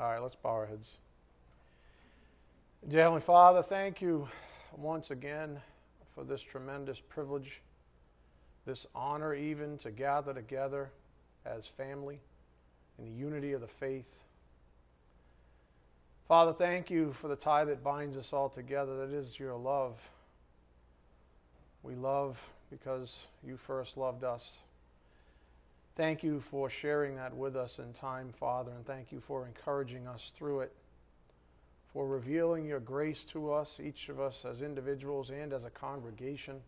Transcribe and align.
All 0.00 0.10
right, 0.10 0.22
let's 0.22 0.34
bow 0.34 0.48
our 0.48 0.64
heads. 0.64 0.96
Dear 2.88 3.02
Heavenly 3.02 3.20
Father, 3.20 3.62
thank 3.62 4.00
you 4.00 4.26
once 4.74 5.10
again 5.10 5.60
for 6.14 6.24
this 6.24 6.40
tremendous 6.40 6.98
privilege, 6.98 7.60
this 8.64 8.86
honor, 8.94 9.34
even 9.34 9.76
to 9.76 9.90
gather 9.90 10.32
together 10.32 10.90
as 11.44 11.66
family 11.66 12.18
in 12.98 13.04
the 13.04 13.10
unity 13.10 13.52
of 13.52 13.60
the 13.60 13.66
faith. 13.66 14.08
Father, 16.26 16.54
thank 16.54 16.90
you 16.90 17.12
for 17.20 17.28
the 17.28 17.36
tie 17.36 17.66
that 17.66 17.84
binds 17.84 18.16
us 18.16 18.32
all 18.32 18.48
together. 18.48 19.06
That 19.06 19.14
is 19.14 19.38
your 19.38 19.54
love. 19.54 19.98
We 21.82 21.94
love 21.94 22.38
because 22.70 23.18
you 23.46 23.58
first 23.58 23.98
loved 23.98 24.24
us. 24.24 24.50
Thank 25.96 26.22
you 26.22 26.40
for 26.50 26.70
sharing 26.70 27.16
that 27.16 27.36
with 27.36 27.56
us 27.56 27.78
in 27.78 27.92
time, 27.92 28.32
Father, 28.38 28.72
and 28.72 28.86
thank 28.86 29.12
you 29.12 29.20
for 29.20 29.46
encouraging 29.46 30.06
us 30.06 30.32
through 30.36 30.60
it, 30.60 30.72
for 31.92 32.06
revealing 32.06 32.64
your 32.64 32.80
grace 32.80 33.24
to 33.24 33.52
us, 33.52 33.80
each 33.82 34.08
of 34.08 34.20
us 34.20 34.44
as 34.44 34.62
individuals 34.62 35.30
and 35.30 35.52
as 35.52 35.64
a 35.64 35.70
congregation. 35.70 36.60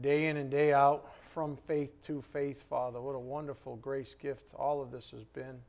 Day 0.00 0.26
in 0.26 0.36
and 0.36 0.50
day 0.50 0.72
out, 0.72 1.10
from 1.32 1.56
faith 1.56 1.92
to 2.06 2.22
faith, 2.32 2.64
Father. 2.68 3.00
What 3.00 3.14
a 3.14 3.20
wonderful 3.20 3.76
grace 3.76 4.14
gift 4.20 4.54
all 4.54 4.82
of 4.82 4.90
this 4.90 5.10
has 5.10 5.24
been. 5.24 5.60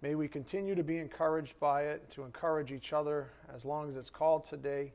May 0.00 0.14
we 0.14 0.28
continue 0.28 0.74
to 0.74 0.82
be 0.82 0.98
encouraged 0.98 1.58
by 1.58 1.84
it, 1.84 2.10
to 2.10 2.22
encourage 2.22 2.70
each 2.70 2.92
other 2.92 3.30
as 3.54 3.64
long 3.64 3.88
as 3.88 3.96
it's 3.96 4.10
called 4.10 4.44
today. 4.44 4.92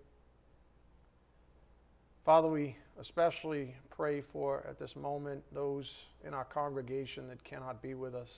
Father, 2.25 2.47
we 2.47 2.75
especially 2.99 3.73
pray 3.89 4.21
for 4.21 4.65
at 4.67 4.77
this 4.77 4.95
moment 4.95 5.41
those 5.53 5.95
in 6.25 6.33
our 6.33 6.43
congregation 6.43 7.27
that 7.29 7.43
cannot 7.43 7.81
be 7.81 7.93
with 7.93 8.13
us, 8.13 8.29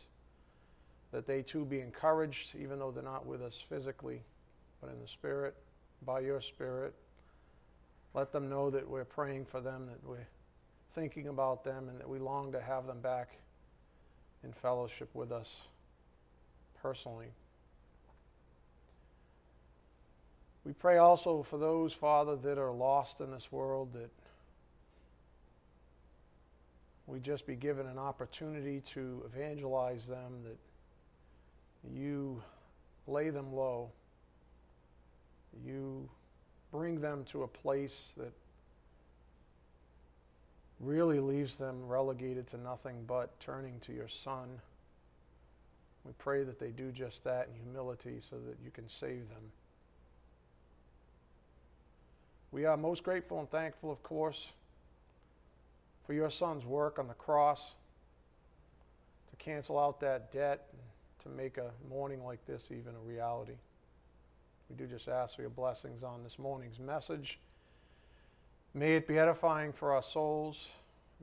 that 1.12 1.26
they 1.26 1.42
too 1.42 1.66
be 1.66 1.80
encouraged, 1.80 2.56
even 2.56 2.80
though 2.80 2.92
they're 2.92 3.04
not 3.04 3.26
with 3.26 3.42
us 3.42 3.64
physically, 3.68 4.22
but 4.80 4.90
in 4.90 5.00
the 5.02 5.08
Spirit, 5.08 5.56
by 6.06 6.20
your 6.20 6.42
Spirit. 6.42 6.94
Let 8.14 8.32
them 8.32 8.50
know 8.50 8.70
that 8.70 8.88
we're 8.88 9.06
praying 9.06 9.46
for 9.46 9.62
them, 9.62 9.88
that 9.88 10.08
we're 10.08 10.28
thinking 10.94 11.28
about 11.28 11.64
them, 11.64 11.90
and 11.90 12.00
that 12.00 12.08
we 12.08 12.20
long 12.20 12.52
to 12.52 12.62
have 12.62 12.86
them 12.86 13.00
back 13.00 13.30
in 14.44 14.54
fellowship 14.54 15.10
with 15.14 15.32
us 15.32 15.50
personally. 16.82 17.28
We 20.66 20.74
pray 20.74 20.98
also 20.98 21.42
for 21.42 21.58
those, 21.58 21.94
Father, 21.94 22.36
that 22.36 22.60
are 22.60 22.72
lost 22.72 23.22
in 23.22 23.32
this 23.32 23.52
world, 23.52 23.94
that 23.94 24.12
we 27.12 27.20
just 27.20 27.46
be 27.46 27.56
given 27.56 27.88
an 27.88 27.98
opportunity 27.98 28.82
to 28.94 29.22
evangelize 29.26 30.08
them, 30.08 30.32
that 30.46 30.58
you 31.94 32.42
lay 33.06 33.30
them 33.30 33.54
low, 33.54 33.90
you 35.66 36.10
bring 36.72 37.02
them 37.02 37.26
to 37.26 37.44
a 37.44 37.48
place 37.48 38.12
that 38.16 38.32
really 40.80 41.20
leaves 41.20 41.58
them 41.58 41.86
relegated 41.86 42.48
to 42.48 42.58
nothing 42.58 43.04
but 43.06 43.38
turning 43.42 43.78
to 43.82 43.92
your 43.92 44.08
Son. 44.08 44.48
We 46.06 46.14
pray 46.18 46.46
that 46.46 46.60
they 46.60 46.70
do 46.70 46.92
just 46.92 47.26
that 47.26 47.50
in 47.50 47.62
humility 47.62 48.20
so 48.22 48.38
that 48.48 48.56
you 48.64 48.72
can 48.72 48.88
save 48.88 49.28
them. 49.30 49.52
We 52.54 52.64
are 52.64 52.78
most 52.78 53.04
grateful 53.04 53.40
and 53.42 53.52
thankful, 53.52 53.92
of 53.92 54.02
course, 54.02 54.48
for 56.12 56.16
your 56.16 56.30
son's 56.30 56.66
work 56.66 57.00
on 57.00 57.08
the 57.08 57.14
cross 57.14 57.76
to 59.30 59.36
cancel 59.38 59.80
out 59.80 60.02
that 60.02 60.30
debt 60.30 60.68
to 61.24 61.30
make 61.30 61.58
a 61.58 61.72
morning 61.90 62.22
like 62.22 62.46
this 62.46 62.68
even 62.70 62.94
a 62.94 63.00
reality. 63.00 63.54
We 64.70 64.76
do 64.76 64.88
just 64.88 65.08
ask 65.08 65.38
for 65.38 65.42
your 65.42 65.52
blessings 65.52 66.04
on 66.04 66.22
this 66.22 66.38
morning's 66.38 66.80
message. 66.80 67.40
May 68.74 68.98
it 68.98 69.08
be 69.08 69.20
edifying 69.20 69.72
for 69.72 69.94
our 69.94 70.04
souls. 70.04 70.68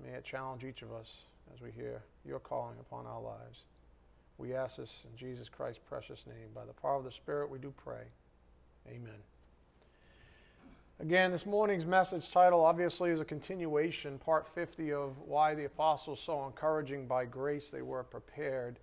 May 0.03 0.12
it 0.15 0.25
challenge 0.25 0.65
each 0.65 0.81
of 0.81 0.91
us 0.91 1.12
as 1.55 1.60
we 1.60 1.70
hear 1.70 2.00
your 2.26 2.38
calling 2.38 2.76
upon 2.81 3.05
our 3.05 3.20
lives. 3.20 3.65
We 4.38 4.55
ask 4.55 4.78
this 4.78 5.05
in 5.05 5.19
Jesus 5.19 5.50
Christ's 5.50 5.82
precious 5.87 6.25
name. 6.26 6.49
By 6.55 6.65
the 6.65 6.72
power 6.72 6.97
of 6.97 7.05
the 7.05 7.12
Spirit, 7.12 7.50
we 7.50 7.59
do 7.59 7.75
pray. 7.76 8.05
Amen. 8.88 9.20
Again, 11.00 11.31
this 11.31 11.47
morning's 11.47 11.86
message 11.86 12.28
title 12.32 12.64
obviously 12.64 13.10
is 13.10 13.20
a 13.20 13.25
continuation, 13.25 14.19
part 14.19 14.53
50 14.53 14.92
of 14.92 15.16
Why 15.19 15.54
the 15.54 15.66
Apostles 15.66 16.20
So 16.20 16.44
Encouraging 16.44 17.06
by 17.06 17.25
Grace 17.25 17.70
They 17.70 17.82
Were 17.82 18.03
Prepared. 18.03 18.81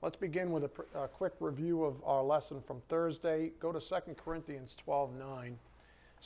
Let's 0.00 0.16
begin 0.16 0.52
with 0.52 0.64
a, 0.64 0.70
a 0.98 1.06
quick 1.06 1.34
review 1.38 1.84
of 1.84 1.96
our 2.02 2.22
lesson 2.22 2.62
from 2.66 2.80
Thursday. 2.88 3.52
Go 3.60 3.72
to 3.72 3.78
2 3.78 4.14
Corinthians 4.14 4.74
12 4.82 5.14
9. 5.18 5.58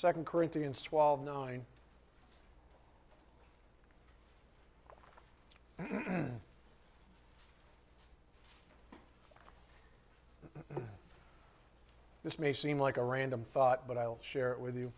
2 0.00 0.12
Corinthians 0.24 0.80
12:9. 0.88 1.60
this 12.22 12.38
may 12.38 12.52
seem 12.52 12.78
like 12.78 12.98
a 12.98 13.04
random 13.04 13.44
thought, 13.52 13.88
but 13.88 13.98
I'll 13.98 14.20
share 14.22 14.52
it 14.52 14.60
with 14.60 14.76
you. 14.76 14.92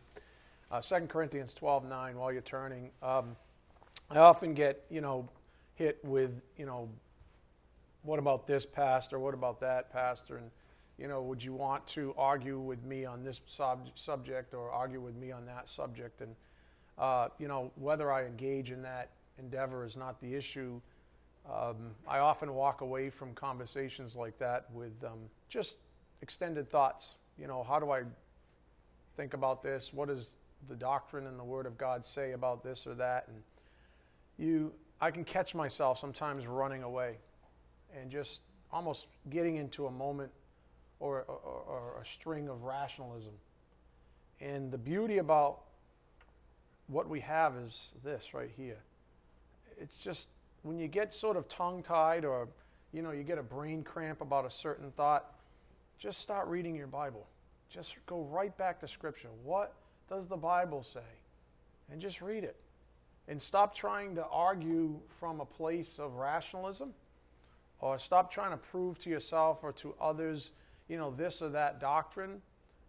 Uh, 0.71 0.81
2 0.81 1.07
Corinthians 1.07 1.55
12 1.55 1.85
9, 1.85 2.19
while 2.19 2.33
you're 2.33 2.43
turning. 2.43 2.91
Um, 3.03 3.37
I 4.11 4.19
often 4.19 4.53
get, 4.53 4.85
you 4.91 5.01
know, 5.01 5.29
hit 5.77 6.05
with, 6.05 6.43
you 6.57 6.67
know, 6.67 6.89
what 8.03 8.19
about 8.19 8.47
this 8.47 8.67
pastor? 8.67 9.19
What 9.19 9.35
about 9.35 9.61
that 9.61 9.93
pastor? 9.93 10.39
And, 10.39 10.51
you 10.99 11.07
know, 11.07 11.23
would 11.23 11.43
you 11.43 11.53
want 11.53 11.87
to 11.89 12.15
argue 12.19 12.59
with 12.59 12.83
me 12.85 13.05
on 13.05 13.23
this 13.23 13.41
sub- 13.47 13.91
subject 13.95 14.55
or 14.55 14.71
argue 14.71 15.01
with 15.01 15.15
me 15.17 15.31
on 15.31 15.47
that 15.47 15.69
subject? 15.69 16.21
And, 16.21 16.35
uh, 16.99 17.29
you 17.39 17.47
know, 17.47 17.71
whether 17.77 18.11
I 18.11 18.25
engage 18.25 18.71
in 18.73 18.83
that 18.83 19.11
endeavor 19.39 19.85
is 19.85 19.97
not 19.97 20.21
the 20.21 20.35
issue. 20.35 20.81
Um, 21.49 21.95
I 22.09 22.19
often 22.19 22.55
walk 22.55 22.81
away 22.81 23.09
from 23.11 23.35
conversations 23.35 24.17
like 24.17 24.37
that 24.39 24.67
with 24.73 24.93
um, 25.05 25.19
just 25.49 25.77
extended 26.23 26.69
thoughts. 26.71 27.15
You 27.39 27.47
know, 27.47 27.63
how 27.63 27.79
do 27.79 27.91
I 27.91 28.03
think 29.17 29.35
about 29.35 29.63
this? 29.63 29.93
What 29.93 30.11
is 30.11 30.31
the 30.69 30.75
doctrine 30.75 31.27
and 31.27 31.39
the 31.39 31.45
Word 31.45 31.67
of 31.67 31.79
God 31.79 32.05
say 32.05 32.33
about 32.33 32.63
this 32.63 32.87
or 32.87 32.95
that. 32.95 33.29
And 33.29 33.43
you, 34.39 34.73
I 35.01 35.11
can 35.11 35.25
catch 35.25 35.55
myself 35.55 35.99
sometimes 35.99 36.47
running 36.47 36.83
away 36.83 37.17
and 37.99 38.11
just 38.11 38.41
almost 38.73 39.07
getting 39.31 39.57
into 39.57 39.87
a 39.87 39.91
moment 39.91 40.31
or, 41.01 41.25
or, 41.29 41.63
or 41.67 42.01
a 42.03 42.07
string 42.07 42.49
of 42.49 42.63
rationalism. 42.63 43.33
And 44.41 44.71
the 44.71 44.79
beauty 44.79 45.19
about 45.19 45.61
what 46.89 47.09
we 47.09 47.21
have 47.21 47.57
is 47.57 47.93
this 48.05 48.35
right 48.35 48.51
here. 48.57 48.79
It's 49.79 49.97
just 49.97 50.29
when 50.63 50.79
you 50.79 50.89
get 50.89 51.13
sort 51.13 51.37
of 51.37 51.49
tongue 51.49 51.83
tied 51.83 52.25
or 52.25 52.49
you 52.93 53.03
know 53.03 53.11
you 53.11 53.23
get 53.23 53.39
a 53.39 53.43
brain 53.43 53.83
cramp 53.83 54.21
about 54.21 54.47
a 54.47 54.51
certain 54.51 54.91
thought, 54.93 55.35
just 55.99 56.21
start 56.21 56.49
reading 56.49 56.75
your 56.75 56.87
Bible. 56.87 57.27
Just 57.69 57.97
go 58.07 58.23
right 58.31 58.57
back 58.57 58.81
to 58.81 58.89
Scripture. 58.89 59.29
What 59.45 59.75
does 60.09 60.27
the 60.27 60.37
Bible 60.37 60.83
say? 60.83 61.01
And 61.91 62.01
just 62.01 62.21
read 62.21 62.45
it. 62.45 62.57
And 63.29 63.41
stop 63.41 63.75
trying 63.75 64.15
to 64.17 64.25
argue 64.27 64.99
from 65.19 65.41
a 65.41 65.45
place 65.45 65.99
of 65.99 66.15
rationalism 66.15 66.93
or 67.81 67.99
stop 67.99 68.31
trying 68.31 68.53
to 68.53 68.57
prove 68.57 68.99
to 69.01 69.11
yourself 69.11 69.59
or 69.63 69.73
to 69.73 69.95
others, 70.01 70.53
you 70.89 70.97
know, 70.97 71.11
this 71.11 71.43
or 71.43 71.49
that 71.51 71.81
doctrine 71.81 72.41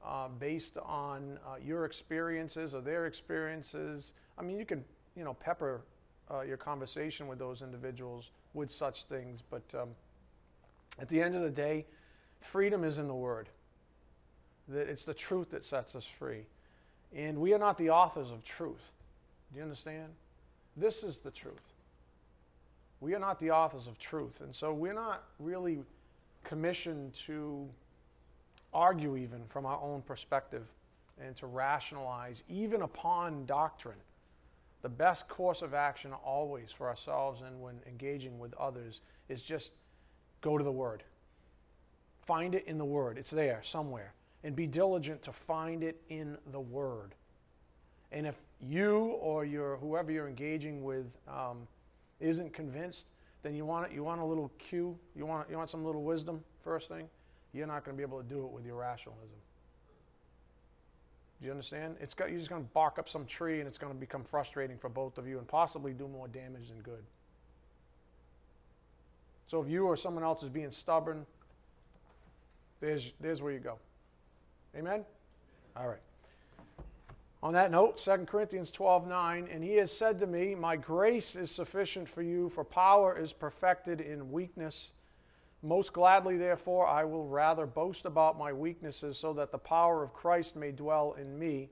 uh, 0.05 0.27
based 0.27 0.77
on 0.77 1.39
uh, 1.45 1.55
your 1.63 1.85
experiences 1.85 2.73
or 2.73 2.81
their 2.81 3.07
experiences. 3.07 4.13
I 4.37 4.43
mean, 4.43 4.57
you 4.57 4.65
can, 4.65 4.83
you 5.15 5.23
know, 5.23 5.33
pepper 5.33 5.81
uh, 6.31 6.41
your 6.41 6.57
conversation 6.57 7.27
with 7.27 7.39
those 7.39 7.61
individuals 7.61 8.31
with 8.53 8.69
such 8.71 9.05
things, 9.05 9.41
but 9.49 9.63
um, 9.73 9.89
at 10.99 11.09
the 11.09 11.21
end 11.21 11.35
of 11.35 11.41
the 11.41 11.49
day, 11.49 11.85
freedom 12.41 12.83
is 12.83 12.97
in 12.97 13.07
the 13.07 13.15
Word. 13.15 13.49
That 14.67 14.87
it's 14.87 15.05
the 15.05 15.13
truth 15.13 15.51
that 15.51 15.63
sets 15.63 15.95
us 15.95 16.05
free. 16.05 16.45
And 17.15 17.37
we 17.37 17.53
are 17.53 17.59
not 17.59 17.77
the 17.77 17.89
authors 17.89 18.31
of 18.31 18.43
truth. 18.43 18.91
Do 19.51 19.57
you 19.57 19.63
understand? 19.63 20.09
This 20.75 21.03
is 21.03 21.17
the 21.17 21.31
truth. 21.31 21.53
We 22.99 23.13
are 23.13 23.19
not 23.19 23.39
the 23.39 23.51
authors 23.51 23.87
of 23.87 23.97
truth. 23.97 24.41
And 24.41 24.53
so 24.53 24.73
we're 24.73 24.93
not 24.93 25.23
really 25.39 25.79
commissioned 26.43 27.13
to 27.25 27.67
argue, 28.73 29.15
even 29.15 29.41
from 29.49 29.65
our 29.65 29.79
own 29.81 30.01
perspective, 30.01 30.65
and 31.23 31.35
to 31.37 31.47
rationalize, 31.47 32.43
even 32.49 32.81
upon 32.81 33.45
doctrine. 33.45 33.97
The 34.81 34.89
best 34.89 35.27
course 35.27 35.61
of 35.61 35.73
action 35.73 36.13
always 36.13 36.71
for 36.71 36.87
ourselves 36.87 37.41
and 37.41 37.59
when 37.61 37.79
engaging 37.87 38.37
with 38.37 38.53
others 38.55 39.01
is 39.29 39.41
just 39.41 39.71
go 40.41 40.57
to 40.57 40.63
the 40.63 40.71
Word. 40.71 41.03
Find 42.25 42.53
it 42.53 42.65
in 42.67 42.77
the 42.77 42.85
Word, 42.85 43.17
it's 43.17 43.31
there 43.31 43.61
somewhere 43.63 44.13
and 44.43 44.55
be 44.55 44.67
diligent 44.67 45.21
to 45.23 45.31
find 45.31 45.83
it 45.83 46.01
in 46.09 46.37
the 46.51 46.59
Word. 46.59 47.15
And 48.11 48.25
if 48.25 48.35
you 48.61 49.17
or 49.19 49.45
your 49.45 49.77
whoever 49.77 50.11
you're 50.11 50.27
engaging 50.27 50.83
with 50.83 51.05
um, 51.27 51.67
isn't 52.19 52.53
convinced, 52.53 53.11
then 53.43 53.53
you 53.53 53.65
want 53.65 53.87
it, 53.87 53.93
you 53.93 54.03
want 54.03 54.21
a 54.21 54.25
little 54.25 54.51
cue, 54.57 54.97
you 55.15 55.25
want 55.25 55.49
you 55.49 55.57
want 55.57 55.69
some 55.69 55.83
little 55.83 56.03
wisdom 56.03 56.43
first 56.63 56.87
thing. 56.87 57.09
You're 57.53 57.67
not 57.67 57.83
going 57.83 57.95
to 57.95 57.97
be 57.97 58.03
able 58.03 58.21
to 58.21 58.27
do 58.27 58.45
it 58.45 58.51
with 58.51 58.65
your 58.65 58.75
rationalism. 58.75 59.37
Do 61.39 61.45
you 61.45 61.51
understand? 61.51 61.97
It's 62.01 62.13
got, 62.13 62.29
you're 62.29 62.39
just 62.39 62.49
going 62.49 62.63
to 62.63 62.69
bark 62.73 62.97
up 62.97 63.07
some 63.07 63.25
tree 63.25 63.59
and 63.59 63.67
it's 63.67 63.77
going 63.77 63.93
to 63.93 63.99
become 63.99 64.23
frustrating 64.23 64.77
for 64.77 64.89
both 64.89 65.17
of 65.17 65.27
you 65.27 65.37
and 65.37 65.47
possibly 65.47 65.93
do 65.93 66.07
more 66.07 66.27
damage 66.27 66.69
than 66.69 66.79
good. 66.79 67.03
So 69.47 69.61
if 69.61 69.69
you 69.69 69.85
or 69.85 69.95
someone 69.95 70.23
else 70.23 70.43
is 70.43 70.49
being 70.49 70.71
stubborn, 70.71 71.25
there's, 72.79 73.13
there's 73.19 73.41
where 73.41 73.53
you 73.53 73.59
go. 73.59 73.77
Amen? 74.75 75.05
All 75.75 75.87
right. 75.87 75.99
On 77.43 77.53
that 77.53 77.69
note, 77.69 77.97
2 77.97 78.25
Corinthians 78.25 78.71
12 78.71 79.07
9, 79.07 79.47
and 79.51 79.63
he 79.63 79.75
has 79.75 79.95
said 79.95 80.17
to 80.19 80.27
me, 80.27 80.55
My 80.55 80.75
grace 80.75 81.35
is 81.35 81.51
sufficient 81.51 82.09
for 82.09 82.21
you, 82.21 82.49
for 82.49 82.63
power 82.63 83.17
is 83.17 83.31
perfected 83.31 84.01
in 84.01 84.31
weakness. 84.31 84.91
Most 85.61 85.93
gladly, 85.93 86.37
therefore, 86.37 86.87
I 86.87 87.03
will 87.03 87.27
rather 87.27 87.65
boast 87.65 88.05
about 88.05 88.37
my 88.37 88.53
weaknesses, 88.53 89.17
so 89.17 89.33
that 89.33 89.51
the 89.51 89.57
power 89.57 90.03
of 90.03 90.13
Christ 90.13 90.55
may 90.55 90.71
dwell 90.71 91.15
in 91.19 91.37
me. 91.37 91.69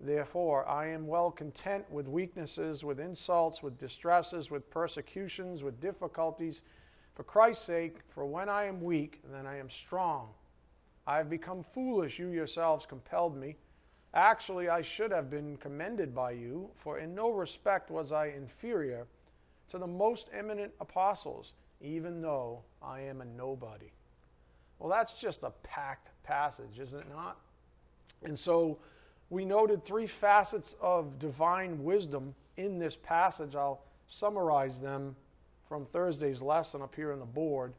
Therefore, 0.00 0.66
I 0.68 0.88
am 0.88 1.06
well 1.06 1.30
content 1.30 1.90
with 1.90 2.06
weaknesses, 2.06 2.84
with 2.84 3.00
insults, 3.00 3.62
with 3.62 3.78
distresses, 3.78 4.50
with 4.50 4.68
persecutions, 4.70 5.62
with 5.62 5.80
difficulties, 5.80 6.62
for 7.14 7.24
Christ's 7.24 7.64
sake, 7.64 8.00
for 8.08 8.26
when 8.26 8.50
I 8.50 8.64
am 8.64 8.82
weak, 8.82 9.22
then 9.32 9.46
I 9.46 9.56
am 9.56 9.70
strong. 9.70 10.28
I 11.06 11.18
have 11.18 11.30
become 11.30 11.62
foolish, 11.62 12.18
you 12.18 12.28
yourselves 12.28 12.86
compelled 12.86 13.36
me. 13.36 13.56
Actually, 14.14 14.68
I 14.68 14.82
should 14.82 15.10
have 15.12 15.30
been 15.30 15.56
commended 15.58 16.14
by 16.14 16.32
you, 16.32 16.70
for 16.76 16.98
in 16.98 17.14
no 17.14 17.30
respect 17.30 17.90
was 17.90 18.12
I 18.12 18.26
inferior 18.28 19.06
to 19.68 19.78
the 19.78 19.86
most 19.86 20.28
eminent 20.32 20.72
apostles 20.80 21.52
even 21.80 22.20
though 22.20 22.62
I 22.82 23.00
am 23.00 23.20
a 23.20 23.24
nobody. 23.24 23.90
Well, 24.78 24.90
that's 24.90 25.14
just 25.14 25.42
a 25.42 25.50
packed 25.62 26.10
passage, 26.22 26.78
isn't 26.80 26.98
it 26.98 27.10
not? 27.10 27.38
And 28.24 28.38
so 28.38 28.78
we 29.30 29.44
noted 29.44 29.84
three 29.84 30.06
facets 30.06 30.76
of 30.80 31.18
divine 31.18 31.82
wisdom 31.82 32.34
in 32.56 32.78
this 32.78 32.96
passage. 32.96 33.54
I'll 33.54 33.82
summarize 34.08 34.80
them 34.80 35.16
from 35.68 35.86
Thursday's 35.86 36.40
lesson 36.40 36.82
up 36.82 36.94
here 36.94 37.12
on 37.12 37.18
the 37.18 37.24
board. 37.24 37.72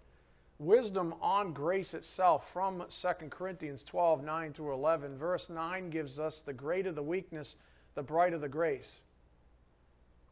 Wisdom 0.60 1.14
on 1.22 1.54
grace 1.54 1.94
itself 1.94 2.52
from 2.52 2.84
2 2.90 3.08
Corinthians 3.30 3.84
12 3.84 4.24
9 4.24 4.54
through 4.54 4.74
11. 4.74 5.16
Verse 5.16 5.50
9 5.50 5.92
gives 5.92 6.18
us 6.18 6.42
the 6.42 6.54
greater 6.54 6.92
the 6.92 7.04
weakness, 7.04 7.56
the 7.94 8.02
brighter 8.02 8.40
the 8.40 8.50
grace. 8.50 9.02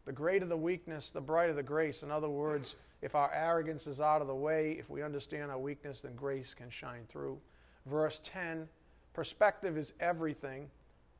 The 0.05 0.11
greater 0.11 0.47
the 0.47 0.57
weakness, 0.57 1.11
the 1.11 1.21
brighter 1.21 1.53
the 1.53 1.63
grace. 1.63 2.01
In 2.01 2.09
other 2.09 2.29
words, 2.29 2.75
if 3.03 3.13
our 3.13 3.31
arrogance 3.33 3.85
is 3.85 4.01
out 4.01 4.21
of 4.21 4.27
the 4.27 4.35
way, 4.35 4.77
if 4.79 4.89
we 4.89 5.03
understand 5.03 5.51
our 5.51 5.59
weakness, 5.59 5.99
then 6.01 6.15
grace 6.15 6.55
can 6.55 6.71
shine 6.71 7.05
through. 7.07 7.39
Verse 7.85 8.19
10 8.23 8.67
perspective 9.13 9.77
is 9.77 9.93
everything, 9.99 10.69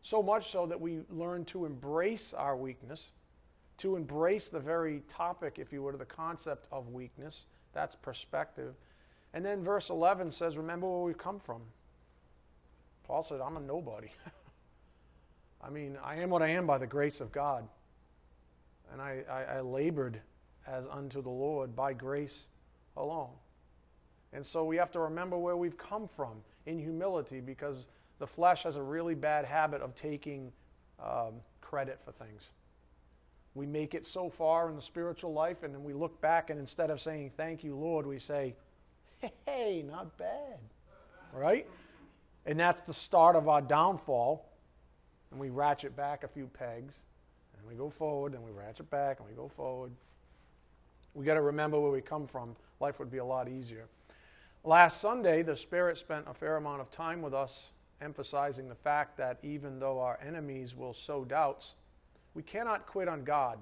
so 0.02 0.22
much 0.22 0.52
so 0.52 0.66
that 0.66 0.80
we 0.80 1.02
learn 1.10 1.46
to 1.46 1.66
embrace 1.66 2.34
our 2.34 2.58
weakness, 2.58 3.12
to 3.78 3.96
embrace 3.96 4.50
the 4.50 4.60
very 4.60 5.02
topic, 5.08 5.58
if 5.60 5.72
you 5.72 5.84
would, 5.84 5.94
of 5.94 6.00
the 6.00 6.06
concept 6.06 6.68
of 6.72 6.90
weakness. 6.90 7.46
That's 7.72 7.96
perspective. 7.96 8.74
And 9.36 9.46
then 9.46 9.64
verse 9.64 9.90
11 9.90 10.32
says, 10.32 10.58
Remember 10.58 10.88
where 10.88 11.02
we've 11.02 11.18
come 11.18 11.40
from. 11.40 11.62
Paul 13.04 13.22
said, 13.22 13.42
I'm 13.42 13.58
a 13.58 13.60
nobody. 13.60 14.08
I 15.62 15.70
mean, 15.70 15.98
I 16.02 16.16
am 16.16 16.30
what 16.30 16.42
I 16.42 16.48
am 16.48 16.66
by 16.66 16.78
the 16.78 16.88
grace 16.88 17.20
of 17.20 17.34
God. 17.34 17.68
And 18.94 19.02
I, 19.02 19.24
I, 19.30 19.58
I 19.58 19.62
labored 19.62 20.22
as 20.66 20.88
unto 20.88 21.22
the 21.22 21.30
Lord 21.30 21.76
by 21.76 21.92
grace 21.92 22.48
alone. 22.96 23.32
And 24.32 24.46
so 24.46 24.64
we 24.64 24.78
have 24.78 24.92
to 24.92 25.00
remember 25.00 25.38
where 25.38 25.58
we've 25.58 25.78
come 25.78 26.08
from 26.08 26.38
in 26.66 26.80
humility 26.80 27.42
because 27.42 27.88
the 28.20 28.28
flesh 28.28 28.64
has 28.64 28.78
a 28.78 28.82
really 28.82 29.16
bad 29.16 29.44
habit 29.44 29.82
of 29.82 29.96
taking 29.96 30.52
um, 31.04 31.34
credit 31.60 32.00
for 32.06 32.14
things. 32.14 32.52
We 33.54 33.66
make 33.66 33.94
it 33.94 34.06
so 34.06 34.30
far 34.30 34.70
in 34.70 34.76
the 34.76 34.82
spiritual 34.82 35.34
life, 35.34 35.64
and 35.64 35.74
then 35.74 35.84
we 35.84 35.94
look 35.94 36.20
back, 36.22 36.50
and 36.50 36.60
instead 36.60 36.90
of 36.90 37.00
saying, 37.00 37.32
Thank 37.38 37.64
you, 37.64 37.76
Lord, 37.76 38.06
we 38.06 38.20
say, 38.20 38.56
Hey, 39.46 39.84
not 39.88 40.18
bad. 40.18 40.60
Right? 41.34 41.68
And 42.46 42.60
that's 42.60 42.82
the 42.82 42.94
start 42.94 43.36
of 43.36 43.48
our 43.48 43.62
downfall. 43.62 44.50
And 45.32 45.40
we 45.40 45.50
ratchet 45.50 45.96
back 45.96 46.24
a 46.24 46.28
few 46.28 46.48
pegs, 46.48 46.96
and 47.58 47.68
we 47.68 47.76
go 47.76 47.90
forward, 47.90 48.34
and 48.34 48.44
we 48.44 48.52
ratchet 48.52 48.90
back, 48.90 49.20
and 49.20 49.28
we 49.28 49.36
go 49.36 49.48
forward 49.48 49.92
we 51.16 51.26
got 51.26 51.36
to 51.36 51.42
remember 51.42 51.80
where 51.80 51.92
we 51.92 52.02
come 52.02 52.28
from. 52.28 52.56
Life 52.80 53.00
would 53.00 53.10
be 53.10 53.18
a 53.18 53.26
lot 53.26 53.48
easier. 53.48 53.88
Last 54.64 55.00
Sunday, 55.00 55.42
the 55.42 55.56
Spirit 55.56 55.98
spent 55.98 56.26
a 56.28 56.34
fair 56.34 56.58
amount 56.58 56.82
of 56.82 56.92
time 56.92 57.22
with 57.22 57.34
us, 57.34 57.72
emphasizing 58.02 58.68
the 58.68 58.76
fact 58.76 59.18
that 59.18 59.40
even 59.42 59.80
though 59.80 60.00
our 60.00 60.20
enemies 60.26 60.76
will 60.76 60.94
sow 60.94 61.24
doubts, 61.24 61.76
we 62.34 62.44
cannot 62.44 62.86
quit 62.86 63.08
on 63.08 63.24
God. 63.24 63.58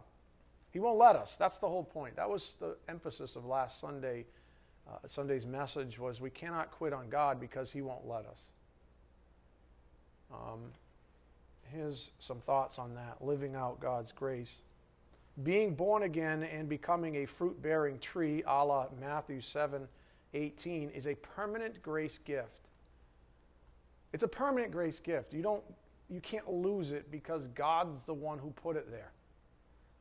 He 0.71 0.79
won't 0.79 0.97
let 0.97 1.15
us. 1.15 1.37
That's 1.37 1.59
the 1.59 1.67
whole 1.67 1.83
point. 1.83 2.15
That 2.15 2.29
was 2.29 2.55
the 2.59 2.75
emphasis 2.89 3.35
of 3.35 3.45
last 3.45 3.79
Sunday. 3.79 4.25
Uh, 4.89 4.97
Sunday's 5.07 5.45
message 5.45 5.97
was 5.97 6.19
we 6.19 6.29
cannot 6.29 6.71
quit 6.71 6.93
on 6.93 7.09
God 7.09 7.39
because 7.39 7.71
He 7.71 7.81
won't 7.81 8.07
let 8.07 8.25
us. 8.25 8.39
Um, 10.31 10.71
here's 11.71 12.11
some 12.19 12.39
thoughts 12.39 12.79
on 12.79 12.93
that 12.95 13.17
living 13.21 13.55
out 13.55 13.79
God's 13.79 14.11
grace. 14.11 14.57
Being 15.43 15.73
born 15.73 16.03
again 16.03 16.43
and 16.43 16.69
becoming 16.69 17.17
a 17.17 17.25
fruit 17.25 17.59
bearing 17.61 17.97
tree, 17.99 18.43
a 18.45 18.63
la 18.63 18.87
Matthew 18.99 19.41
7 19.41 19.87
18, 20.35 20.89
is 20.89 21.07
a 21.07 21.15
permanent 21.15 21.81
grace 21.81 22.19
gift. 22.25 22.59
It's 24.13 24.23
a 24.23 24.27
permanent 24.27 24.71
grace 24.71 24.99
gift. 24.99 25.33
You, 25.33 25.41
don't, 25.41 25.63
you 26.09 26.19
can't 26.21 26.51
lose 26.51 26.91
it 26.91 27.09
because 27.11 27.47
God's 27.55 28.03
the 28.03 28.13
one 28.13 28.37
who 28.37 28.51
put 28.51 28.75
it 28.75 28.89
there. 28.91 29.11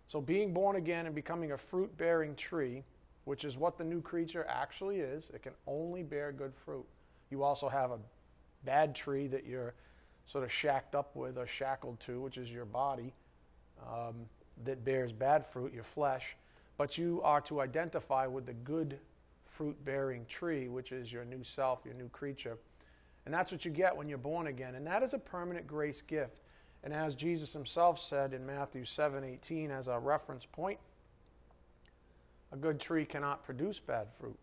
So, 0.07 0.21
being 0.21 0.53
born 0.53 0.77
again 0.77 1.07
and 1.07 1.15
becoming 1.15 1.53
a 1.53 1.59
fruit 1.59 1.97
bearing 1.97 2.35
tree, 2.35 2.83
which 3.25 3.45
is 3.45 3.57
what 3.57 3.79
the 3.79 3.85
new 3.85 4.01
creature 4.01 4.45
actually 4.49 5.01
is, 5.01 5.31
it 5.33 5.43
can 5.43 5.53
only 5.67 6.03
bear 6.03 6.33
good 6.33 6.53
fruit. 6.65 6.85
You 7.31 7.43
also 7.43 7.69
have 7.69 7.91
a 7.91 7.99
bad 8.65 8.95
tree 8.95 9.27
that 9.29 9.47
you're 9.47 9.75
sort 10.27 10.45
of 10.45 10.53
shacked 10.53 10.95
up 10.95 11.15
with 11.15 11.39
or 11.39 11.47
shackled 11.47 12.01
to, 12.01 12.21
which 12.21 12.39
is 12.39 12.51
your 12.51 12.65
body. 12.65 13.13
Um, 13.87 14.27
that 14.65 14.85
bears 14.85 15.13
bad 15.13 15.47
fruit, 15.47 15.73
your 15.73 15.85
flesh, 15.85 16.37
but 16.77 16.99
you 16.99 17.21
are 17.25 17.41
to 17.43 17.61
identify 17.61 18.27
with 18.27 18.47
the 18.47 18.53
good 18.53 18.99
fruit 19.47 19.83
bearing 19.85 20.25
tree, 20.27 20.69
which 20.69 20.93
is 20.93 21.13
your 21.13 21.25
new 21.25 21.43
self, 21.43 21.81
your 21.85 21.95
new 21.95 22.09
creature. 22.09 22.59
And 23.25 23.35
that's 23.35 23.53
what 23.53 23.65
you 23.65 23.71
get 23.71 23.97
when 23.97 24.09
you're 24.09 24.19
born 24.19 24.49
again. 24.49 24.75
And 24.75 24.87
that 24.87 25.03
is 25.03 25.15
a 25.15 25.19
permanent 25.19 25.67
grace 25.67 26.03
gift. 26.03 26.41
And 26.85 26.93
as 26.93 27.15
Jesus 27.15 27.53
himself 27.53 28.01
said 28.01 28.35
in 28.35 28.45
Matthew 28.45 28.85
7:18 28.85 29.71
as 29.71 29.89
a 29.89 29.99
reference 29.99 30.45
point, 30.45 30.79
a 32.53 32.57
good 32.57 32.79
tree 32.79 33.05
cannot 33.05 33.45
produce 33.45 33.79
bad 33.79 34.09
fruit, 34.19 34.39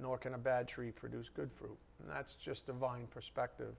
nor 0.00 0.18
can 0.18 0.34
a 0.34 0.38
bad 0.38 0.66
tree 0.66 0.90
produce 0.90 1.28
good 1.34 1.50
fruit. 1.52 1.78
And 2.00 2.10
that's 2.10 2.34
just 2.34 2.66
divine 2.66 3.06
perspective. 3.06 3.74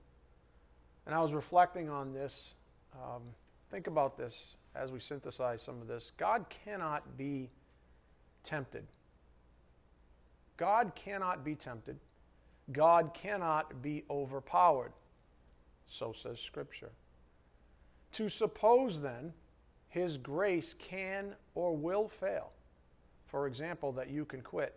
And 1.06 1.14
I 1.14 1.20
was 1.20 1.34
reflecting 1.34 1.88
on 1.88 2.12
this. 2.12 2.54
Um, 2.94 3.22
think 3.70 3.86
about 3.86 4.16
this 4.16 4.56
as 4.74 4.90
we 4.90 5.00
synthesize 5.00 5.62
some 5.62 5.80
of 5.80 5.86
this, 5.86 6.12
God 6.16 6.46
cannot 6.64 7.16
be 7.16 7.50
tempted. 8.42 8.84
God 10.56 10.92
cannot 10.94 11.44
be 11.44 11.54
tempted. 11.54 11.96
God 12.72 13.12
cannot 13.14 13.82
be 13.82 14.04
overpowered. 14.10 14.92
So 15.88 16.12
says 16.12 16.40
Scripture. 16.40 16.90
To 18.12 18.28
suppose 18.28 19.00
then 19.00 19.32
his 19.88 20.18
grace 20.18 20.74
can 20.78 21.34
or 21.54 21.76
will 21.76 22.08
fail, 22.08 22.50
for 23.26 23.46
example, 23.46 23.92
that 23.92 24.10
you 24.10 24.24
can 24.24 24.40
quit, 24.40 24.76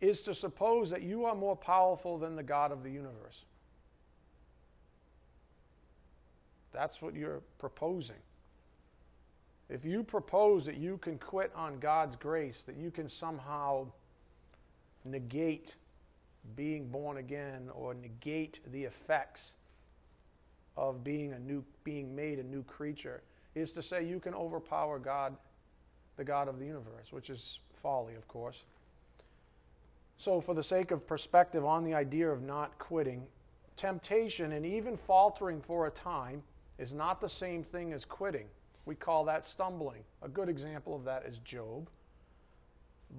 is 0.00 0.20
to 0.22 0.34
suppose 0.34 0.90
that 0.90 1.02
you 1.02 1.24
are 1.24 1.34
more 1.34 1.56
powerful 1.56 2.18
than 2.18 2.36
the 2.36 2.42
God 2.42 2.70
of 2.70 2.82
the 2.82 2.90
universe. 2.90 3.44
That's 6.72 7.02
what 7.02 7.14
you're 7.14 7.40
proposing. 7.58 8.16
If 9.68 9.84
you 9.84 10.02
propose 10.02 10.64
that 10.66 10.76
you 10.76 10.98
can 10.98 11.18
quit 11.18 11.52
on 11.54 11.78
God's 11.78 12.16
grace, 12.16 12.62
that 12.66 12.76
you 12.76 12.90
can 12.90 13.08
somehow 13.08 13.86
negate 15.04 15.74
being 16.56 16.88
born 16.88 17.18
again 17.18 17.68
or 17.74 17.94
negate 17.94 18.60
the 18.72 18.84
effects 18.84 19.54
of 20.76 21.02
being 21.02 21.32
a 21.32 21.38
new 21.38 21.64
being 21.84 22.14
made 22.14 22.38
a 22.38 22.42
new 22.42 22.62
creature 22.62 23.22
is 23.54 23.72
to 23.72 23.82
say 23.82 24.04
you 24.04 24.20
can 24.20 24.34
overpower 24.34 24.98
God 24.98 25.36
the 26.18 26.24
God 26.24 26.48
of 26.48 26.58
the 26.58 26.66
universe 26.66 27.10
which 27.10 27.30
is 27.30 27.60
folly 27.82 28.14
of 28.14 28.28
course 28.28 28.64
so 30.18 30.40
for 30.40 30.52
the 30.52 30.62
sake 30.62 30.90
of 30.90 31.06
perspective 31.06 31.64
on 31.64 31.82
the 31.84 31.94
idea 31.94 32.28
of 32.28 32.42
not 32.42 32.78
quitting 32.78 33.22
temptation 33.76 34.52
and 34.52 34.66
even 34.66 34.96
faltering 34.96 35.62
for 35.62 35.86
a 35.86 35.90
time 35.90 36.42
is 36.78 36.92
not 36.92 37.20
the 37.20 37.28
same 37.28 37.62
thing 37.62 37.94
as 37.94 38.04
quitting 38.04 38.46
we 38.88 38.94
call 38.94 39.22
that 39.26 39.44
stumbling. 39.44 40.02
A 40.22 40.28
good 40.30 40.48
example 40.48 40.96
of 40.96 41.04
that 41.04 41.26
is 41.26 41.38
Job. 41.44 41.90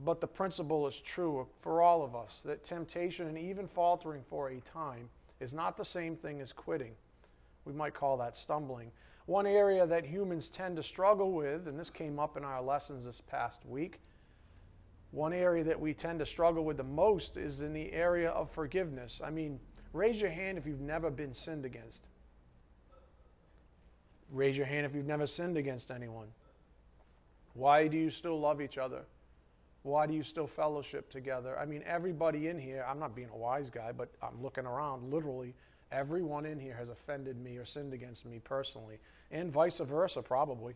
but 0.03 0.19
the 0.19 0.27
principle 0.27 0.87
is 0.87 0.99
true 0.99 1.47
for 1.61 1.81
all 1.81 2.03
of 2.03 2.15
us 2.15 2.41
that 2.43 2.63
temptation 2.63 3.27
and 3.27 3.37
even 3.37 3.67
faltering 3.67 4.23
for 4.27 4.49
a 4.49 4.59
time 4.61 5.09
is 5.39 5.53
not 5.53 5.77
the 5.77 5.85
same 5.85 6.15
thing 6.15 6.41
as 6.41 6.51
quitting. 6.51 6.93
We 7.65 7.73
might 7.73 7.93
call 7.93 8.17
that 8.17 8.35
stumbling. 8.35 8.91
One 9.29 9.45
area 9.45 9.85
that 9.85 10.05
humans 10.07 10.49
tend 10.49 10.75
to 10.77 10.81
struggle 10.81 11.33
with, 11.33 11.67
and 11.67 11.79
this 11.79 11.91
came 11.91 12.17
up 12.17 12.35
in 12.35 12.43
our 12.43 12.63
lessons 12.63 13.05
this 13.05 13.21
past 13.29 13.63
week, 13.63 13.99
one 15.11 15.33
area 15.33 15.63
that 15.65 15.79
we 15.79 15.93
tend 15.93 16.17
to 16.17 16.25
struggle 16.25 16.65
with 16.65 16.77
the 16.77 16.83
most 16.83 17.37
is 17.37 17.61
in 17.61 17.71
the 17.71 17.93
area 17.93 18.31
of 18.31 18.49
forgiveness. 18.49 19.21
I 19.23 19.29
mean, 19.29 19.59
raise 19.93 20.19
your 20.19 20.31
hand 20.31 20.57
if 20.57 20.65
you've 20.65 20.81
never 20.81 21.11
been 21.11 21.35
sinned 21.35 21.63
against. 21.63 22.07
Raise 24.31 24.57
your 24.57 24.65
hand 24.65 24.87
if 24.87 24.95
you've 24.95 25.05
never 25.05 25.27
sinned 25.27 25.57
against 25.57 25.91
anyone. 25.91 26.29
Why 27.53 27.87
do 27.87 27.97
you 27.97 28.09
still 28.09 28.39
love 28.39 28.61
each 28.61 28.79
other? 28.79 29.03
Why 29.83 30.07
do 30.07 30.15
you 30.15 30.23
still 30.23 30.47
fellowship 30.47 31.11
together? 31.11 31.55
I 31.59 31.65
mean, 31.67 31.83
everybody 31.85 32.47
in 32.47 32.57
here, 32.57 32.83
I'm 32.89 32.97
not 32.97 33.15
being 33.15 33.29
a 33.31 33.37
wise 33.37 33.69
guy, 33.69 33.91
but 33.91 34.09
I'm 34.23 34.41
looking 34.41 34.65
around, 34.65 35.13
literally, 35.13 35.53
everyone 35.91 36.45
in 36.45 36.59
here 36.59 36.75
has 36.75 36.89
offended 36.89 37.39
me 37.41 37.57
or 37.57 37.65
sinned 37.65 37.93
against 37.93 38.25
me 38.25 38.39
personally, 38.43 38.99
and 39.31 39.51
vice 39.51 39.79
versa, 39.79 40.21
probably. 40.21 40.73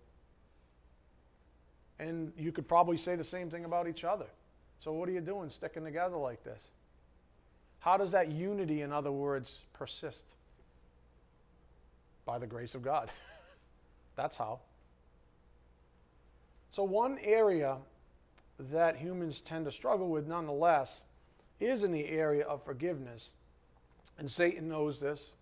And 1.99 2.31
you 2.37 2.51
could 2.51 2.67
probably 2.67 2.97
say 2.97 3.15
the 3.15 3.23
same 3.23 3.49
thing 3.49 3.65
about 3.65 3.87
each 3.87 4.03
other. 4.03 4.25
So, 4.79 4.91
what 4.91 5.07
are 5.07 5.11
you 5.11 5.21
doing 5.21 5.49
sticking 5.49 5.83
together 5.83 6.17
like 6.17 6.43
this? 6.43 6.67
How 7.79 7.97
does 7.97 8.11
that 8.11 8.31
unity, 8.31 8.81
in 8.81 8.91
other 8.91 9.11
words, 9.11 9.61
persist? 9.73 10.23
By 12.25 12.37
the 12.37 12.47
grace 12.47 12.75
of 12.75 12.81
God. 12.81 13.09
That's 14.15 14.37
how. 14.37 14.59
So, 16.71 16.83
one 16.83 17.19
area 17.19 17.77
that 18.71 18.95
humans 18.95 19.41
tend 19.41 19.65
to 19.65 19.71
struggle 19.71 20.09
with, 20.09 20.27
nonetheless, 20.27 21.01
is 21.59 21.83
in 21.83 21.91
the 21.91 22.07
area 22.07 22.45
of 22.45 22.63
forgiveness. 22.63 23.31
And 24.17 24.29
Satan 24.29 24.67
knows 24.67 24.99
this, 24.99 25.33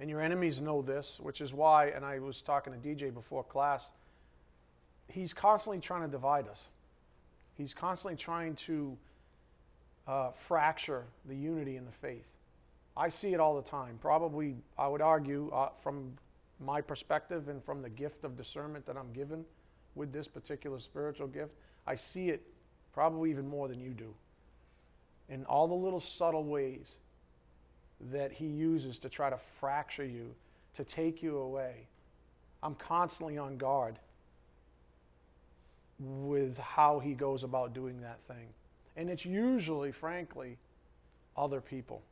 and 0.00 0.10
your 0.10 0.20
enemies 0.20 0.60
know 0.60 0.82
this, 0.82 1.18
which 1.22 1.40
is 1.40 1.52
why, 1.52 1.86
and 1.86 2.04
I 2.04 2.18
was 2.18 2.42
talking 2.42 2.72
to 2.72 2.78
DJ 2.78 3.12
before 3.12 3.44
class, 3.44 3.90
he's 5.08 5.32
constantly 5.32 5.80
trying 5.80 6.02
to 6.02 6.08
divide 6.08 6.48
us. 6.48 6.68
He's 7.56 7.72
constantly 7.72 8.16
trying 8.16 8.56
to 8.56 8.96
uh, 10.06 10.30
fracture 10.32 11.04
the 11.26 11.36
unity 11.36 11.76
in 11.76 11.84
the 11.84 11.92
faith. 11.92 12.26
I 12.96 13.08
see 13.08 13.32
it 13.32 13.40
all 13.40 13.56
the 13.56 13.68
time. 13.68 13.98
Probably, 14.00 14.56
I 14.78 14.86
would 14.86 15.00
argue, 15.00 15.50
uh, 15.52 15.70
from 15.82 16.12
my 16.60 16.80
perspective 16.80 17.48
and 17.48 17.64
from 17.64 17.82
the 17.82 17.88
gift 17.88 18.24
of 18.24 18.36
discernment 18.36 18.86
that 18.86 18.96
I'm 18.96 19.12
given 19.12 19.44
with 19.94 20.12
this 20.12 20.28
particular 20.28 20.78
spiritual 20.78 21.26
gift, 21.26 21.52
I 21.86 21.94
see 21.94 22.28
it 22.28 22.42
probably 22.92 23.30
even 23.30 23.48
more 23.48 23.68
than 23.68 23.80
you 23.80 23.90
do. 23.90 24.14
In 25.28 25.44
all 25.46 25.66
the 25.66 25.74
little 25.74 26.00
subtle 26.00 26.44
ways 26.44 26.98
that 28.12 28.32
he 28.32 28.46
uses 28.46 28.98
to 28.98 29.08
try 29.08 29.30
to 29.30 29.38
fracture 29.60 30.04
you, 30.04 30.34
to 30.74 30.84
take 30.84 31.22
you 31.22 31.38
away. 31.38 31.86
I'm 32.62 32.74
constantly 32.74 33.38
on 33.38 33.56
guard 33.56 33.98
with 36.00 36.58
how 36.58 36.98
he 36.98 37.14
goes 37.14 37.44
about 37.44 37.72
doing 37.72 38.00
that 38.00 38.18
thing. 38.26 38.48
And 38.96 39.10
it's 39.10 39.24
usually, 39.24 39.92
frankly, 39.92 40.56
other 41.36 41.60
people. 41.60 42.02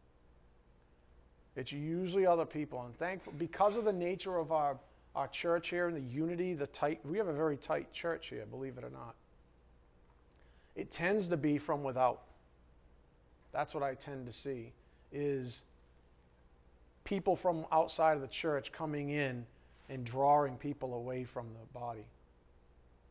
It's 1.56 1.72
usually 1.72 2.26
other 2.26 2.46
people. 2.46 2.82
And 2.82 2.96
thankful 2.98 3.32
because 3.38 3.76
of 3.76 3.84
the 3.84 3.92
nature 3.92 4.38
of 4.38 4.52
our, 4.52 4.76
our 5.14 5.28
church 5.28 5.68
here 5.68 5.88
and 5.88 5.96
the 5.96 6.14
unity, 6.14 6.54
the 6.54 6.66
tight 6.68 7.00
we 7.04 7.18
have 7.18 7.28
a 7.28 7.32
very 7.32 7.56
tight 7.56 7.92
church 7.92 8.28
here, 8.28 8.46
believe 8.50 8.78
it 8.78 8.84
or 8.84 8.90
not 8.90 9.14
it 10.74 10.90
tends 10.90 11.28
to 11.28 11.36
be 11.36 11.58
from 11.58 11.82
without. 11.82 12.22
That's 13.52 13.74
what 13.74 13.82
I 13.82 13.94
tend 13.94 14.26
to 14.26 14.32
see 14.32 14.72
is 15.12 15.62
people 17.04 17.36
from 17.36 17.66
outside 17.72 18.14
of 18.14 18.20
the 18.20 18.28
church 18.28 18.72
coming 18.72 19.10
in 19.10 19.44
and 19.88 20.04
drawing 20.04 20.56
people 20.56 20.94
away 20.94 21.24
from 21.24 21.46
the 21.52 21.78
body. 21.78 22.06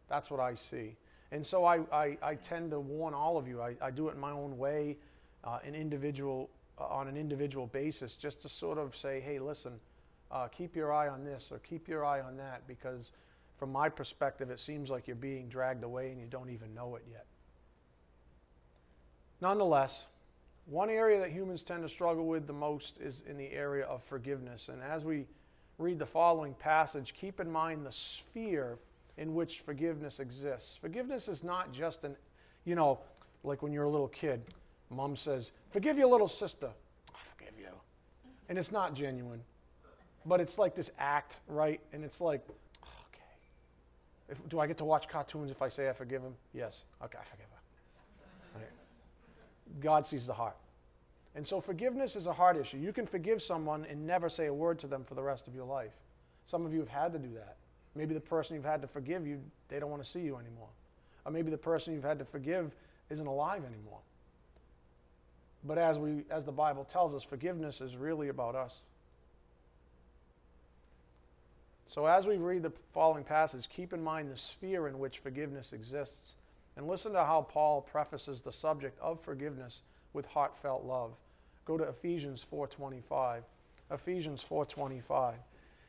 That's 0.10 0.29
what 0.29 0.39
I 0.39 0.55
see. 0.55 0.95
And 1.31 1.45
so 1.45 1.63
I, 1.63 1.79
I, 1.93 2.17
I 2.21 2.36
tend 2.36 2.71
to 2.71 2.79
warn 2.79 3.13
all 3.13 3.38
of 3.38 3.48
you. 3.48 3.62
I, 3.62 3.75
I 3.81 3.91
do 3.91 4.10
it 4.10 4.15
in 4.15 4.19
my 4.19 4.31
own 4.31 4.57
way, 4.57 4.98
uh, 5.43 5.60
an 5.65 5.75
individual, 5.75 6.50
uh, 6.77 6.86
on 6.86 7.07
an 7.07 7.15
individual 7.15 7.67
basis, 7.67 8.15
just 8.15 8.41
to 8.41 8.50
sort 8.50 8.77
of 8.77 8.95
say, 8.95 9.21
hey, 9.21 9.39
listen, 9.39 9.74
uh, 10.31 10.48
keep 10.48 10.75
your 10.75 10.91
eye 10.91 11.07
on 11.07 11.24
this 11.24 11.48
or 11.51 11.60
keep 11.60 11.88
your 11.88 12.03
eye 12.05 12.21
on 12.21 12.36
that, 12.38 12.67
because 12.67 13.12
from 13.57 13.71
my 13.71 13.88
perspective, 13.88 14.50
it 14.50 14.60
seems 14.60 14.89
like 14.89 15.07
you're 15.07 15.15
being 15.15 15.48
dragged 15.48 15.83
away 15.83 16.12
and 16.12 16.19
you 16.19 16.27
don't 16.27 16.50
even 16.50 16.74
know 16.74 16.95
it 16.95 17.03
yet. 17.10 17.25
Nonetheless, 19.39 20.07
one 20.65 20.89
area 20.89 21.19
that 21.19 21.31
humans 21.31 21.63
tend 21.63 21.83
to 21.83 21.89
struggle 21.89 22.27
with 22.27 22.47
the 22.47 22.53
most 22.53 22.97
is 22.99 23.23
in 23.27 23.37
the 23.37 23.51
area 23.51 23.85
of 23.85 24.03
forgiveness. 24.03 24.69
And 24.71 24.81
as 24.81 25.03
we 25.03 25.25
read 25.77 25.99
the 25.99 26.05
following 26.05 26.53
passage, 26.53 27.13
keep 27.13 27.39
in 27.39 27.51
mind 27.51 27.85
the 27.85 27.91
sphere 27.91 28.77
in 29.17 29.33
which 29.33 29.59
forgiveness 29.61 30.19
exists. 30.19 30.77
Forgiveness 30.77 31.27
is 31.27 31.43
not 31.43 31.73
just 31.73 32.03
an, 32.03 32.15
you 32.65 32.75
know, 32.75 32.99
like 33.43 33.61
when 33.61 33.73
you're 33.73 33.85
a 33.85 33.89
little 33.89 34.07
kid, 34.07 34.41
mom 34.89 35.15
says, 35.15 35.51
Forgive 35.71 35.97
your 35.97 36.07
little 36.07 36.27
sister. 36.27 36.69
I 37.13 37.19
forgive 37.23 37.59
you. 37.59 37.69
And 38.49 38.57
it's 38.57 38.71
not 38.71 38.93
genuine. 38.93 39.41
But 40.25 40.39
it's 40.39 40.57
like 40.57 40.75
this 40.75 40.91
act, 40.99 41.39
right? 41.47 41.79
And 41.93 42.03
it's 42.03 42.21
like, 42.21 42.41
okay. 42.83 43.23
If, 44.29 44.49
do 44.49 44.59
I 44.59 44.67
get 44.67 44.77
to 44.77 44.85
watch 44.85 45.07
cartoons 45.07 45.49
if 45.49 45.61
I 45.61 45.69
say 45.69 45.89
I 45.89 45.93
forgive 45.93 46.21
him? 46.21 46.35
Yes. 46.53 46.83
Okay, 47.03 47.17
I 47.19 47.23
forgive 47.23 47.47
her. 47.50 47.50
God 49.79 50.05
sees 50.05 50.27
the 50.27 50.33
heart. 50.33 50.55
And 51.35 51.47
so 51.47 51.61
forgiveness 51.61 52.15
is 52.15 52.27
a 52.27 52.33
heart 52.33 52.57
issue. 52.57 52.77
You 52.77 52.91
can 52.91 53.05
forgive 53.05 53.41
someone 53.41 53.85
and 53.89 54.05
never 54.05 54.29
say 54.29 54.47
a 54.47 54.53
word 54.53 54.79
to 54.79 54.87
them 54.87 55.03
for 55.03 55.15
the 55.15 55.23
rest 55.23 55.47
of 55.47 55.55
your 55.55 55.65
life. 55.65 55.93
Some 56.47 56.65
of 56.65 56.73
you 56.73 56.79
have 56.79 56.89
had 56.89 57.13
to 57.13 57.19
do 57.19 57.33
that. 57.35 57.55
Maybe 57.95 58.13
the 58.13 58.19
person 58.19 58.55
you've 58.55 58.65
had 58.65 58.81
to 58.81 58.87
forgive 58.87 59.25
you, 59.25 59.39
they 59.69 59.79
don't 59.79 59.89
want 59.89 60.03
to 60.03 60.09
see 60.09 60.19
you 60.19 60.37
anymore. 60.37 60.67
Or 61.25 61.31
maybe 61.31 61.51
the 61.51 61.57
person 61.57 61.93
you've 61.93 62.03
had 62.03 62.19
to 62.19 62.25
forgive 62.25 62.71
isn't 63.09 63.27
alive 63.27 63.63
anymore. 63.63 63.99
But 65.63 65.77
as 65.77 65.99
we 65.99 66.23
as 66.29 66.43
the 66.43 66.51
Bible 66.51 66.83
tells 66.83 67.13
us, 67.13 67.23
forgiveness 67.23 67.81
is 67.81 67.95
really 67.95 68.29
about 68.29 68.55
us. 68.55 68.79
So 71.87 72.05
as 72.05 72.25
we 72.25 72.37
read 72.37 72.63
the 72.63 72.71
following 72.93 73.23
passage, 73.23 73.69
keep 73.69 73.93
in 73.93 74.03
mind 74.03 74.31
the 74.31 74.37
sphere 74.37 74.87
in 74.87 74.97
which 74.97 75.19
forgiveness 75.19 75.73
exists 75.73 76.35
and 76.75 76.87
listen 76.87 77.13
to 77.13 77.23
how 77.23 77.41
Paul 77.41 77.81
prefaces 77.81 78.41
the 78.41 78.51
subject 78.51 78.99
of 78.99 79.19
forgiveness 79.21 79.81
with 80.13 80.25
heartfelt 80.25 80.83
love. 80.85 81.11
Go 81.65 81.77
to 81.77 81.83
Ephesians 81.83 82.43
4:25. 82.43 83.43
Ephesians 83.91 84.43
4:25. 84.43 85.35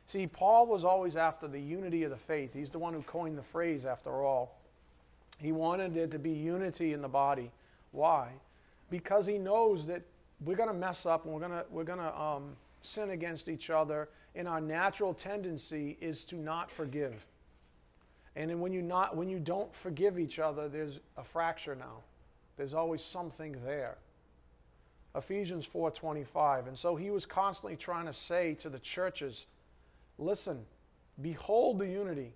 See, 0.07 0.27
Paul 0.27 0.67
was 0.67 0.83
always 0.83 1.15
after 1.15 1.47
the 1.47 1.59
unity 1.59 2.03
of 2.03 2.11
the 2.11 2.17
faith. 2.17 2.53
He's 2.53 2.71
the 2.71 2.79
one 2.79 2.93
who 2.93 3.01
coined 3.03 3.37
the 3.37 3.43
phrase 3.43 3.85
after 3.85 4.23
all. 4.23 4.57
He 5.39 5.51
wanted 5.51 5.97
it 5.97 6.11
to 6.11 6.19
be 6.19 6.31
unity 6.31 6.93
in 6.93 7.01
the 7.01 7.07
body. 7.07 7.51
Why? 7.91 8.33
Because 8.89 9.25
he 9.25 9.37
knows 9.37 9.87
that 9.87 10.03
we're 10.43 10.55
going 10.55 10.69
to 10.69 10.75
mess 10.75 11.05
up 11.05 11.25
and 11.25 11.33
we're 11.33 11.39
going 11.39 11.51
to 11.51 11.65
we're 11.69 11.83
going 11.83 11.99
to 11.99 12.21
um, 12.21 12.55
sin 12.81 13.11
against 13.11 13.47
each 13.47 13.69
other, 13.69 14.09
and 14.35 14.47
our 14.47 14.61
natural 14.61 15.13
tendency 15.13 15.97
is 16.01 16.23
to 16.25 16.35
not 16.35 16.69
forgive. 16.69 17.25
And 18.35 18.49
then 18.49 18.59
when 18.59 18.73
you 18.73 18.81
not 18.81 19.15
when 19.15 19.29
you 19.29 19.39
don't 19.39 19.73
forgive 19.75 20.17
each 20.17 20.39
other, 20.39 20.67
there's 20.67 20.99
a 21.17 21.23
fracture 21.23 21.75
now. 21.75 21.97
There's 22.57 22.73
always 22.73 23.03
something 23.03 23.55
there. 23.63 23.97
Ephesians 25.15 25.67
4:25. 25.67 26.67
And 26.67 26.77
so 26.77 26.95
he 26.95 27.11
was 27.11 27.25
constantly 27.25 27.75
trying 27.75 28.05
to 28.05 28.13
say 28.13 28.55
to 28.55 28.69
the 28.69 28.79
churches, 28.79 29.45
listen, 30.17 30.65
behold 31.21 31.77
the 31.79 31.87
unity, 31.87 32.33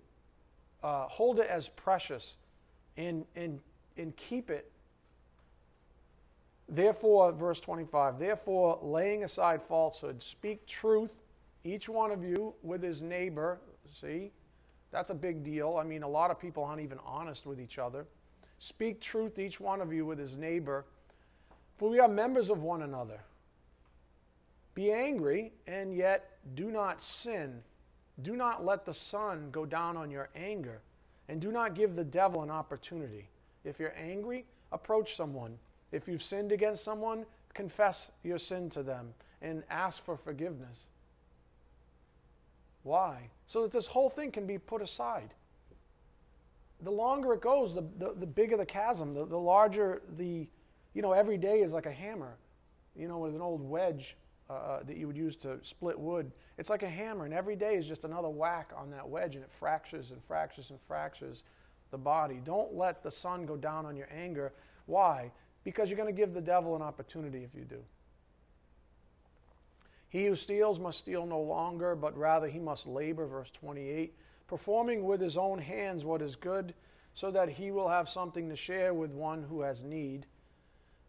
uh, 0.82 1.08
hold 1.08 1.40
it 1.40 1.48
as 1.48 1.68
precious, 1.68 2.36
and 2.96 3.26
and 3.34 3.60
and 3.96 4.16
keep 4.16 4.50
it. 4.50 4.70
Therefore, 6.68 7.32
verse 7.32 7.60
25, 7.60 8.18
therefore, 8.18 8.78
laying 8.82 9.24
aside 9.24 9.62
falsehood, 9.62 10.22
speak 10.22 10.66
truth, 10.66 11.14
each 11.64 11.88
one 11.88 12.10
of 12.10 12.22
you 12.22 12.54
with 12.62 12.82
his 12.82 13.02
neighbor. 13.02 13.58
See, 13.90 14.30
that's 14.90 15.10
a 15.10 15.14
big 15.14 15.44
deal. 15.44 15.76
I 15.78 15.84
mean, 15.84 16.02
a 16.02 16.08
lot 16.08 16.30
of 16.30 16.38
people 16.38 16.64
aren't 16.64 16.80
even 16.80 16.98
honest 17.04 17.46
with 17.46 17.60
each 17.60 17.78
other. 17.78 18.06
Speak 18.58 19.00
truth, 19.00 19.38
each 19.38 19.60
one 19.60 19.80
of 19.80 19.92
you, 19.92 20.04
with 20.04 20.18
his 20.18 20.36
neighbor, 20.36 20.84
for 21.76 21.88
we 21.88 22.00
are 22.00 22.08
members 22.08 22.50
of 22.50 22.62
one 22.62 22.82
another. 22.82 23.20
Be 24.74 24.90
angry, 24.92 25.52
and 25.66 25.94
yet 25.94 26.38
do 26.54 26.70
not 26.70 27.00
sin. 27.00 27.62
Do 28.22 28.34
not 28.34 28.64
let 28.64 28.84
the 28.84 28.94
sun 28.94 29.50
go 29.52 29.64
down 29.64 29.96
on 29.96 30.10
your 30.10 30.28
anger, 30.34 30.80
and 31.28 31.40
do 31.40 31.52
not 31.52 31.74
give 31.74 31.94
the 31.94 32.04
devil 32.04 32.42
an 32.42 32.50
opportunity. 32.50 33.28
If 33.64 33.78
you're 33.78 33.94
angry, 33.96 34.44
approach 34.72 35.14
someone. 35.14 35.56
If 35.92 36.08
you've 36.08 36.22
sinned 36.22 36.52
against 36.52 36.82
someone, 36.82 37.26
confess 37.54 38.10
your 38.24 38.38
sin 38.38 38.70
to 38.70 38.82
them 38.82 39.14
and 39.40 39.62
ask 39.70 40.04
for 40.04 40.16
forgiveness. 40.16 40.86
Why? 42.82 43.30
So 43.46 43.62
that 43.62 43.72
this 43.72 43.86
whole 43.86 44.10
thing 44.10 44.30
can 44.30 44.46
be 44.46 44.58
put 44.58 44.82
aside. 44.82 45.34
the 46.82 46.90
longer 46.90 47.32
it 47.32 47.40
goes, 47.40 47.74
the, 47.74 47.84
the, 47.98 48.14
the 48.18 48.26
bigger 48.26 48.56
the 48.56 48.66
chasm, 48.66 49.14
the, 49.14 49.24
the 49.26 49.36
larger 49.38 50.02
the, 50.16 50.46
you 50.94 51.02
know, 51.02 51.12
every 51.12 51.36
day 51.36 51.60
is 51.60 51.72
like 51.72 51.86
a 51.86 51.92
hammer, 51.92 52.36
you 52.96 53.08
know, 53.08 53.18
with 53.18 53.34
an 53.34 53.40
old 53.40 53.68
wedge 53.68 54.16
uh, 54.48 54.52
uh, 54.52 54.82
that 54.84 54.96
you 54.96 55.06
would 55.06 55.16
use 55.16 55.36
to 55.36 55.58
split 55.62 55.98
wood. 55.98 56.30
It's 56.56 56.70
like 56.70 56.82
a 56.82 56.88
hammer, 56.88 57.24
and 57.24 57.34
every 57.34 57.56
day 57.56 57.74
is 57.76 57.86
just 57.86 58.04
another 58.04 58.28
whack 58.28 58.70
on 58.76 58.90
that 58.90 59.08
wedge, 59.08 59.34
and 59.34 59.44
it 59.44 59.50
fractures 59.50 60.10
and 60.10 60.22
fractures 60.24 60.70
and 60.70 60.78
fractures 60.86 61.42
the 61.90 61.98
body. 61.98 62.40
Don't 62.44 62.74
let 62.74 63.02
the 63.02 63.10
sun 63.10 63.44
go 63.44 63.56
down 63.56 63.86
on 63.86 63.96
your 63.96 64.08
anger. 64.16 64.52
Why? 64.86 65.30
Because 65.64 65.88
you're 65.90 65.98
going 65.98 66.14
to 66.14 66.18
give 66.18 66.32
the 66.32 66.40
devil 66.40 66.76
an 66.76 66.82
opportunity 66.82 67.44
if 67.44 67.54
you 67.54 67.64
do. 67.64 67.82
He 70.08 70.26
who 70.26 70.34
steals 70.34 70.78
must 70.78 70.98
steal 70.98 71.26
no 71.26 71.40
longer, 71.40 71.94
but 71.94 72.16
rather 72.16 72.48
he 72.48 72.58
must 72.58 72.86
labor, 72.86 73.26
verse 73.26 73.50
28, 73.50 74.14
performing 74.46 75.04
with 75.04 75.20
his 75.20 75.36
own 75.36 75.58
hands 75.58 76.04
what 76.04 76.22
is 76.22 76.34
good, 76.34 76.74
so 77.14 77.30
that 77.30 77.48
he 77.48 77.70
will 77.70 77.88
have 77.88 78.08
something 78.08 78.48
to 78.48 78.56
share 78.56 78.94
with 78.94 79.10
one 79.10 79.42
who 79.42 79.60
has 79.60 79.82
need. 79.82 80.26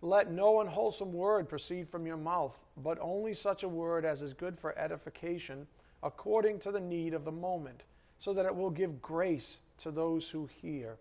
Let 0.02 0.32
no 0.32 0.62
unwholesome 0.62 1.14
word 1.14 1.48
proceed 1.48 1.90
from 1.90 2.06
your 2.06 2.18
mouth, 2.18 2.58
but 2.78 2.98
only 3.02 3.34
such 3.34 3.64
a 3.64 3.70
word 3.70 4.06
as 4.06 4.22
is 4.22 4.34
good 4.34 4.58
for 4.58 4.78
edification, 4.78 5.68
according 6.04 6.60
to 6.60 6.72
the 6.72 6.80
need 6.80 7.14
of 7.14 7.26
the 7.26 7.32
moment, 7.32 7.84
so 8.18 8.34
that 8.34 8.46
it 8.46 8.56
will 8.56 8.70
give 8.70 9.02
grace 9.02 9.60
to 9.80 9.92
those 9.92 10.30
who 10.30 10.46
hear. 10.62 10.98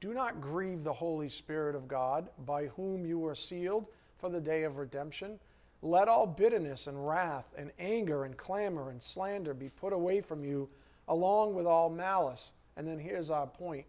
Do 0.00 0.14
not 0.14 0.40
grieve 0.40 0.82
the 0.82 0.92
Holy 0.92 1.28
Spirit 1.28 1.76
of 1.76 1.86
God, 1.86 2.30
by 2.46 2.66
whom 2.66 3.04
you 3.04 3.18
were 3.18 3.34
sealed 3.34 3.86
for 4.18 4.30
the 4.30 4.40
day 4.40 4.62
of 4.62 4.78
redemption. 4.78 5.38
Let 5.82 6.08
all 6.08 6.26
bitterness 6.26 6.86
and 6.86 7.06
wrath 7.06 7.46
and 7.56 7.70
anger 7.78 8.24
and 8.24 8.36
clamor 8.36 8.90
and 8.90 9.02
slander 9.02 9.54
be 9.54 9.70
put 9.70 9.92
away 9.92 10.20
from 10.20 10.44
you, 10.44 10.68
along 11.08 11.54
with 11.54 11.66
all 11.66 11.88
malice. 11.88 12.52
And 12.76 12.86
then 12.86 12.98
here's 12.98 13.30
our 13.30 13.46
point 13.46 13.86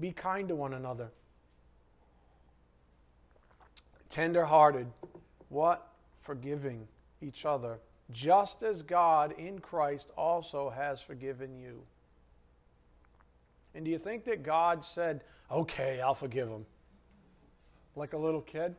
be 0.00 0.12
kind 0.12 0.48
to 0.48 0.54
one 0.54 0.74
another, 0.74 1.10
tender 4.08 4.44
hearted. 4.44 4.86
What? 5.48 5.88
Forgiving 6.22 6.86
each 7.20 7.44
other, 7.44 7.78
just 8.10 8.62
as 8.62 8.82
God 8.82 9.32
in 9.38 9.58
Christ 9.58 10.10
also 10.16 10.70
has 10.70 11.00
forgiven 11.00 11.54
you. 11.56 11.82
And 13.74 13.84
do 13.84 13.90
you 13.90 13.98
think 13.98 14.24
that 14.24 14.42
God 14.42 14.84
said, 14.84 15.22
okay, 15.50 16.00
I'll 16.00 16.14
forgive 16.14 16.48
him? 16.48 16.64
Like 17.96 18.12
a 18.12 18.18
little 18.18 18.40
kid? 18.40 18.74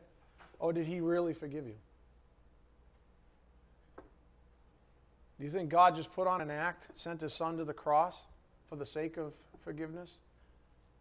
Or 0.58 0.72
did 0.72 0.86
he 0.86 1.00
really 1.00 1.34
forgive 1.34 1.66
you? 1.66 1.76
Do 5.38 5.44
you 5.44 5.50
think 5.50 5.68
God 5.68 5.94
just 5.94 6.12
put 6.12 6.26
on 6.26 6.40
an 6.40 6.50
act, 6.50 6.88
sent 6.94 7.20
his 7.20 7.34
son 7.34 7.58
to 7.58 7.64
the 7.64 7.74
cross 7.74 8.24
for 8.68 8.76
the 8.76 8.86
sake 8.86 9.16
of 9.16 9.32
forgiveness? 9.62 10.16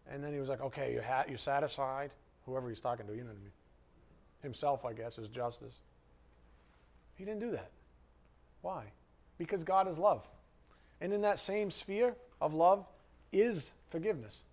And 0.10 0.24
then 0.24 0.34
he 0.34 0.40
was 0.40 0.50
like, 0.50 0.62
okay, 0.62 0.94
you're, 0.94 1.02
ha- 1.02 1.24
you're 1.28 1.38
satisfied? 1.38 2.12
Whoever 2.46 2.70
he's 2.70 2.82
talking 2.82 3.08
to, 3.08 3.14
you 3.14 3.22
know 3.22 3.30
what 3.30 3.38
I 3.38 3.44
mean? 3.44 3.52
Himself, 4.44 4.86
I 4.86 4.94
guess, 4.94 5.18
is 5.18 5.30
justice. 5.30 5.76
He 7.16 7.24
didn't 7.24 7.40
do 7.40 7.52
that. 7.52 7.72
Why? 8.62 8.84
Because 9.38 9.64
God 9.64 9.88
is 9.88 9.98
love. 9.98 10.28
And 11.02 11.14
in 11.14 11.22
that 11.22 11.40
same 11.40 11.72
sphere 11.72 12.16
of 12.42 12.54
love 12.54 12.86
is 13.32 13.72
forgiveness. 13.90 14.44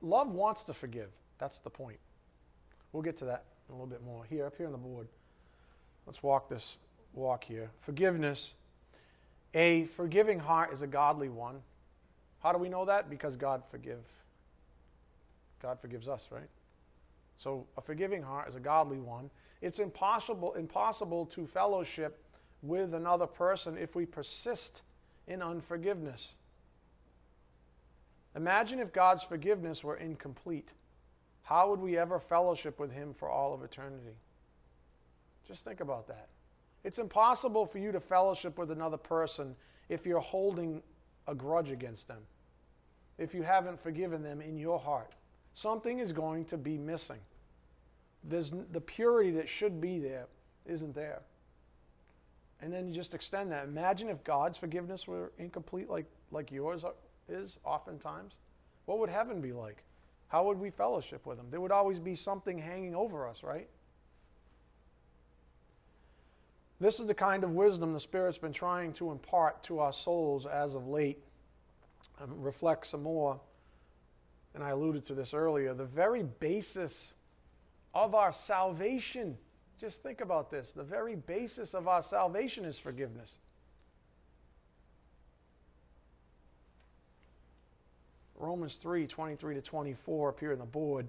Love 0.00 0.28
wants 0.30 0.64
to 0.64 0.74
forgive. 0.74 1.10
That's 1.38 1.58
the 1.58 1.70
point. 1.70 1.98
We'll 2.92 3.02
get 3.02 3.18
to 3.18 3.24
that 3.26 3.44
a 3.68 3.72
little 3.72 3.86
bit 3.86 4.02
more. 4.04 4.24
Here, 4.24 4.46
up 4.46 4.56
here 4.56 4.66
on 4.66 4.72
the 4.72 4.78
board. 4.78 5.08
Let's 6.06 6.22
walk 6.22 6.48
this 6.48 6.76
walk 7.12 7.44
here. 7.44 7.70
Forgiveness. 7.80 8.54
A 9.54 9.84
forgiving 9.84 10.38
heart 10.38 10.72
is 10.72 10.82
a 10.82 10.86
godly 10.86 11.28
one. 11.28 11.60
How 12.40 12.52
do 12.52 12.58
we 12.58 12.68
know 12.68 12.84
that? 12.86 13.10
Because 13.10 13.36
God 13.36 13.62
forgive. 13.70 14.02
God 15.60 15.78
forgives 15.80 16.08
us, 16.08 16.28
right? 16.30 16.48
So 17.36 17.66
a 17.76 17.80
forgiving 17.80 18.22
heart 18.22 18.48
is 18.48 18.56
a 18.56 18.60
godly 18.60 18.98
one. 18.98 19.30
It's 19.60 19.78
impossible 19.78 20.54
impossible 20.54 21.26
to 21.26 21.46
fellowship 21.46 22.22
with 22.62 22.94
another 22.94 23.26
person 23.26 23.76
if 23.76 23.94
we 23.94 24.06
persist 24.06 24.82
in 25.26 25.42
unforgiveness. 25.42 26.34
Imagine 28.34 28.80
if 28.80 28.92
God's 28.92 29.22
forgiveness 29.22 29.84
were 29.84 29.96
incomplete. 29.96 30.72
How 31.42 31.68
would 31.70 31.80
we 31.80 31.98
ever 31.98 32.18
fellowship 32.18 32.78
with 32.78 32.92
Him 32.92 33.14
for 33.14 33.28
all 33.28 33.52
of 33.52 33.62
eternity? 33.62 34.16
Just 35.46 35.64
think 35.64 35.80
about 35.80 36.08
that. 36.08 36.28
It's 36.84 36.98
impossible 36.98 37.66
for 37.66 37.78
you 37.78 37.92
to 37.92 38.00
fellowship 38.00 38.58
with 38.58 38.70
another 38.70 38.96
person 38.96 39.54
if 39.88 40.06
you're 40.06 40.20
holding 40.20 40.82
a 41.28 41.34
grudge 41.34 41.70
against 41.70 42.08
them, 42.08 42.22
if 43.18 43.34
you 43.34 43.42
haven't 43.42 43.80
forgiven 43.80 44.22
them 44.22 44.40
in 44.40 44.56
your 44.56 44.78
heart. 44.78 45.12
Something 45.54 45.98
is 45.98 46.12
going 46.12 46.44
to 46.46 46.56
be 46.56 46.78
missing. 46.78 47.20
There's, 48.24 48.52
the 48.72 48.80
purity 48.80 49.30
that 49.32 49.48
should 49.48 49.80
be 49.80 49.98
there 49.98 50.26
isn't 50.66 50.94
there. 50.94 51.22
And 52.60 52.72
then 52.72 52.86
you 52.88 52.94
just 52.94 53.14
extend 53.14 53.50
that. 53.50 53.64
Imagine 53.64 54.08
if 54.08 54.22
God's 54.22 54.56
forgiveness 54.56 55.06
were 55.06 55.32
incomplete 55.38 55.90
like, 55.90 56.06
like 56.30 56.50
yours 56.52 56.84
is 57.28 57.58
oftentimes. 57.64 58.34
What 58.86 58.98
would 58.98 59.10
heaven 59.10 59.40
be 59.40 59.52
like? 59.52 59.82
How 60.28 60.44
would 60.44 60.58
we 60.58 60.70
fellowship 60.70 61.26
with 61.26 61.38
Him? 61.38 61.46
There 61.50 61.60
would 61.60 61.72
always 61.72 61.98
be 61.98 62.14
something 62.14 62.58
hanging 62.58 62.94
over 62.94 63.28
us, 63.28 63.42
right? 63.42 63.68
This 66.82 66.98
is 66.98 67.06
the 67.06 67.14
kind 67.14 67.44
of 67.44 67.52
wisdom 67.52 67.92
the 67.92 68.00
Spirit's 68.00 68.38
been 68.38 68.52
trying 68.52 68.92
to 68.94 69.12
impart 69.12 69.62
to 69.64 69.78
our 69.78 69.92
souls 69.92 70.46
as 70.46 70.74
of 70.74 70.88
late. 70.88 71.22
Um, 72.20 72.42
reflect 72.42 72.88
some 72.88 73.04
more, 73.04 73.40
and 74.52 74.64
I 74.64 74.70
alluded 74.70 75.04
to 75.06 75.14
this 75.14 75.32
earlier. 75.32 75.74
The 75.74 75.84
very 75.84 76.24
basis 76.24 77.14
of 77.94 78.16
our 78.16 78.32
salvation 78.32 79.38
just 79.78 80.02
think 80.02 80.20
about 80.20 80.50
this. 80.50 80.72
The 80.72 80.82
very 80.82 81.14
basis 81.14 81.72
of 81.72 81.86
our 81.86 82.02
salvation 82.02 82.64
is 82.64 82.78
forgiveness. 82.78 83.36
Romans 88.34 88.74
3 88.74 89.06
23 89.06 89.54
to 89.54 89.62
24 89.62 90.28
appear 90.30 90.50
in 90.50 90.58
the 90.58 90.64
board. 90.64 91.06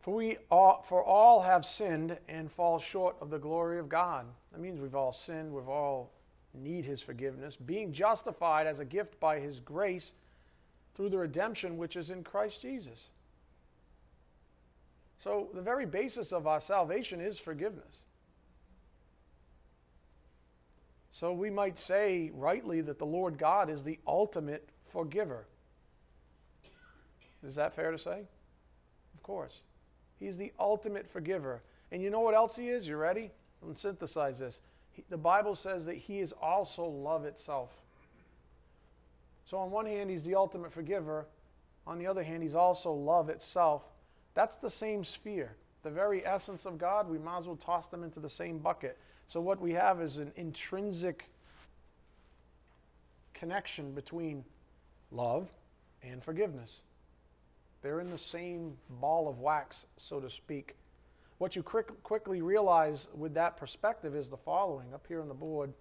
For, 0.00 0.14
we 0.14 0.38
all, 0.50 0.86
for 0.88 1.04
all 1.04 1.42
have 1.42 1.66
sinned 1.66 2.16
and 2.28 2.50
fall 2.50 2.78
short 2.78 3.16
of 3.20 3.28
the 3.28 3.38
glory 3.38 3.78
of 3.78 3.90
God. 3.90 4.24
That 4.52 4.60
means 4.60 4.80
we've 4.80 4.94
all 4.94 5.12
sinned, 5.12 5.52
we've 5.52 5.68
all 5.68 6.10
need 6.54 6.84
his 6.84 7.00
forgiveness, 7.02 7.56
being 7.56 7.92
justified 7.92 8.66
as 8.66 8.78
a 8.78 8.84
gift 8.84 9.18
by 9.20 9.38
his 9.38 9.60
grace 9.60 10.12
through 10.94 11.10
the 11.10 11.18
redemption 11.18 11.76
which 11.76 11.96
is 11.96 12.10
in 12.10 12.24
Christ 12.24 12.62
Jesus. 12.62 13.08
So, 15.22 15.48
the 15.52 15.62
very 15.62 15.86
basis 15.86 16.32
of 16.32 16.46
our 16.46 16.60
salvation 16.60 17.20
is 17.20 17.38
forgiveness. 17.38 18.02
So, 21.10 21.32
we 21.32 21.50
might 21.50 21.78
say 21.78 22.30
rightly 22.34 22.80
that 22.82 22.98
the 22.98 23.06
Lord 23.06 23.38
God 23.38 23.68
is 23.68 23.82
the 23.82 23.98
ultimate 24.06 24.68
forgiver. 24.92 25.46
Is 27.46 27.56
that 27.56 27.74
fair 27.74 27.90
to 27.90 27.98
say? 27.98 28.22
Of 29.14 29.22
course. 29.22 29.62
He's 30.18 30.36
the 30.36 30.52
ultimate 30.58 31.08
forgiver. 31.08 31.62
And 31.92 32.02
you 32.02 32.10
know 32.10 32.20
what 32.20 32.34
else 32.34 32.56
He 32.56 32.68
is? 32.68 32.86
You 32.86 32.96
ready? 32.96 33.30
Let's 33.62 33.80
synthesize 33.80 34.38
this. 34.38 34.60
The 35.10 35.16
Bible 35.16 35.54
says 35.54 35.84
that 35.86 35.96
He 35.96 36.20
is 36.20 36.32
also 36.40 36.84
love 36.84 37.24
itself. 37.24 37.70
So, 39.46 39.58
on 39.58 39.70
one 39.70 39.86
hand, 39.86 40.10
He's 40.10 40.22
the 40.22 40.34
ultimate 40.34 40.72
forgiver. 40.72 41.26
On 41.86 41.98
the 41.98 42.06
other 42.06 42.22
hand, 42.22 42.42
He's 42.42 42.54
also 42.54 42.92
love 42.92 43.28
itself. 43.30 43.82
That's 44.34 44.56
the 44.56 44.70
same 44.70 45.04
sphere. 45.04 45.54
The 45.82 45.90
very 45.90 46.26
essence 46.26 46.66
of 46.66 46.78
God, 46.78 47.08
we 47.08 47.18
might 47.18 47.38
as 47.38 47.46
well 47.46 47.56
toss 47.56 47.86
them 47.86 48.02
into 48.02 48.20
the 48.20 48.30
same 48.30 48.58
bucket. 48.58 48.98
So, 49.26 49.40
what 49.40 49.60
we 49.60 49.72
have 49.72 50.00
is 50.00 50.18
an 50.18 50.32
intrinsic 50.36 51.24
connection 53.34 53.92
between 53.92 54.44
love 55.12 55.48
and 56.02 56.22
forgiveness. 56.22 56.82
They're 57.82 58.00
in 58.00 58.10
the 58.10 58.18
same 58.18 58.76
ball 59.00 59.28
of 59.28 59.38
wax, 59.38 59.86
so 59.96 60.20
to 60.20 60.30
speak. 60.30 60.74
What 61.38 61.54
you 61.54 61.62
quick, 61.62 62.02
quickly 62.02 62.42
realize 62.42 63.08
with 63.16 63.34
that 63.34 63.56
perspective 63.56 64.14
is 64.14 64.28
the 64.28 64.36
following 64.36 64.92
up 64.92 65.06
here 65.06 65.20
on 65.20 65.28
the 65.28 65.34
board. 65.34 65.72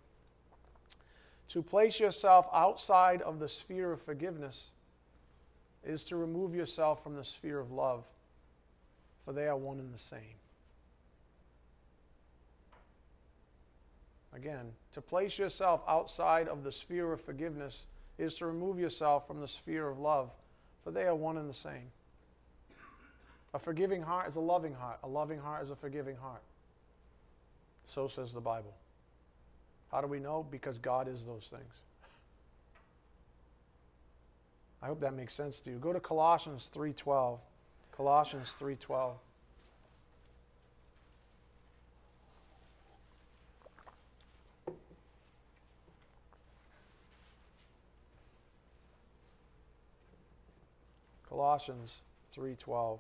To 1.50 1.62
place 1.62 2.00
yourself 2.00 2.48
outside 2.54 3.22
of 3.22 3.40
the 3.40 3.50
sphere 3.50 3.92
of 3.92 4.02
forgiveness 4.02 4.68
is 5.84 6.04
to 6.06 6.16
remove 6.16 6.54
yourself 6.54 7.02
from 7.02 7.16
the 7.16 7.24
sphere 7.24 7.60
of 7.60 7.72
love 7.72 8.04
for 9.28 9.34
they 9.34 9.46
are 9.46 9.58
one 9.58 9.78
and 9.78 9.94
the 9.94 10.00
same. 10.00 10.22
Again, 14.34 14.72
to 14.94 15.02
place 15.02 15.38
yourself 15.38 15.82
outside 15.86 16.48
of 16.48 16.64
the 16.64 16.72
sphere 16.72 17.12
of 17.12 17.20
forgiveness 17.20 17.88
is 18.18 18.36
to 18.36 18.46
remove 18.46 18.80
yourself 18.80 19.28
from 19.28 19.42
the 19.42 19.48
sphere 19.50 19.90
of 19.90 20.00
love, 20.00 20.30
for 20.82 20.92
they 20.92 21.04
are 21.04 21.14
one 21.14 21.36
and 21.36 21.50
the 21.50 21.54
same. 21.54 21.92
A 23.54 23.60
forgiving 23.60 24.02
heart 24.02 24.28
is 24.28 24.36
a 24.36 24.40
loving 24.40 24.74
heart. 24.74 25.00
A 25.04 25.08
loving 25.08 25.40
heart 25.40 25.64
is 25.64 25.70
a 25.70 25.76
forgiving 25.76 26.16
heart. 26.18 26.42
So 27.88 28.08
says 28.08 28.34
the 28.34 28.42
Bible. 28.42 28.74
How 29.92 30.02
do 30.02 30.08
we 30.08 30.20
know? 30.20 30.46
Because 30.52 30.78
God 30.78 31.08
is 31.08 31.24
those 31.24 31.48
things. 31.50 31.82
I 34.82 34.88
hope 34.88 35.00
that 35.02 35.14
makes 35.14 35.34
sense 35.34 35.60
to 35.62 35.72
you. 35.72 35.78
Go 35.78 35.94
to 35.94 36.00
Colossians 36.00 36.70
3:12. 36.74 37.40
Colossians 37.92 38.54
3:12. 38.60 39.18
Colossians 51.28 52.02
3:12. 52.36 53.00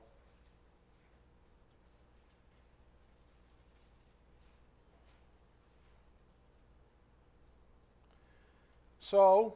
So, 9.09 9.53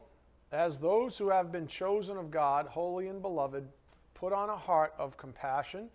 as 0.54 0.80
those 0.80 1.18
who 1.18 1.28
have 1.28 1.52
been 1.52 1.68
chosen 1.68 2.16
of 2.16 2.32
God, 2.32 2.68
holy 2.68 3.10
and 3.10 3.22
beloved, 3.22 3.68
put 4.14 4.32
on 4.32 4.50
a 4.50 4.56
heart 4.56 4.94
of 4.98 5.18
compassion, 5.18 5.90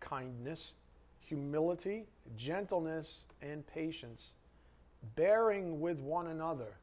kindness, 0.00 0.74
humility, 1.20 2.06
gentleness, 2.36 3.20
and 3.42 3.64
patience, 3.68 4.30
bearing 5.14 5.80
with 5.80 6.00
one 6.00 6.26
another. 6.26 6.78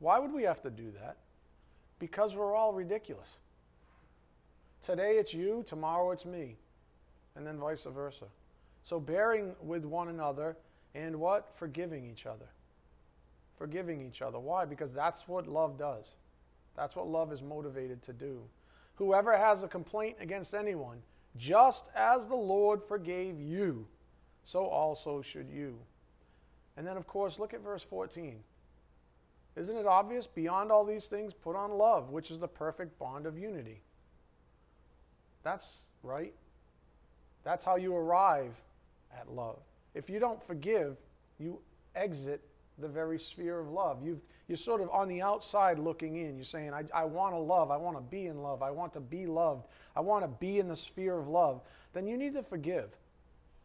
Why 0.00 0.18
would 0.18 0.34
we 0.34 0.42
have 0.42 0.60
to 0.64 0.70
do 0.70 0.92
that? 1.00 1.16
Because 1.98 2.34
we're 2.34 2.54
all 2.54 2.74
ridiculous. 2.74 3.38
Today 4.82 5.12
it's 5.12 5.32
you, 5.32 5.64
tomorrow 5.66 6.10
it's 6.10 6.26
me, 6.26 6.58
and 7.36 7.46
then 7.46 7.56
vice 7.56 7.84
versa. 7.84 8.26
So, 8.82 9.00
bearing 9.00 9.54
with 9.62 9.86
one 9.86 10.08
another 10.08 10.58
and 10.94 11.16
what? 11.16 11.52
Forgiving 11.56 12.04
each 12.04 12.26
other. 12.26 12.50
Forgiving 13.62 14.04
each 14.04 14.22
other. 14.22 14.40
Why? 14.40 14.64
Because 14.64 14.92
that's 14.92 15.28
what 15.28 15.46
love 15.46 15.78
does. 15.78 16.16
That's 16.76 16.96
what 16.96 17.06
love 17.06 17.32
is 17.32 17.42
motivated 17.42 18.02
to 18.02 18.12
do. 18.12 18.40
Whoever 18.96 19.38
has 19.38 19.62
a 19.62 19.68
complaint 19.68 20.16
against 20.18 20.52
anyone, 20.52 20.98
just 21.36 21.84
as 21.94 22.26
the 22.26 22.34
Lord 22.34 22.82
forgave 22.82 23.40
you, 23.40 23.86
so 24.42 24.66
also 24.66 25.22
should 25.22 25.48
you. 25.48 25.78
And 26.76 26.84
then, 26.84 26.96
of 26.96 27.06
course, 27.06 27.38
look 27.38 27.54
at 27.54 27.62
verse 27.62 27.84
14. 27.84 28.40
Isn't 29.54 29.76
it 29.76 29.86
obvious? 29.86 30.26
Beyond 30.26 30.72
all 30.72 30.84
these 30.84 31.06
things, 31.06 31.32
put 31.32 31.54
on 31.54 31.70
love, 31.70 32.10
which 32.10 32.32
is 32.32 32.40
the 32.40 32.48
perfect 32.48 32.98
bond 32.98 33.26
of 33.26 33.38
unity. 33.38 33.80
That's 35.44 35.82
right. 36.02 36.34
That's 37.44 37.64
how 37.64 37.76
you 37.76 37.94
arrive 37.94 38.56
at 39.16 39.32
love. 39.32 39.60
If 39.94 40.10
you 40.10 40.18
don't 40.18 40.42
forgive, 40.42 40.96
you 41.38 41.60
exit 41.94 42.42
the 42.78 42.88
very 42.88 43.18
sphere 43.18 43.60
of 43.60 43.70
love. 43.70 43.98
You've, 44.04 44.20
you're 44.48 44.56
sort 44.56 44.80
of 44.80 44.88
on 44.90 45.08
the 45.08 45.22
outside 45.22 45.78
looking 45.78 46.16
in. 46.16 46.36
You're 46.36 46.44
saying, 46.44 46.72
I, 46.72 46.84
I 46.94 47.04
want 47.04 47.34
to 47.34 47.38
love. 47.38 47.70
I 47.70 47.76
want 47.76 47.96
to 47.96 48.02
be 48.02 48.26
in 48.26 48.42
love. 48.42 48.62
I 48.62 48.70
want 48.70 48.92
to 48.94 49.00
be 49.00 49.26
loved. 49.26 49.66
I 49.94 50.00
want 50.00 50.24
to 50.24 50.28
be 50.28 50.58
in 50.58 50.68
the 50.68 50.76
sphere 50.76 51.18
of 51.18 51.28
love. 51.28 51.60
Then 51.92 52.06
you 52.06 52.16
need 52.16 52.34
to 52.34 52.42
forgive. 52.42 52.90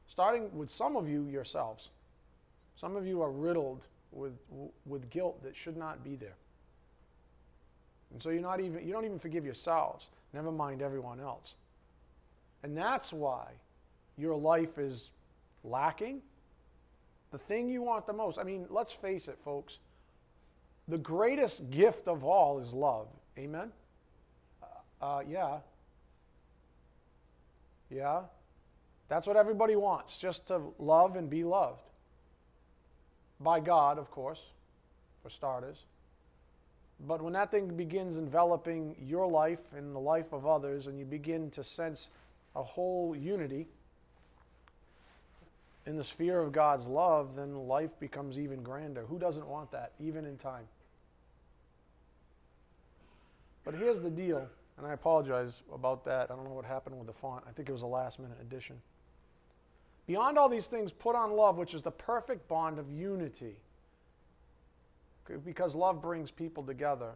Starting 0.07 0.55
with 0.55 0.69
some 0.69 0.95
of 0.95 1.09
you 1.09 1.27
yourselves. 1.27 1.89
Some 2.75 2.95
of 2.95 3.05
you 3.05 3.21
are 3.21 3.31
riddled 3.31 3.83
with, 4.11 4.33
with 4.85 5.09
guilt 5.09 5.43
that 5.43 5.55
should 5.55 5.77
not 5.77 6.03
be 6.03 6.15
there. 6.15 6.35
And 8.11 8.21
so 8.21 8.29
you're 8.29 8.41
not 8.41 8.59
even, 8.59 8.85
you 8.85 8.93
don't 8.93 9.05
even 9.05 9.19
forgive 9.19 9.45
yourselves, 9.45 10.07
never 10.33 10.51
mind 10.51 10.81
everyone 10.81 11.19
else. 11.19 11.55
And 12.63 12.77
that's 12.77 13.11
why 13.11 13.47
your 14.17 14.35
life 14.35 14.77
is 14.77 15.09
lacking. 15.63 16.21
The 17.31 17.37
thing 17.37 17.69
you 17.69 17.81
want 17.81 18.05
the 18.07 18.13
most. 18.13 18.39
I 18.39 18.43
mean, 18.43 18.65
let's 18.69 18.93
face 18.93 19.27
it, 19.27 19.37
folks. 19.43 19.79
The 20.87 20.97
greatest 20.97 21.69
gift 21.69 22.07
of 22.07 22.23
all 22.23 22.59
is 22.59 22.73
love. 22.73 23.07
Amen? 23.37 23.71
Uh, 25.01 25.05
uh, 25.05 25.21
yeah. 25.27 25.57
Yeah. 27.89 28.21
That's 29.09 29.27
what 29.27 29.35
everybody 29.35 29.75
wants, 29.75 30.17
just 30.17 30.47
to 30.47 30.61
love 30.79 31.15
and 31.15 31.29
be 31.29 31.43
loved. 31.43 31.81
By 33.39 33.59
God, 33.59 33.97
of 33.97 34.09
course, 34.11 34.41
for 35.23 35.29
starters. 35.29 35.83
But 37.05 37.21
when 37.21 37.33
that 37.33 37.51
thing 37.51 37.67
begins 37.75 38.17
enveloping 38.17 38.95
your 38.99 39.27
life 39.27 39.59
and 39.75 39.95
the 39.95 39.99
life 39.99 40.33
of 40.33 40.47
others, 40.47 40.87
and 40.87 40.97
you 40.97 41.05
begin 41.05 41.51
to 41.51 41.63
sense 41.63 42.09
a 42.55 42.63
whole 42.63 43.15
unity 43.15 43.67
in 45.87 45.97
the 45.97 46.03
sphere 46.03 46.39
of 46.39 46.51
God's 46.51 46.85
love, 46.85 47.35
then 47.35 47.55
life 47.67 47.91
becomes 47.99 48.37
even 48.37 48.61
grander. 48.61 49.05
Who 49.05 49.17
doesn't 49.17 49.47
want 49.47 49.71
that, 49.71 49.93
even 49.99 50.25
in 50.25 50.37
time? 50.37 50.65
But 53.65 53.73
here's 53.73 54.01
the 54.01 54.09
deal, 54.09 54.47
and 54.77 54.85
I 54.85 54.93
apologize 54.93 55.61
about 55.73 56.05
that. 56.05 56.29
I 56.29 56.35
don't 56.35 56.43
know 56.43 56.53
what 56.53 56.65
happened 56.65 56.97
with 56.97 57.07
the 57.07 57.13
font. 57.13 57.43
I 57.47 57.51
think 57.51 57.69
it 57.69 57.71
was 57.71 57.81
a 57.81 57.87
last 57.87 58.19
minute 58.19 58.37
addition. 58.41 58.75
Beyond 60.05 60.37
all 60.37 60.47
these 60.47 60.67
things, 60.67 60.91
put 60.91 61.15
on 61.15 61.31
love, 61.31 61.57
which 61.57 61.73
is 61.73 61.81
the 61.81 61.91
perfect 61.91 62.47
bond 62.47 62.77
of 62.79 62.91
unity. 62.91 63.55
Because 65.43 65.75
love 65.75 66.01
brings 66.01 66.31
people 66.31 66.63
together. 66.63 67.11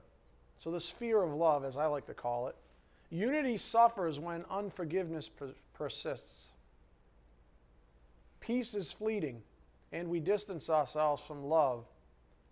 So, 0.62 0.72
the 0.72 0.82
sphere 0.82 1.22
of 1.22 1.34
love, 1.34 1.64
as 1.64 1.78
I 1.78 1.86
like 1.86 2.06
to 2.08 2.14
call 2.14 2.48
it, 2.48 2.56
Unity 3.12 3.58
suffers 3.58 4.20
when 4.20 4.46
unforgiveness 4.50 5.30
persists. 5.74 6.48
Peace 8.42 8.74
is 8.74 8.92
fleeting, 8.92 9.42
and 9.94 10.10
we 10.10 10.20
distance 10.20 10.70
ourselves 10.70 11.24
from 11.24 11.46
love, 11.46 11.86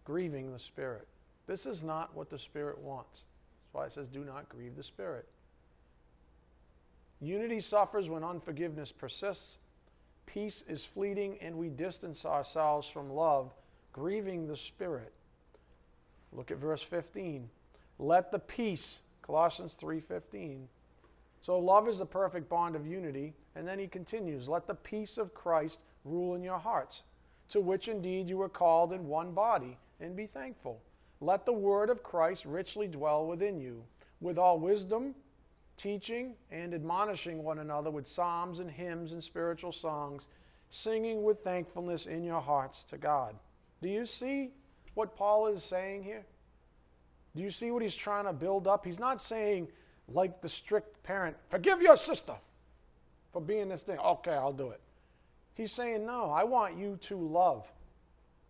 grieving 0.06 0.54
the 0.54 0.60
Spirit. 0.60 1.08
This 1.48 1.66
is 1.66 1.84
not 1.84 2.16
what 2.16 2.30
the 2.30 2.40
Spirit 2.40 2.78
wants. 2.80 3.24
That's 3.64 3.74
why 3.74 3.86
it 3.86 3.92
says, 3.92 4.08
do 4.08 4.24
not 4.24 4.48
grieve 4.48 4.76
the 4.76 4.84
Spirit. 4.84 5.28
Unity 7.20 7.60
suffers 7.60 8.08
when 8.08 8.24
unforgiveness 8.24 8.92
persists. 8.92 9.58
Peace 10.26 10.64
is 10.70 10.84
fleeting, 10.84 11.38
and 11.42 11.58
we 11.58 11.70
distance 11.70 12.26
ourselves 12.26 12.88
from 12.88 13.10
love, 13.10 13.52
grieving 13.92 14.48
the 14.48 14.56
Spirit. 14.56 15.12
Look 16.32 16.52
at 16.52 16.58
verse 16.58 16.84
15. 16.84 17.50
Let 17.98 18.32
the 18.32 18.40
peace 18.40 19.00
Colossians 19.30 19.76
3:15. 19.76 20.68
So 21.42 21.58
love 21.58 21.88
is 21.88 22.00
the 22.00 22.06
perfect 22.06 22.50
bond 22.50 22.76
of 22.76 22.86
unity, 22.86 23.34
and 23.56 23.68
then 23.68 23.80
he 23.80 23.88
continues, 23.88 24.50
"Let 24.50 24.68
the 24.68 24.76
peace 24.76 25.18
of 25.18 25.34
Christ 25.34 25.82
rule 26.04 26.36
in 26.36 26.44
your 26.44 26.58
hearts, 26.58 27.04
to 27.50 27.62
which 27.62 27.88
indeed 27.88 28.28
you 28.28 28.38
were 28.38 28.50
called 28.50 28.94
in 28.94 29.08
one 29.08 29.34
body, 29.34 29.78
and 30.00 30.16
be 30.16 30.28
thankful. 30.28 30.82
Let 31.22 31.46
the 31.46 31.54
word 31.54 31.90
of 31.90 32.04
Christ 32.04 32.46
richly 32.46 32.88
dwell 32.88 33.26
within 33.26 33.60
you, 33.60 33.86
with 34.22 34.38
all 34.38 34.60
wisdom, 34.60 35.16
teaching 35.78 36.36
and 36.52 36.74
admonishing 36.74 37.44
one 37.44 37.60
another 37.60 37.90
with 37.90 38.06
psalms 38.06 38.60
and 38.60 38.70
hymns 38.70 39.14
and 39.14 39.24
spiritual 39.24 39.72
songs, 39.72 40.28
singing 40.70 41.24
with 41.24 41.44
thankfulness 41.44 42.06
in 42.06 42.24
your 42.24 42.42
hearts 42.42 42.84
to 42.84 42.98
God." 42.98 43.38
Do 43.82 43.88
you 43.88 44.06
see 44.06 44.54
what 44.94 45.16
Paul 45.16 45.48
is 45.48 45.64
saying 45.64 46.04
here? 46.04 46.26
Do 47.34 47.42
you 47.42 47.52
see 47.52 47.72
what 47.72 47.82
he's 47.82 47.96
trying 47.96 48.26
to 48.26 48.34
build 48.34 48.68
up? 48.68 48.84
He's 48.86 49.00
not 49.00 49.22
saying, 49.22 49.72
like 50.14 50.42
the 50.42 50.50
strict 50.50 51.02
parent, 51.04 51.36
forgive 51.50 51.82
your 51.82 51.98
sister 51.98 52.36
for 53.32 53.42
being 53.42 53.70
this 53.70 53.82
thing. 53.82 54.00
Okay, 54.00 54.32
I'll 54.32 54.54
do 54.54 54.70
it. 54.70 54.82
He's 55.56 55.72
saying, 55.72 56.06
no, 56.06 56.32
I 56.32 56.44
want 56.44 56.78
you 56.78 56.98
to 57.02 57.18
love. 57.18 57.68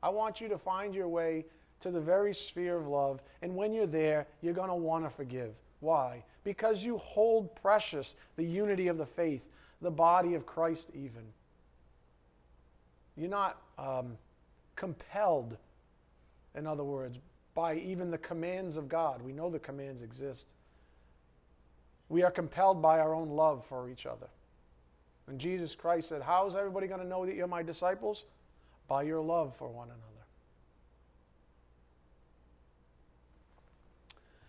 I 0.02 0.10
want 0.10 0.40
you 0.40 0.48
to 0.50 0.58
find 0.58 0.94
your 0.94 1.08
way 1.08 1.46
to 1.82 1.92
the 1.92 2.00
very 2.00 2.34
sphere 2.34 2.78
of 2.78 2.88
love. 2.88 3.22
And 3.42 3.56
when 3.56 3.74
you're 3.74 3.88
there, 3.88 4.28
you're 4.42 4.54
going 4.54 4.70
to 4.70 4.76
want 4.76 5.06
to 5.06 5.10
forgive. 5.10 5.56
Why? 5.80 6.24
Because 6.44 6.84
you 6.84 6.98
hold 6.98 7.56
precious 7.56 8.16
the 8.36 8.44
unity 8.44 8.88
of 8.88 8.98
the 8.98 9.06
faith, 9.06 9.42
the 9.82 9.92
body 9.92 10.36
of 10.36 10.46
Christ, 10.46 10.88
even. 10.94 11.24
You're 13.18 13.30
not 13.30 13.62
um, 13.78 14.18
compelled, 14.76 15.58
in 16.56 16.68
other 16.68 16.84
words, 16.84 17.20
by 17.54 17.76
even 17.76 18.12
the 18.12 18.18
commands 18.18 18.78
of 18.78 18.88
God. 18.88 19.22
We 19.22 19.34
know 19.34 19.50
the 19.50 19.60
commands 19.60 20.02
exist. 20.02 20.48
We 22.10 22.24
are 22.24 22.32
compelled 22.32 22.82
by 22.82 23.00
our 23.00 23.14
own 23.14 23.30
love 23.30 23.66
for 23.66 23.90
each 23.90 24.06
other. 24.06 24.28
And 25.28 25.40
Jesus 25.40 25.76
Christ 25.76 26.10
said, 26.10 26.24
How 26.24 26.48
is 26.48 26.56
everybody 26.56 26.88
going 26.88 27.02
to 27.02 27.08
know 27.08 27.26
that 27.26 27.36
you're 27.36 27.48
my 27.48 27.64
disciples? 27.64 28.26
By 28.88 29.04
your 29.04 29.22
love 29.22 29.56
for 29.56 29.68
one 29.68 29.88
another. 29.88 30.04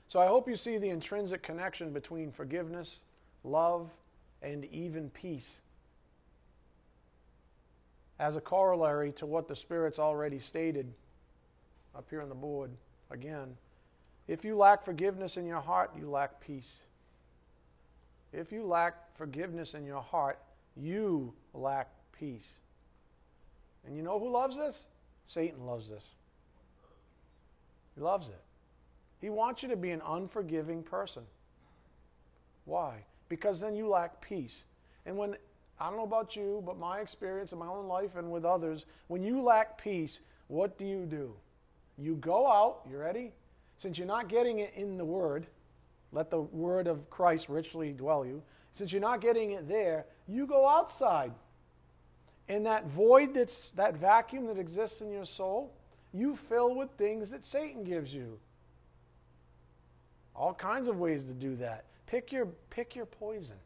So 0.09 0.19
I 0.19 0.27
hope 0.27 0.49
you 0.49 0.57
see 0.57 0.79
the 0.79 0.89
intrinsic 0.89 1.43
connection 1.43 1.93
between 1.93 2.33
forgiveness, 2.33 3.01
love, 3.45 3.91
and 4.43 4.65
even 4.73 5.11
peace 5.11 5.61
as 8.19 8.37
a 8.37 8.41
corollary 8.41 9.13
to 9.13 9.27
what 9.27 9.47
the 9.47 9.55
Spirit's 9.55 9.99
already 9.99 10.39
stated 10.39 10.93
up 11.97 12.07
here 12.11 12.23
on 12.23 12.29
the 12.29 12.35
board. 12.35 12.71
Again, 13.11 13.57
if 14.29 14.45
you 14.45 14.57
lack 14.57 14.85
forgiveness 14.85 15.37
in 15.37 15.47
your 15.47 15.61
heart, 15.61 15.93
you 15.99 16.09
lack 16.11 16.41
peace. 16.41 16.83
If 18.33 18.53
you 18.53 18.65
lack 18.65 19.17
forgiveness 19.17 19.75
in 19.75 19.85
your 19.85 20.03
heart, 20.03 20.39
you 20.77 21.33
lack 21.53 21.89
peace. 22.13 22.53
And 23.87 23.97
you 23.97 24.03
know 24.03 24.19
who 24.19 24.31
loves 24.31 24.57
this? 24.57 24.85
Satan 25.27 25.67
loves 25.67 25.89
this. 25.89 26.07
He 27.95 28.01
loves 28.01 28.29
it. 28.29 28.43
He 29.21 29.31
wants 29.31 29.63
you 29.63 29.69
to 29.69 29.77
be 29.77 29.91
an 29.91 30.03
unforgiving 30.07 30.83
person. 30.83 31.23
Why? 32.65 33.05
Because 33.29 33.61
then 33.61 33.75
you 33.75 33.89
lack 33.89 34.21
peace. 34.21 34.65
And 35.07 35.17
when, 35.17 35.37
I 35.79 35.89
don't 35.89 35.97
know 35.97 36.05
about 36.05 36.37
you, 36.37 36.63
but 36.65 36.79
my 36.79 37.01
experience 37.01 37.53
in 37.53 37.59
my 37.59 37.67
own 37.67 37.87
life 37.87 38.17
and 38.17 38.31
with 38.31 38.45
others, 38.45 38.87
when 39.09 39.23
you 39.23 39.43
lack 39.43 39.81
peace, 39.83 40.21
what 40.49 40.79
do 40.79 40.87
you 40.87 41.05
do? 41.05 41.35
You 41.99 42.15
go 42.17 42.47
out, 42.47 42.81
you 42.91 42.97
ready? 42.97 43.33
Since 43.77 43.99
you're 43.99 44.07
not 44.07 44.29
getting 44.29 44.61
it 44.61 44.73
in 44.75 44.97
the 44.97 45.05
Word, 45.05 45.47
let 46.13 46.31
the 46.31 46.41
Word 46.41 46.87
of 46.87 47.09
Christ 47.11 47.49
richly 47.49 47.93
dwell 47.93 48.25
you. 48.27 48.43
Since 48.75 48.93
you're 48.93 49.01
not 49.01 49.21
getting 49.21 49.53
it 49.53 49.69
there, 49.69 50.07
you 50.29 50.47
go 50.47 50.67
outside. 50.67 51.33
And 52.49 52.67
that 52.67 52.87
void 52.87 53.35
that's 53.35 53.71
that 53.73 53.97
vacuum 53.97 54.47
that 54.47 54.59
exists 54.59 55.01
in 55.01 55.11
your 55.11 55.25
soul, 55.25 55.73
you 56.13 56.35
fill 56.35 56.75
with 56.75 56.91
things 56.99 57.31
that 57.31 57.45
Satan 57.45 57.85
gives 57.85 58.13
you. 58.13 58.39
All 60.35 60.55
kinds 60.55 60.89
of 60.89 60.99
ways 60.99 61.23
to 61.25 61.33
do 61.33 61.55
that. 61.57 61.85
Pick 62.07 62.33
your 62.33 62.47
pick 62.71 62.97
your 62.97 63.07
poison. 63.07 63.57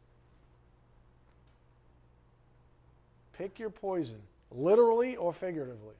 Pick 3.37 3.59
your 3.59 3.69
poison, 3.69 4.21
literally 4.51 5.15
or 5.15 5.33
figuratively. 5.33 5.95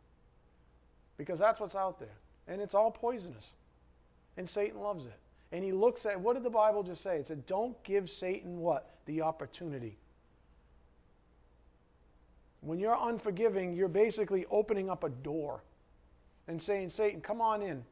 Because 1.18 1.40
that's 1.40 1.60
what's 1.60 1.76
out 1.76 2.00
there. 2.00 2.16
And 2.48 2.62
it's 2.62 2.74
all 2.74 2.92
poisonous. 2.92 3.54
And 4.38 4.48
Satan 4.48 4.80
loves 4.80 5.06
it. 5.06 5.20
And 5.56 5.64
he 5.64 5.72
looks 5.72 6.06
at 6.06 6.20
what 6.20 6.34
did 6.34 6.44
the 6.44 6.50
Bible 6.50 6.84
just 6.84 7.02
say? 7.02 7.16
It 7.16 7.28
said, 7.28 7.46
Don't 7.46 7.82
give 7.86 8.10
Satan 8.10 8.60
what? 8.60 8.90
The 9.06 9.22
opportunity. 9.22 9.98
When 12.60 12.78
you're 12.78 12.98
unforgiving, 13.00 13.74
you're 13.74 13.88
basically 13.88 14.46
opening 14.52 14.90
up 14.90 15.06
a 15.06 15.10
door 15.10 15.64
and 16.50 16.62
saying, 16.62 16.90
Satan, 16.90 17.22
come 17.22 17.40
on 17.40 17.62
in. 17.62 17.86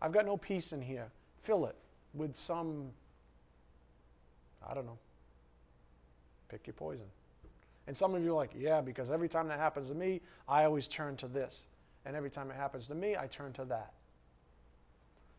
I've 0.00 0.12
got 0.12 0.24
no 0.24 0.36
peace 0.36 0.72
in 0.72 0.80
here. 0.80 1.08
Fill 1.42 1.66
it 1.66 1.74
with 2.14 2.36
some, 2.36 2.90
I 4.64 4.72
don't 4.72 4.86
know, 4.86 4.98
pick 6.48 6.64
your 6.68 6.74
poison. 6.74 7.06
And 7.88 7.96
some 7.96 8.14
of 8.14 8.22
you 8.22 8.30
are 8.30 8.36
like, 8.36 8.52
yeah, 8.56 8.80
because 8.80 9.10
every 9.10 9.28
time 9.28 9.48
that 9.48 9.58
happens 9.58 9.88
to 9.88 9.94
me, 9.96 10.20
I 10.48 10.62
always 10.62 10.86
turn 10.86 11.16
to 11.16 11.26
this. 11.26 11.62
And 12.06 12.14
every 12.14 12.30
time 12.30 12.52
it 12.52 12.56
happens 12.56 12.86
to 12.86 12.94
me, 12.94 13.16
I 13.16 13.26
turn 13.26 13.52
to 13.54 13.64
that. 13.64 13.94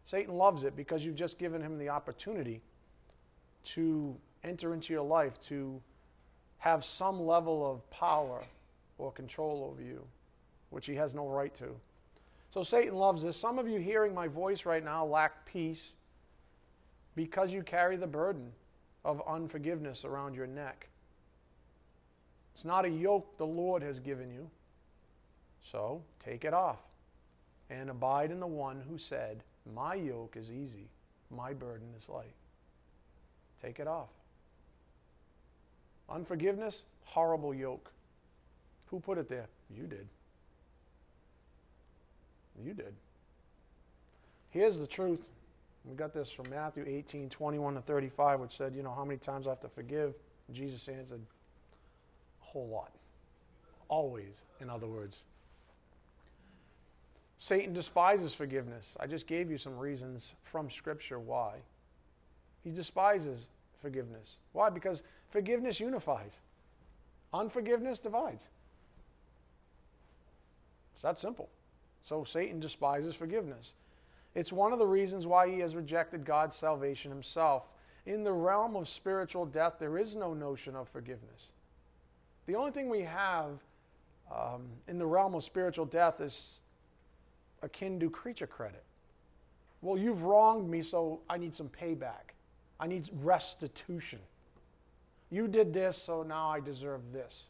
Satan 0.05 0.35
loves 0.35 0.63
it 0.63 0.75
because 0.75 1.05
you've 1.05 1.15
just 1.15 1.37
given 1.37 1.61
him 1.61 1.77
the 1.77 1.89
opportunity 1.89 2.61
to 3.63 4.15
enter 4.43 4.73
into 4.73 4.93
your 4.93 5.03
life, 5.03 5.39
to 5.41 5.81
have 6.57 6.83
some 6.83 7.19
level 7.19 7.69
of 7.69 7.89
power 7.89 8.41
or 8.97 9.11
control 9.11 9.69
over 9.71 9.81
you, 9.81 10.05
which 10.69 10.85
he 10.85 10.95
has 10.95 11.13
no 11.13 11.27
right 11.27 11.53
to. 11.55 11.75
So 12.53 12.63
Satan 12.63 12.95
loves 12.95 13.23
this. 13.23 13.37
Some 13.37 13.59
of 13.59 13.67
you 13.67 13.79
hearing 13.79 14.13
my 14.13 14.27
voice 14.27 14.65
right 14.65 14.83
now 14.83 15.05
lack 15.05 15.45
peace 15.45 15.95
because 17.15 17.53
you 17.53 17.63
carry 17.63 17.95
the 17.95 18.07
burden 18.07 18.51
of 19.05 19.21
unforgiveness 19.27 20.05
around 20.05 20.35
your 20.35 20.47
neck. 20.47 20.87
It's 22.53 22.65
not 22.65 22.85
a 22.85 22.89
yoke 22.89 23.37
the 23.37 23.45
Lord 23.45 23.81
has 23.81 23.99
given 23.99 24.29
you. 24.29 24.49
So 25.71 26.01
take 26.23 26.43
it 26.43 26.53
off 26.53 26.79
and 27.69 27.89
abide 27.89 28.31
in 28.31 28.39
the 28.39 28.47
one 28.47 28.81
who 28.89 28.97
said, 28.97 29.43
My 29.75 29.95
yoke 29.95 30.35
is 30.37 30.51
easy, 30.51 30.87
my 31.29 31.53
burden 31.53 31.87
is 32.01 32.09
light. 32.09 32.33
Take 33.61 33.79
it 33.79 33.87
off. 33.87 34.09
Unforgiveness, 36.09 36.83
horrible 37.05 37.53
yoke. 37.53 37.91
Who 38.87 38.99
put 38.99 39.17
it 39.17 39.29
there? 39.29 39.47
You 39.75 39.83
did. 39.83 40.07
You 42.63 42.73
did. 42.73 42.93
Here's 44.49 44.77
the 44.77 44.87
truth. 44.87 45.21
We 45.85 45.95
got 45.95 46.13
this 46.13 46.29
from 46.29 46.49
Matthew 46.49 46.85
18, 46.85 47.29
21 47.29 47.75
to 47.75 47.81
35, 47.81 48.39
which 48.41 48.57
said, 48.57 48.75
you 48.75 48.83
know, 48.83 48.93
how 48.93 49.05
many 49.05 49.17
times 49.17 49.47
I 49.47 49.51
have 49.51 49.61
to 49.61 49.69
forgive? 49.69 50.13
Jesus 50.51 50.87
answered, 50.87 51.21
a 52.41 52.45
whole 52.45 52.67
lot. 52.67 52.91
Always, 53.87 54.33
in 54.59 54.69
other 54.69 54.87
words. 54.87 55.21
Satan 57.41 57.73
despises 57.73 58.35
forgiveness. 58.35 58.95
I 58.99 59.07
just 59.07 59.25
gave 59.25 59.49
you 59.49 59.57
some 59.57 59.75
reasons 59.75 60.33
from 60.43 60.69
Scripture 60.69 61.17
why. 61.17 61.55
He 62.63 62.69
despises 62.69 63.47
forgiveness. 63.81 64.37
Why? 64.53 64.69
Because 64.69 65.01
forgiveness 65.31 65.79
unifies, 65.79 66.37
unforgiveness 67.33 67.97
divides. 67.97 68.47
It's 70.93 71.01
that 71.01 71.17
simple. 71.17 71.49
So 72.03 72.23
Satan 72.23 72.59
despises 72.59 73.15
forgiveness. 73.15 73.71
It's 74.35 74.53
one 74.53 74.71
of 74.71 74.77
the 74.77 74.85
reasons 74.85 75.25
why 75.25 75.49
he 75.49 75.57
has 75.61 75.75
rejected 75.75 76.23
God's 76.23 76.55
salvation 76.55 77.09
himself. 77.09 77.63
In 78.05 78.23
the 78.23 78.33
realm 78.33 78.75
of 78.75 78.87
spiritual 78.87 79.47
death, 79.47 79.77
there 79.79 79.97
is 79.97 80.15
no 80.15 80.35
notion 80.35 80.75
of 80.75 80.87
forgiveness. 80.89 81.49
The 82.45 82.53
only 82.53 82.71
thing 82.71 82.87
we 82.87 83.01
have 83.01 83.57
um, 84.31 84.67
in 84.87 84.99
the 84.99 85.07
realm 85.07 85.33
of 85.33 85.43
spiritual 85.43 85.85
death 85.85 86.21
is 86.21 86.59
akin 87.61 87.99
to 87.99 88.09
creature 88.09 88.47
credit. 88.47 88.83
Well, 89.81 89.97
you've 89.97 90.23
wronged 90.23 90.69
me, 90.69 90.81
so 90.81 91.21
I 91.29 91.37
need 91.37 91.55
some 91.55 91.69
payback. 91.69 92.35
I 92.79 92.87
need 92.87 93.09
restitution. 93.21 94.19
You 95.29 95.47
did 95.47 95.73
this, 95.73 95.97
so 95.97 96.23
now 96.23 96.49
I 96.49 96.59
deserve 96.59 97.01
this. 97.13 97.45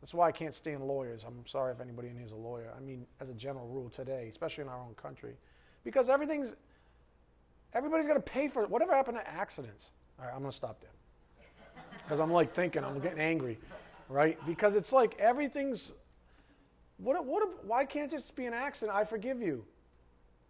That's 0.00 0.14
why 0.14 0.28
I 0.28 0.32
can't 0.32 0.54
stand 0.54 0.84
lawyers. 0.84 1.24
I'm 1.26 1.46
sorry 1.46 1.72
if 1.72 1.80
anybody 1.80 2.08
in 2.08 2.16
here 2.16 2.26
is 2.26 2.32
a 2.32 2.36
lawyer. 2.36 2.72
I 2.76 2.80
mean, 2.80 3.04
as 3.20 3.30
a 3.30 3.34
general 3.34 3.66
rule 3.66 3.90
today, 3.90 4.28
especially 4.30 4.62
in 4.62 4.68
our 4.68 4.78
own 4.78 4.94
country, 4.94 5.34
because 5.84 6.08
everything's 6.08 6.54
everybody's 7.74 8.06
to 8.06 8.20
pay 8.20 8.48
for 8.48 8.62
it. 8.62 8.70
Whatever 8.70 8.94
happened 8.94 9.18
to 9.18 9.28
accidents? 9.28 9.92
All 10.18 10.24
right, 10.24 10.32
I'm 10.32 10.40
going 10.40 10.50
to 10.50 10.56
stop 10.56 10.80
there 10.80 10.90
because 12.04 12.20
I'm 12.20 12.32
like 12.32 12.54
thinking, 12.54 12.84
I'm 12.84 13.00
getting 13.00 13.20
angry, 13.20 13.58
right? 14.08 14.38
Because 14.46 14.76
it's 14.76 14.92
like 14.92 15.16
everything's. 15.18 15.92
What? 16.98 17.24
What? 17.24 17.64
Why 17.64 17.84
can't 17.84 18.12
it 18.12 18.16
just 18.16 18.34
be 18.36 18.46
an 18.46 18.54
accident? 18.54 18.96
I 18.96 19.04
forgive 19.04 19.40
you. 19.40 19.64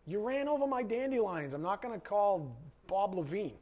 You 0.07 0.21
ran 0.21 0.49
over 0.49 0.67
my 0.67 0.83
dandelions. 0.83 1.53
I'm 1.53 1.63
not 1.63 1.83
going 1.83 1.95
to 1.95 2.01
call 2.01 2.57
Bob 2.87 3.15
Levine, 3.15 3.59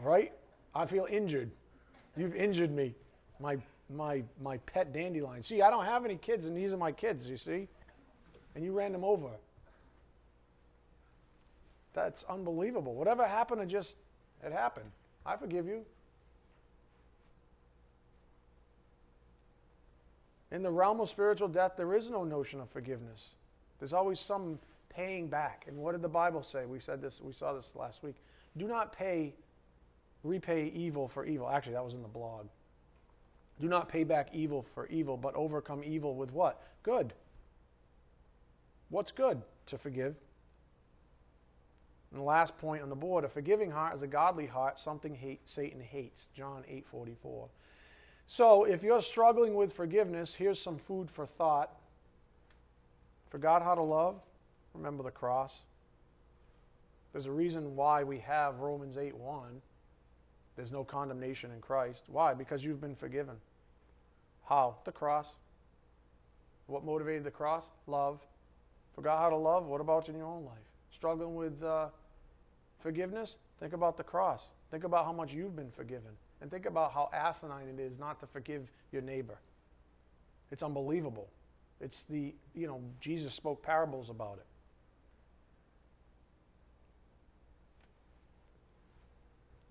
right? 0.00 0.32
I 0.74 0.86
feel 0.86 1.06
injured. 1.10 1.50
You've 2.16 2.36
injured 2.36 2.70
me. 2.70 2.94
My 3.40 3.56
my 3.88 4.22
my 4.42 4.58
pet 4.58 4.92
dandelion. 4.92 5.42
See, 5.42 5.62
I 5.62 5.70
don't 5.70 5.86
have 5.86 6.04
any 6.04 6.16
kids, 6.16 6.46
and 6.46 6.56
these 6.56 6.72
are 6.72 6.76
my 6.76 6.92
kids. 6.92 7.28
You 7.28 7.36
see, 7.36 7.68
and 8.54 8.64
you 8.64 8.72
ran 8.72 8.92
them 8.92 9.04
over. 9.04 9.30
That's 11.94 12.24
unbelievable. 12.24 12.94
Whatever 12.94 13.26
happened 13.26 13.60
to 13.60 13.66
just 13.66 13.96
it 14.44 14.52
happened. 14.52 14.90
I 15.24 15.36
forgive 15.36 15.66
you. 15.66 15.84
In 20.52 20.62
the 20.62 20.70
realm 20.70 21.00
of 21.00 21.08
spiritual 21.08 21.48
death, 21.48 21.72
there 21.76 21.94
is 21.94 22.10
no 22.10 22.24
notion 22.24 22.60
of 22.60 22.68
forgiveness. 22.68 23.30
There's 23.78 23.94
always 23.94 24.20
some 24.20 24.58
paying 24.90 25.28
back. 25.28 25.64
And 25.66 25.78
what 25.78 25.92
did 25.92 26.02
the 26.02 26.08
Bible 26.08 26.42
say? 26.42 26.66
We 26.66 26.78
said 26.78 27.00
this, 27.00 27.20
we 27.22 27.32
saw 27.32 27.54
this 27.54 27.70
last 27.74 28.02
week. 28.02 28.16
Do 28.58 28.68
not 28.68 28.92
pay, 28.92 29.32
repay 30.22 30.70
evil 30.74 31.08
for 31.08 31.24
evil. 31.24 31.48
Actually, 31.48 31.72
that 31.72 31.84
was 31.84 31.94
in 31.94 32.02
the 32.02 32.08
blog. 32.08 32.46
Do 33.60 33.68
not 33.68 33.88
pay 33.88 34.04
back 34.04 34.28
evil 34.34 34.66
for 34.74 34.86
evil, 34.88 35.16
but 35.16 35.34
overcome 35.34 35.82
evil 35.84 36.14
with 36.14 36.32
what? 36.32 36.62
Good. 36.82 37.14
What's 38.90 39.10
good? 39.10 39.40
To 39.66 39.78
forgive. 39.78 40.16
And 42.10 42.20
the 42.20 42.24
last 42.24 42.58
point 42.58 42.82
on 42.82 42.90
the 42.90 42.94
board, 42.94 43.24
a 43.24 43.28
forgiving 43.28 43.70
heart 43.70 43.96
is 43.96 44.02
a 44.02 44.06
godly 44.06 44.46
heart, 44.46 44.78
something 44.78 45.14
hate, 45.14 45.40
Satan 45.46 45.80
hates. 45.80 46.28
John 46.36 46.62
8:44. 46.68 47.48
So, 48.26 48.64
if 48.64 48.82
you're 48.82 49.02
struggling 49.02 49.54
with 49.54 49.72
forgiveness, 49.72 50.34
here's 50.34 50.60
some 50.60 50.78
food 50.78 51.10
for 51.10 51.26
thought. 51.26 51.70
Forgot 53.30 53.62
how 53.62 53.74
to 53.74 53.82
love? 53.82 54.20
Remember 54.74 55.02
the 55.02 55.10
cross. 55.10 55.60
There's 57.12 57.26
a 57.26 57.32
reason 57.32 57.76
why 57.76 58.04
we 58.04 58.18
have 58.20 58.60
Romans 58.60 58.96
8 58.96 59.16
1. 59.16 59.60
There's 60.56 60.72
no 60.72 60.84
condemnation 60.84 61.50
in 61.50 61.60
Christ. 61.60 62.04
Why? 62.08 62.34
Because 62.34 62.64
you've 62.64 62.80
been 62.80 62.94
forgiven. 62.94 63.36
How? 64.44 64.76
The 64.84 64.92
cross. 64.92 65.28
What 66.66 66.84
motivated 66.84 67.24
the 67.24 67.30
cross? 67.30 67.64
Love. 67.86 68.20
Forgot 68.94 69.18
how 69.18 69.30
to 69.30 69.36
love? 69.36 69.66
What 69.66 69.80
about 69.80 70.08
in 70.08 70.16
your 70.16 70.26
own 70.26 70.44
life? 70.44 70.58
Struggling 70.94 71.34
with 71.34 71.62
uh, 71.62 71.86
forgiveness? 72.80 73.36
Think 73.60 73.72
about 73.72 73.96
the 73.96 74.04
cross. 74.04 74.48
Think 74.70 74.84
about 74.84 75.04
how 75.04 75.12
much 75.12 75.32
you've 75.32 75.56
been 75.56 75.70
forgiven. 75.70 76.12
And 76.42 76.50
think 76.50 76.66
about 76.66 76.92
how 76.92 77.08
asinine 77.14 77.68
it 77.68 77.80
is 77.80 78.00
not 78.00 78.18
to 78.18 78.26
forgive 78.26 78.68
your 78.90 79.00
neighbor. 79.00 79.38
It's 80.50 80.64
unbelievable. 80.64 81.28
It's 81.80 82.02
the, 82.02 82.34
you 82.52 82.66
know, 82.66 82.80
Jesus 83.00 83.32
spoke 83.32 83.62
parables 83.62 84.10
about 84.10 84.38
it. 84.38 84.46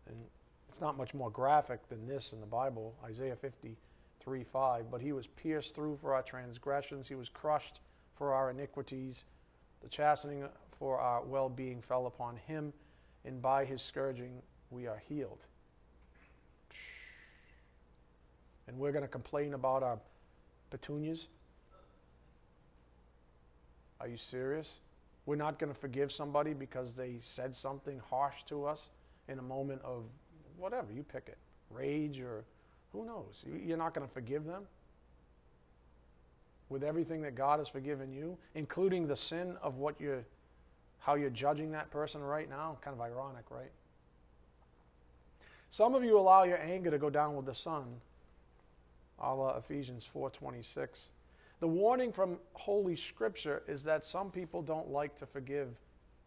And 0.07 0.17
it's 0.69 0.79
not 0.79 0.97
much 0.97 1.13
more 1.13 1.29
graphic 1.29 1.87
than 1.89 2.07
this 2.07 2.31
in 2.31 2.39
the 2.39 2.45
Bible, 2.45 2.95
Isaiah 3.03 3.35
53 3.35 4.45
5. 4.45 4.89
But 4.89 5.01
he 5.01 5.11
was 5.11 5.27
pierced 5.27 5.75
through 5.75 5.97
for 6.01 6.15
our 6.15 6.23
transgressions, 6.23 7.05
he 7.05 7.15
was 7.15 7.27
crushed 7.27 7.81
for 8.15 8.33
our 8.33 8.49
iniquities. 8.49 9.25
The 9.83 9.89
chastening 9.89 10.45
for 10.79 10.99
our 10.99 11.21
well 11.21 11.49
being 11.49 11.81
fell 11.81 12.05
upon 12.05 12.37
him, 12.37 12.71
and 13.25 13.41
by 13.41 13.65
his 13.65 13.81
scourging 13.81 14.41
we 14.69 14.87
are 14.87 15.01
healed. 15.09 15.47
And 18.71 18.79
we're 18.79 18.93
going 18.93 19.03
to 19.03 19.09
complain 19.09 19.53
about 19.53 19.83
our 19.83 19.99
petunias? 20.69 21.27
Are 23.99 24.07
you 24.07 24.15
serious? 24.15 24.79
We're 25.25 25.35
not 25.35 25.59
going 25.59 25.73
to 25.73 25.77
forgive 25.77 26.09
somebody 26.09 26.53
because 26.53 26.93
they 26.93 27.17
said 27.21 27.53
something 27.53 28.01
harsh 28.09 28.43
to 28.43 28.65
us 28.65 28.89
in 29.27 29.39
a 29.39 29.41
moment 29.41 29.81
of 29.83 30.05
whatever, 30.57 30.87
you 30.93 31.03
pick 31.03 31.25
it, 31.27 31.37
rage 31.69 32.21
or 32.21 32.45
who 32.93 33.05
knows. 33.05 33.43
You're 33.45 33.77
not 33.77 33.93
going 33.93 34.07
to 34.07 34.13
forgive 34.13 34.45
them 34.45 34.63
with 36.69 36.81
everything 36.81 37.21
that 37.23 37.35
God 37.35 37.59
has 37.59 37.67
forgiven 37.67 38.13
you, 38.13 38.37
including 38.55 39.05
the 39.05 39.17
sin 39.17 39.57
of 39.61 39.79
what 39.79 39.99
you're, 39.99 40.23
how 40.99 41.15
you're 41.15 41.29
judging 41.29 41.71
that 41.71 41.91
person 41.91 42.21
right 42.21 42.49
now. 42.49 42.77
Kind 42.81 42.95
of 42.95 43.01
ironic, 43.01 43.43
right? 43.49 43.71
Some 45.71 45.93
of 45.93 46.05
you 46.05 46.17
allow 46.17 46.43
your 46.43 46.57
anger 46.57 46.89
to 46.89 46.97
go 46.97 47.09
down 47.09 47.35
with 47.35 47.45
the 47.45 47.55
sun, 47.55 47.83
a 49.21 49.33
la 49.33 49.57
Ephesians 49.57 50.07
4.26. 50.13 51.09
The 51.59 51.67
warning 51.67 52.11
from 52.11 52.37
Holy 52.53 52.95
Scripture 52.95 53.63
is 53.67 53.83
that 53.83 54.03
some 54.03 54.31
people 54.31 54.61
don't 54.61 54.89
like 54.89 55.15
to 55.19 55.25
forgive 55.25 55.69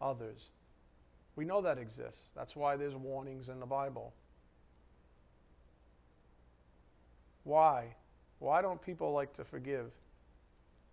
others. 0.01 0.49
We 1.35 1.45
know 1.45 1.61
that 1.61 1.77
exists. 1.77 2.29
That's 2.35 2.55
why 2.55 2.77
there's 2.77 2.95
warnings 2.95 3.49
in 3.49 3.59
the 3.59 3.65
Bible. 3.65 4.13
Why? 7.43 7.95
Why 8.39 8.61
don't 8.61 8.81
people 8.81 9.11
like 9.11 9.33
to 9.33 9.43
forgive? 9.43 9.91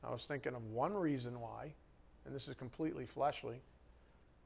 I 0.04 0.10
was 0.10 0.24
thinking 0.24 0.54
of 0.54 0.64
one 0.64 0.94
reason 0.94 1.40
why, 1.40 1.72
and 2.26 2.34
this 2.34 2.48
is 2.48 2.54
completely 2.54 3.06
fleshly. 3.06 3.60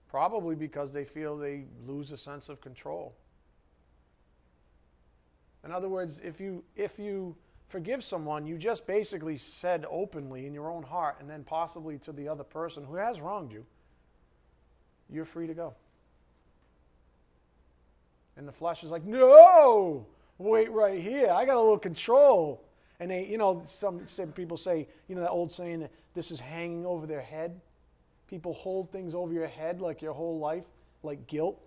Probably 0.08 0.54
because 0.54 0.92
they 0.92 1.04
feel 1.04 1.36
they 1.36 1.64
lose 1.86 2.12
a 2.12 2.18
sense 2.18 2.48
of 2.48 2.60
control. 2.60 3.14
In 5.64 5.72
other 5.72 5.88
words, 5.88 6.20
if 6.22 6.38
you 6.38 6.62
if 6.76 6.98
you 6.98 7.34
forgive 7.68 8.02
someone, 8.02 8.46
you 8.46 8.58
just 8.58 8.86
basically 8.86 9.36
said 9.36 9.84
openly 9.90 10.46
in 10.46 10.54
your 10.54 10.70
own 10.70 10.82
heart 10.82 11.16
and 11.20 11.28
then 11.28 11.44
possibly 11.44 11.98
to 11.98 12.12
the 12.12 12.28
other 12.28 12.44
person 12.44 12.84
who 12.84 12.96
has 12.96 13.20
wronged 13.20 13.52
you, 13.52 13.64
you're 15.10 15.24
free 15.24 15.46
to 15.46 15.54
go. 15.54 15.74
And 18.36 18.46
the 18.46 18.52
flesh 18.52 18.84
is 18.84 18.90
like, 18.90 19.04
no, 19.04 20.06
wait 20.38 20.70
right 20.70 21.00
here. 21.00 21.30
I 21.30 21.44
got 21.44 21.56
a 21.56 21.60
little 21.60 21.78
control. 21.78 22.62
And 23.00 23.10
they, 23.10 23.26
you 23.26 23.38
know, 23.38 23.62
some, 23.64 24.06
some 24.06 24.32
people 24.32 24.56
say, 24.56 24.86
you 25.08 25.14
know, 25.14 25.22
that 25.22 25.30
old 25.30 25.50
saying 25.50 25.80
that 25.80 25.90
this 26.14 26.30
is 26.30 26.40
hanging 26.40 26.84
over 26.86 27.06
their 27.06 27.20
head. 27.20 27.58
People 28.28 28.52
hold 28.54 28.90
things 28.90 29.14
over 29.14 29.32
your 29.32 29.46
head 29.46 29.80
like 29.80 30.02
your 30.02 30.12
whole 30.12 30.38
life, 30.38 30.64
like 31.02 31.26
guilt. 31.26 31.60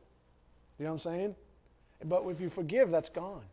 You 0.77 0.85
know 0.85 0.91
what 0.91 1.05
I'm 1.05 1.13
saying? 1.13 1.35
But 2.05 2.23
if 2.27 2.39
you 2.39 2.49
forgive, 2.49 2.91
that's 2.91 3.09
gone. 3.09 3.43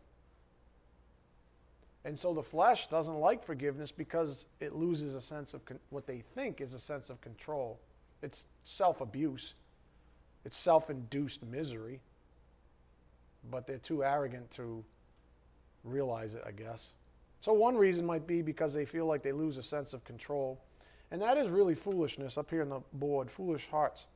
And 2.07 2.17
so 2.17 2.33
the 2.33 2.41
flesh 2.41 2.87
doesn't 2.87 3.19
like 3.19 3.43
forgiveness 3.43 3.91
because 3.91 4.45
it 4.61 4.73
loses 4.73 5.13
a 5.13 5.19
sense 5.19 5.53
of 5.53 5.65
con- 5.65 5.77
what 5.89 6.07
they 6.07 6.23
think 6.35 6.61
is 6.61 6.73
a 6.73 6.79
sense 6.79 7.09
of 7.09 7.19
control. 7.19 7.81
It's 8.23 8.45
self 8.63 9.01
abuse, 9.01 9.55
it's 10.45 10.55
self 10.55 10.89
induced 10.89 11.43
misery. 11.43 11.99
But 13.51 13.67
they're 13.67 13.77
too 13.79 14.05
arrogant 14.05 14.49
to 14.51 14.85
realize 15.83 16.33
it, 16.33 16.43
I 16.47 16.51
guess. 16.51 16.91
So, 17.41 17.51
one 17.51 17.75
reason 17.75 18.05
might 18.05 18.25
be 18.25 18.41
because 18.41 18.73
they 18.73 18.85
feel 18.85 19.05
like 19.05 19.21
they 19.21 19.33
lose 19.33 19.57
a 19.57 19.63
sense 19.63 19.91
of 19.91 20.05
control. 20.05 20.61
And 21.11 21.21
that 21.21 21.37
is 21.37 21.49
really 21.49 21.75
foolishness 21.75 22.37
up 22.37 22.49
here 22.49 22.61
on 22.61 22.69
the 22.69 22.79
board 22.93 23.29
foolish 23.29 23.67
hearts. 23.69 24.07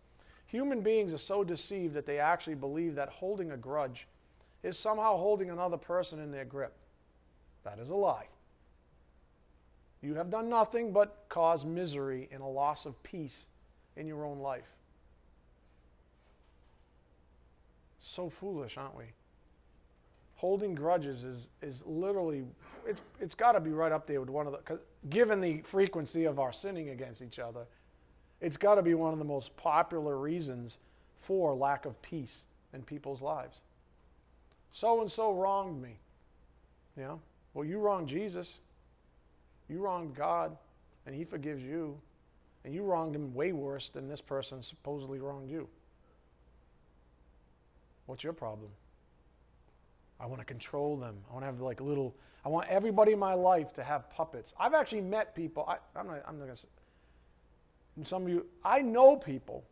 Human 0.46 0.80
beings 0.80 1.14
are 1.14 1.18
so 1.18 1.44
deceived 1.44 1.96
that 1.96 2.06
they 2.06 2.20
actually 2.20 2.56
believe 2.56 2.96
that 2.96 3.10
holding 3.10 3.52
a 3.52 3.58
grudge 3.58 4.08
is 4.64 4.80
somehow 4.80 5.18
holding 5.18 5.50
another 5.50 5.78
person 5.78 6.20
in 6.20 6.32
their 6.32 6.46
grip. 6.46 6.74
That 7.64 7.80
is 7.80 7.90
a 7.90 7.96
lie. 7.96 8.28
You 10.02 10.16
have 10.16 10.30
done 10.30 10.50
nothing 10.50 10.92
but 10.92 11.26
cause 11.30 11.64
misery 11.64 12.28
and 12.32 12.42
a 12.42 12.46
loss 12.46 12.86
of 12.86 13.02
peace 13.04 13.46
in 13.96 14.08
your 14.08 14.26
own 14.26 14.40
life. 14.40 14.76
So 18.00 18.30
foolish, 18.30 18.78
aren't 18.78 18.98
we? 18.98 19.06
Holding 20.36 20.74
grudges 20.74 21.24
is, 21.24 21.48
is 21.62 21.84
literally, 21.86 22.44
it's, 22.88 23.00
it's 23.20 23.36
got 23.36 23.52
to 23.52 23.60
be 23.60 23.70
right 23.70 23.92
up 23.92 24.08
there 24.08 24.20
with 24.20 24.30
one 24.30 24.48
of 24.48 24.54
the, 24.54 24.80
given 25.10 25.40
the 25.40 25.62
frequency 25.62 26.26
of 26.26 26.40
our 26.40 26.52
sinning 26.52 26.90
against 26.90 27.22
each 27.22 27.38
other, 27.38 27.66
it's 28.42 28.58
got 28.58 28.76
to 28.76 28.82
be 28.82 28.96
one 28.96 29.14
of 29.14 29.20
the 29.20 29.26
most 29.26 29.56
popular 29.56 30.18
reasons 30.18 30.80
for 31.20 31.54
lack 31.54 31.86
of 31.86 32.02
peace 32.02 32.44
in 32.74 32.82
people's 32.82 33.22
lives. 33.22 33.60
So 34.72 35.02
and 35.02 35.12
so 35.12 35.34
wronged 35.34 35.80
me. 35.80 35.98
You 36.98 37.04
know? 37.04 37.20
Well, 37.54 37.66
you 37.66 37.80
wronged 37.80 38.08
Jesus. 38.08 38.60
You 39.70 39.80
wronged 39.80 40.16
God, 40.16 40.56
and 41.06 41.16
He 41.16 41.24
forgives 41.24 41.64
you. 41.64 41.98
And 42.64 42.74
you 42.74 42.84
wronged 42.84 43.16
Him 43.16 43.34
way 43.34 43.54
worse 43.54 43.90
than 43.90 44.08
this 44.08 44.22
person 44.22 44.62
supposedly 44.62 45.20
wronged 45.20 45.50
you. 45.50 45.68
What's 48.06 48.24
your 48.24 48.34
problem? 48.34 48.70
I 50.20 50.26
want 50.28 50.40
to 50.40 50.46
control 50.46 50.98
them. 50.98 51.16
I 51.30 51.34
want 51.34 51.44
to 51.44 51.48
have 51.48 51.62
like 51.62 51.82
little, 51.82 52.16
I 52.46 52.50
want 52.50 52.68
everybody 52.70 53.14
in 53.14 53.20
my 53.20 53.34
life 53.34 53.74
to 53.74 53.84
have 53.84 54.10
puppets. 54.12 54.54
I've 54.60 54.74
actually 54.74 55.02
met 55.02 55.36
people, 55.36 55.66
I, 55.68 55.78
am 56.00 56.08
not, 56.08 56.24
I'm 56.28 56.38
not 56.38 56.46
going 56.46 56.56
to 56.56 56.62
say, 56.62 56.68
and 57.96 58.08
some 58.08 58.24
of 58.24 58.30
you, 58.30 58.46
I 58.64 58.82
know 58.82 59.16
people, 59.16 59.64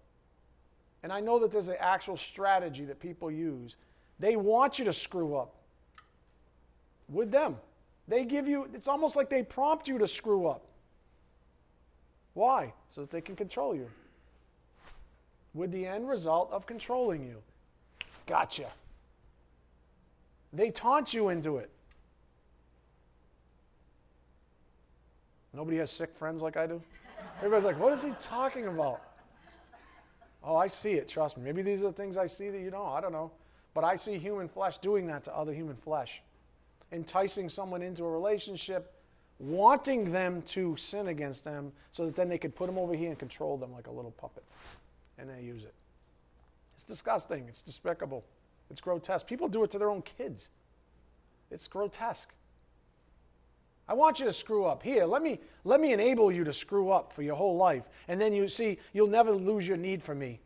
and 1.04 1.14
I 1.14 1.20
know 1.20 1.40
that 1.40 1.52
there's 1.52 1.70
an 1.70 1.78
actual 1.80 2.18
strategy 2.18 2.84
that 2.86 3.00
people 3.00 3.32
use. 3.32 3.78
They 4.20 4.36
want 4.36 4.80
you 4.80 4.86
to 4.86 4.94
screw 4.94 5.36
up 5.36 5.56
with 7.08 7.32
them. 7.32 7.56
They 8.10 8.26
give 8.26 8.48
you, 8.48 8.68
it's 8.74 8.88
almost 8.88 9.16
like 9.16 9.30
they 9.30 9.44
prompt 9.44 9.88
you 9.88 10.00
to 10.00 10.08
screw 10.08 10.48
up. 10.48 10.66
Why? 12.34 12.74
So 12.90 13.02
that 13.02 13.12
they 13.12 13.22
can 13.22 13.36
control 13.36 13.76
you. 13.76 13.88
With 15.54 15.72
the 15.72 15.86
end 15.86 16.10
result 16.10 16.52
of 16.52 16.66
controlling 16.66 17.24
you. 17.24 17.38
Gotcha. 18.26 18.68
They 20.52 20.72
taunt 20.72 21.14
you 21.14 21.30
into 21.30 21.58
it. 21.58 21.70
Nobody 25.54 25.78
has 25.78 25.92
sick 25.92 26.16
friends 26.16 26.42
like 26.42 26.58
I 26.58 26.66
do? 26.66 26.82
Everybody's 27.38 27.66
like, 27.66 27.80
what 27.80 27.94
is 27.94 28.04
he 28.04 28.12
talking 28.20 28.66
about? 28.66 29.02
Oh, 30.44 30.56
I 30.56 30.68
see 30.68 30.94
it, 30.94 31.08
trust 31.08 31.38
me. 31.38 31.44
Maybe 31.44 31.62
these 31.62 31.82
are 31.82 31.88
the 31.88 31.94
things 31.94 32.18
I 32.18 32.26
see 32.26 32.50
that 32.50 32.60
you 32.60 32.72
don't. 32.72 32.88
I 32.88 33.02
don't 33.02 33.12
know. 33.12 33.32
But 33.76 33.84
I 33.84 33.96
see 33.96 34.18
human 34.18 34.48
flesh 34.48 34.80
doing 34.80 35.06
that 35.08 35.24
to 35.26 35.36
other 35.36 35.54
human 35.54 35.76
flesh 35.76 36.24
enticing 36.92 37.50
someone 37.50 37.82
into 37.82 38.04
a 38.04 38.10
relationship, 38.10 38.94
wanting 39.40 40.12
them 40.12 40.42
to 40.44 40.76
sin 40.76 41.08
against 41.08 41.44
them 41.44 41.72
so 41.92 42.06
that 42.06 42.16
then 42.16 42.30
they 42.30 42.38
could 42.38 42.56
put 42.56 42.68
them 42.68 42.78
over 42.78 42.94
here 42.94 43.10
and 43.10 43.20
control 43.20 43.58
them 43.58 43.72
like 43.72 43.88
a 43.88 43.92
little 43.92 44.12
puppet. 44.12 44.44
And 45.18 45.30
they 45.30 45.42
use 45.42 45.64
it. 45.64 45.74
It's 46.76 46.84
disgusting. 46.84 47.46
It's 47.48 47.62
despicable. 47.62 48.24
It's 48.70 48.82
grotesque. 48.82 49.28
People 49.28 49.48
do 49.48 49.64
it 49.64 49.72
to 49.72 49.80
their 49.80 49.90
own 49.90 50.02
kids. 50.02 50.50
It's 51.52 51.68
grotesque. 51.68 52.30
I 53.88 53.94
want 53.94 54.20
you 54.20 54.26
to 54.26 54.34
screw 54.34 54.66
up. 54.66 54.84
Here, 54.84 55.06
let 55.06 55.24
me, 55.24 55.40
let 55.64 55.82
me 55.82 55.94
enable 55.94 56.32
you 56.32 56.44
to 56.44 56.54
screw 56.54 56.92
up 56.92 57.12
for 57.12 57.24
your 57.24 57.36
whole 57.36 57.58
life. 57.58 57.84
And 58.08 58.22
then 58.22 58.34
you 58.34 58.48
see, 58.48 58.78
you'll 58.94 59.08
never 59.08 59.32
lose 59.32 59.68
your 59.68 59.78
need 59.78 60.04
for 60.04 60.14
me 60.14 60.40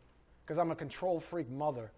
because 0.44 0.56
I'm 0.56 0.70
a 0.70 0.74
control 0.74 1.20
freak 1.20 1.50
mother. 1.50 1.90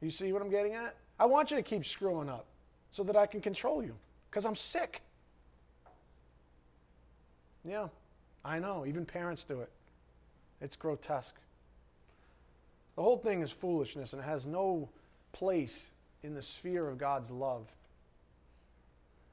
You 0.00 0.10
see 0.10 0.32
what 0.32 0.40
I'm 0.40 0.50
getting 0.50 0.74
at? 0.74 0.94
I 1.18 1.26
want 1.26 1.50
you 1.50 1.56
to 1.56 1.62
keep 1.62 1.84
screwing 1.84 2.28
up 2.28 2.46
so 2.90 3.02
that 3.04 3.16
I 3.16 3.26
can 3.26 3.40
control 3.40 3.82
you 3.82 3.94
because 4.30 4.44
I'm 4.44 4.54
sick. 4.54 5.02
Yeah, 7.64 7.88
I 8.44 8.58
know. 8.58 8.84
Even 8.86 9.06
parents 9.06 9.44
do 9.44 9.60
it. 9.60 9.70
It's 10.60 10.76
grotesque. 10.76 11.36
The 12.96 13.02
whole 13.02 13.16
thing 13.16 13.42
is 13.42 13.50
foolishness 13.50 14.12
and 14.12 14.22
it 14.22 14.24
has 14.24 14.46
no 14.46 14.88
place 15.32 15.90
in 16.22 16.34
the 16.34 16.42
sphere 16.42 16.88
of 16.88 16.98
God's 16.98 17.30
love. 17.30 17.66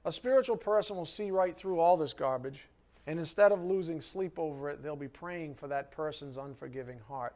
A 0.06 0.12
spiritual 0.12 0.58
person 0.58 0.96
will 0.96 1.06
see 1.06 1.30
right 1.30 1.56
through 1.56 1.80
all 1.80 1.96
this 1.96 2.14
garbage, 2.14 2.68
and 3.06 3.20
instead 3.20 3.52
of 3.52 3.64
losing 3.64 4.02
sleep 4.02 4.40
over 4.40 4.70
it, 4.70 4.82
they'll 4.82 4.96
be 4.96 5.08
praying 5.08 5.56
for 5.56 5.68
that 5.68 5.92
person's 5.92 6.38
unforgiving 6.38 7.00
heart. 7.08 7.36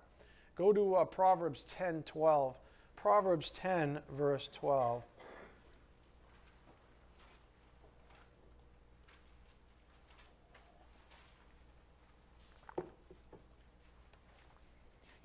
Go 0.56 0.74
to 0.74 0.96
uh, 0.96 1.06
Proverbs 1.06 1.64
10 1.68 2.04
12. 2.04 2.56
Proverbs 2.96 3.52
10, 3.52 4.00
verse 4.18 4.50
12. 4.54 5.04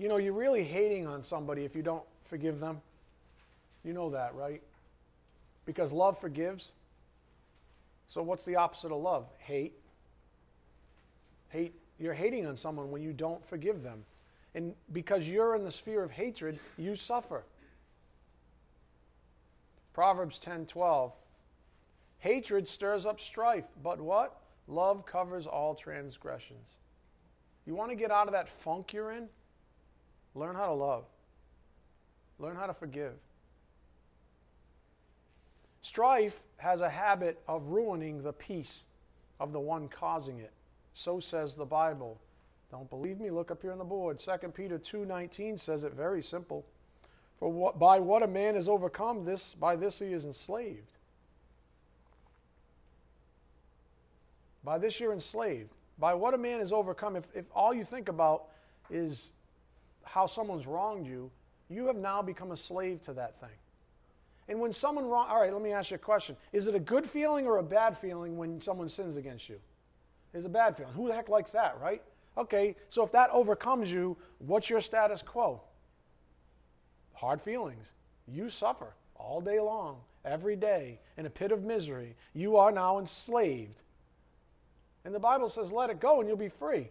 You 0.00 0.08
know, 0.08 0.16
you're 0.16 0.32
really 0.32 0.64
hating 0.64 1.06
on 1.06 1.22
somebody 1.22 1.64
if 1.64 1.76
you 1.76 1.82
don't 1.82 2.04
forgive 2.24 2.58
them. 2.58 2.80
You 3.84 3.92
know 3.92 4.08
that, 4.10 4.34
right? 4.34 4.62
Because 5.66 5.92
love 5.92 6.18
forgives. 6.18 6.72
So, 8.06 8.22
what's 8.22 8.44
the 8.44 8.56
opposite 8.56 8.92
of 8.92 9.02
love? 9.02 9.26
Hate. 9.38 9.74
Hate. 11.50 11.74
You're 11.98 12.14
hating 12.14 12.46
on 12.46 12.56
someone 12.56 12.90
when 12.90 13.02
you 13.02 13.12
don't 13.12 13.46
forgive 13.46 13.82
them. 13.82 14.04
And 14.54 14.74
because 14.92 15.28
you're 15.28 15.54
in 15.54 15.64
the 15.64 15.70
sphere 15.70 16.02
of 16.02 16.10
hatred, 16.10 16.58
you 16.78 16.96
suffer. 16.96 17.44
Proverbs 19.92 20.38
10:12 20.38 21.12
Hatred 22.18 22.68
stirs 22.68 23.06
up 23.06 23.18
strife, 23.18 23.66
but 23.82 24.00
what? 24.00 24.40
Love 24.66 25.06
covers 25.06 25.46
all 25.46 25.74
transgressions. 25.74 26.76
You 27.66 27.74
want 27.74 27.90
to 27.90 27.96
get 27.96 28.10
out 28.10 28.26
of 28.26 28.32
that 28.32 28.48
funk 28.48 28.92
you're 28.92 29.12
in? 29.12 29.28
Learn 30.34 30.54
how 30.54 30.66
to 30.66 30.74
love. 30.74 31.04
Learn 32.38 32.56
how 32.56 32.66
to 32.66 32.74
forgive. 32.74 33.14
Strife 35.82 36.40
has 36.58 36.82
a 36.82 36.88
habit 36.88 37.40
of 37.48 37.68
ruining 37.68 38.22
the 38.22 38.32
peace 38.32 38.84
of 39.40 39.52
the 39.52 39.60
one 39.60 39.88
causing 39.88 40.38
it. 40.38 40.52
So 40.94 41.20
says 41.20 41.54
the 41.54 41.64
Bible. 41.64 42.20
Don't 42.70 42.88
believe 42.90 43.18
me? 43.18 43.30
Look 43.30 43.50
up 43.50 43.62
here 43.62 43.72
on 43.72 43.78
the 43.78 43.84
board. 43.84 44.18
2 44.18 44.52
Peter 44.54 44.78
2:19 44.78 45.58
says 45.58 45.84
it 45.84 45.94
very 45.94 46.22
simple. 46.22 46.64
For 47.40 47.48
what, 47.48 47.78
by 47.78 47.98
what 47.98 48.22
a 48.22 48.26
man 48.26 48.54
is 48.54 48.68
overcome, 48.68 49.24
this 49.24 49.54
by 49.54 49.74
this 49.74 49.98
he 49.98 50.12
is 50.12 50.26
enslaved. 50.26 50.92
By 54.62 54.78
this 54.78 55.00
you're 55.00 55.14
enslaved. 55.14 55.70
By 55.98 56.14
what 56.14 56.34
a 56.34 56.38
man 56.38 56.60
is 56.60 56.70
overcome, 56.72 57.16
if, 57.16 57.24
if 57.34 57.46
all 57.54 57.74
you 57.74 57.82
think 57.82 58.08
about 58.08 58.44
is 58.90 59.32
how 60.04 60.26
someone's 60.26 60.66
wronged 60.66 61.06
you, 61.06 61.30
you 61.70 61.86
have 61.86 61.96
now 61.96 62.20
become 62.20 62.52
a 62.52 62.56
slave 62.56 63.02
to 63.02 63.12
that 63.14 63.40
thing. 63.40 63.48
And 64.48 64.60
when 64.60 64.72
someone 64.72 65.06
wrong, 65.06 65.28
all 65.28 65.40
right, 65.40 65.52
let 65.52 65.62
me 65.62 65.72
ask 65.72 65.90
you 65.90 65.94
a 65.94 65.98
question. 65.98 66.36
Is 66.52 66.66
it 66.66 66.74
a 66.74 66.80
good 66.80 67.08
feeling 67.08 67.46
or 67.46 67.58
a 67.58 67.62
bad 67.62 67.96
feeling 67.96 68.36
when 68.36 68.60
someone 68.60 68.88
sins 68.88 69.16
against 69.16 69.48
you? 69.48 69.60
It's 70.34 70.46
a 70.46 70.50
bad 70.50 70.76
feeling. 70.76 70.92
Who 70.94 71.08
the 71.08 71.14
heck 71.14 71.28
likes 71.28 71.52
that, 71.52 71.78
right? 71.80 72.02
Okay, 72.36 72.76
so 72.88 73.04
if 73.04 73.12
that 73.12 73.30
overcomes 73.30 73.90
you, 73.90 74.16
what's 74.38 74.68
your 74.68 74.80
status 74.80 75.22
quo? 75.22 75.60
Hard 77.20 77.42
feelings. 77.42 77.86
You 78.26 78.48
suffer 78.48 78.94
all 79.14 79.42
day 79.42 79.60
long, 79.60 79.98
every 80.24 80.56
day, 80.56 80.98
in 81.18 81.26
a 81.26 81.30
pit 81.30 81.52
of 81.52 81.62
misery. 81.62 82.14
You 82.32 82.56
are 82.56 82.72
now 82.72 82.98
enslaved. 82.98 83.82
And 85.04 85.14
the 85.14 85.18
Bible 85.18 85.50
says, 85.50 85.70
let 85.70 85.90
it 85.90 86.00
go 86.00 86.20
and 86.20 86.28
you'll 86.28 86.38
be 86.38 86.48
free. 86.48 86.88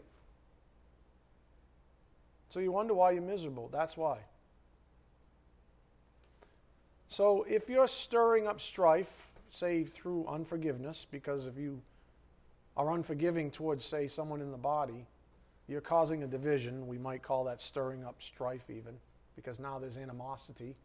So 2.51 2.59
you 2.59 2.71
wonder 2.71 2.93
why 2.93 3.09
you're 3.11 3.23
miserable. 3.23 3.69
That's 3.73 3.97
why. 3.97 4.19
So 7.07 7.43
if 7.49 7.67
you're 7.67 7.87
stirring 7.87 8.45
up 8.45 8.61
strife, 8.61 9.11
say 9.51 9.83
through 9.83 10.27
unforgiveness, 10.27 11.07
because 11.09 11.47
if 11.47 11.57
you 11.57 11.81
are 12.77 12.91
unforgiving 12.91 13.49
towards, 13.49 13.83
say, 13.83 14.07
someone 14.07 14.41
in 14.41 14.51
the 14.51 14.57
body, 14.57 15.07
you're 15.67 15.81
causing 15.81 16.21
a 16.21 16.27
division. 16.27 16.87
We 16.87 16.99
might 16.99 17.23
call 17.23 17.45
that 17.45 17.61
stirring 17.61 18.03
up 18.05 18.17
strife, 18.19 18.69
even, 18.69 18.93
because 19.43 19.59
now 19.59 19.79
there's 19.79 19.95
animosity, 19.95 20.75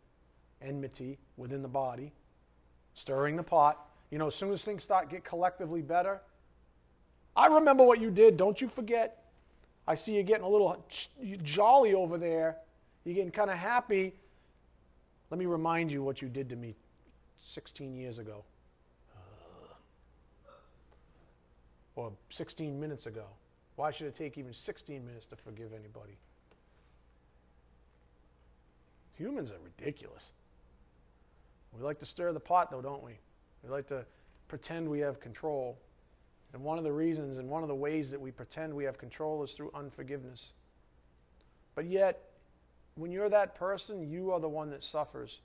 enmity 0.62 1.18
within 1.36 1.60
the 1.60 1.68
body, 1.68 2.12
stirring 2.94 3.36
the 3.36 3.42
pot. 3.42 3.88
You 4.10 4.18
know, 4.18 4.28
as 4.28 4.34
soon 4.34 4.52
as 4.52 4.62
things 4.62 4.84
start 4.84 5.10
get 5.10 5.24
collectively 5.24 5.82
better, 5.82 6.20
I 7.36 7.46
remember 7.48 7.82
what 7.82 8.00
you 8.00 8.10
did. 8.10 8.36
Don't 8.36 8.60
you 8.60 8.68
forget. 8.68 9.24
I 9.88 9.96
see 9.96 10.14
you 10.14 10.22
getting 10.22 10.44
a 10.44 10.48
little 10.48 10.84
jolly 11.42 11.94
over 11.94 12.16
there. 12.16 12.58
You're 13.04 13.16
getting 13.16 13.32
kind 13.32 13.50
of 13.50 13.58
happy. 13.58 14.14
Let 15.30 15.38
me 15.38 15.46
remind 15.46 15.90
you 15.90 16.02
what 16.02 16.22
you 16.22 16.28
did 16.28 16.48
to 16.50 16.56
me 16.56 16.76
16 17.42 17.94
years 17.94 18.18
ago. 18.18 18.44
or 21.96 22.12
16 22.30 22.78
minutes 22.78 23.06
ago. 23.06 23.24
Why 23.76 23.90
should 23.90 24.06
it 24.06 24.14
take 24.14 24.38
even 24.38 24.52
16 24.52 25.04
minutes 25.04 25.26
to 25.26 25.36
forgive 25.36 25.72
anybody? 25.72 26.16
Humans 29.18 29.50
are 29.50 29.58
ridiculous. 29.62 30.32
We 31.72 31.82
like 31.82 31.98
to 32.00 32.06
stir 32.06 32.32
the 32.32 32.40
pot, 32.40 32.70
though, 32.70 32.82
don't 32.82 33.02
we? 33.02 33.12
We 33.62 33.70
like 33.70 33.86
to 33.88 34.04
pretend 34.48 34.88
we 34.88 35.00
have 35.00 35.20
control. 35.20 35.78
And 36.52 36.62
one 36.62 36.78
of 36.78 36.84
the 36.84 36.92
reasons 36.92 37.38
and 37.38 37.48
one 37.48 37.62
of 37.62 37.68
the 37.68 37.74
ways 37.74 38.10
that 38.10 38.20
we 38.20 38.30
pretend 38.30 38.72
we 38.72 38.84
have 38.84 38.98
control 38.98 39.42
is 39.42 39.52
through 39.52 39.70
unforgiveness. 39.74 40.52
But 41.74 41.86
yet, 41.86 42.30
when 42.94 43.10
you're 43.10 43.28
that 43.28 43.56
person, 43.56 44.08
you 44.08 44.30
are 44.30 44.40
the 44.40 44.48
one 44.48 44.70
that 44.70 44.84
suffers. 44.84 45.40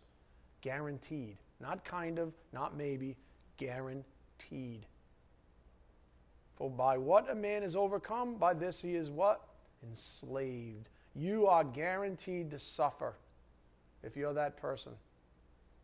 Guaranteed. 0.62 1.38
Not 1.60 1.84
kind 1.84 2.20
of, 2.20 2.34
not 2.54 2.78
maybe, 2.78 3.16
guaranteed. 3.58 4.86
For 6.58 6.70
by 6.70 6.98
what 6.98 7.30
a 7.32 7.36
man 7.36 7.64
is 7.64 7.76
overcome, 7.76 8.36
by 8.36 8.54
this 8.54 8.82
he 8.82 8.96
is 8.96 9.10
what? 9.10 9.48
Enslaved. 9.84 10.90
You 11.16 11.48
are 11.48 11.64
guaranteed 11.64 12.52
to 12.52 12.60
suffer 12.60 13.16
if 14.04 14.16
you're 14.16 14.34
that 14.34 14.58
person, 14.58 14.93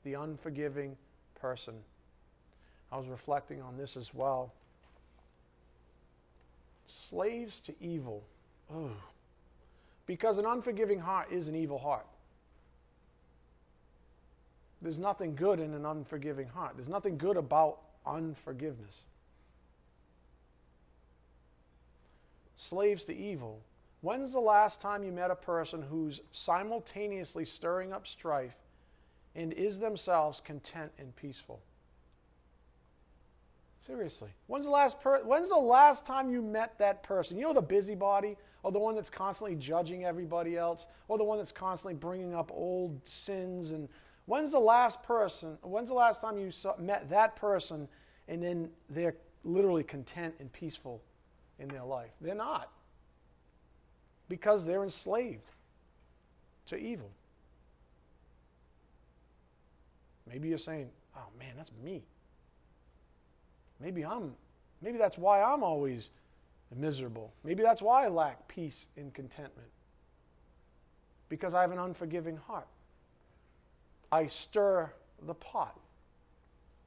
the 0.04 0.14
unforgiving 0.14 0.96
person. 1.40 1.76
I 2.92 2.98
was 2.98 3.08
reflecting 3.08 3.62
on 3.62 3.78
this 3.78 3.98
as 3.98 4.14
well. 4.14 4.54
Slaves 6.88 7.60
to 7.62 7.74
evil. 7.82 8.24
Oh. 8.74 8.92
Because 10.06 10.38
an 10.38 10.46
unforgiving 10.46 11.00
heart 11.00 11.32
is 11.32 11.48
an 11.48 11.56
evil 11.56 11.80
heart. 11.80 12.06
There's 14.82 15.00
nothing 15.00 15.36
good 15.36 15.60
in 15.60 15.74
an 15.74 15.86
unforgiving 15.86 16.48
heart. 16.48 16.74
There's 16.76 16.90
nothing 16.90 17.18
good 17.18 17.38
about 17.38 17.80
unforgiveness. 18.06 19.02
Slaves 22.56 23.04
to 23.06 23.16
evil. 23.16 23.62
When's 24.02 24.34
the 24.34 24.40
last 24.40 24.82
time 24.82 25.04
you 25.04 25.12
met 25.12 25.32
a 25.32 25.36
person 25.36 25.82
who's 25.82 26.22
simultaneously 26.32 27.46
stirring 27.46 27.92
up 27.92 28.06
strife 28.06 28.56
and 29.36 29.52
is 29.54 29.80
themselves 29.80 30.40
content 30.40 30.92
and 31.00 31.16
peaceful? 31.16 31.62
Seriously. 33.86 34.30
When's 34.48 34.66
the 34.66 34.72
last 34.72 35.00
per- 35.00 35.24
when's 35.24 35.50
the 35.50 35.58
last 35.58 36.06
time 36.06 36.32
you 36.32 36.42
met 36.42 36.78
that 36.80 37.04
person? 37.04 37.38
You 37.38 37.44
know 37.44 37.54
the 37.54 37.62
busybody 37.62 38.36
or 38.64 38.72
the 38.72 38.80
one 38.80 38.96
that's 38.96 39.12
constantly 39.12 39.56
judging 39.56 40.06
everybody 40.06 40.58
else 40.58 40.88
or 41.08 41.20
the 41.20 41.24
one 41.24 41.38
that's 41.38 41.52
constantly 41.52 41.94
bringing 41.94 42.34
up 42.34 42.52
old 42.52 43.00
sins 43.08 43.72
and 43.72 43.88
when's 44.26 44.54
the 44.54 44.60
last 44.60 45.04
person 45.04 45.56
when's 45.62 45.90
the 45.90 45.94
last 45.94 46.20
time 46.20 46.40
you 46.40 46.50
saw, 46.50 46.76
met 46.78 47.08
that 47.12 47.36
person 47.36 47.88
and 48.28 48.42
then 48.42 48.70
they're 48.90 49.16
literally 49.44 49.84
content 49.84 50.34
and 50.40 50.52
peaceful 50.52 51.00
in 51.60 51.68
their 51.68 51.84
life? 51.84 52.10
They're 52.22 52.34
not. 52.34 52.72
Because 54.30 54.66
they're 54.66 54.84
enslaved 54.84 55.52
to 56.68 56.78
evil. 56.78 57.10
Maybe 60.28 60.48
you're 60.48 60.58
saying, 60.58 60.90
"Oh 61.16 61.28
man, 61.38 61.54
that's 61.56 61.72
me." 61.84 62.04
Maybe 63.80 64.04
I'm 64.04 64.36
maybe 64.82 64.98
that's 64.98 65.18
why 65.18 65.42
I'm 65.42 65.64
always 65.64 66.10
miserable. 66.76 67.32
Maybe 67.44 67.64
that's 67.64 67.82
why 67.82 68.06
I 68.06 68.08
lack 68.08 68.48
peace 68.48 68.88
and 68.98 69.14
contentment. 69.14 69.70
Because 71.30 71.54
I 71.54 71.62
have 71.62 71.72
an 71.72 71.80
unforgiving 71.80 72.38
heart. 72.38 72.68
I 74.12 74.28
stir 74.28 74.92
the 75.26 75.34
pot. 75.34 75.78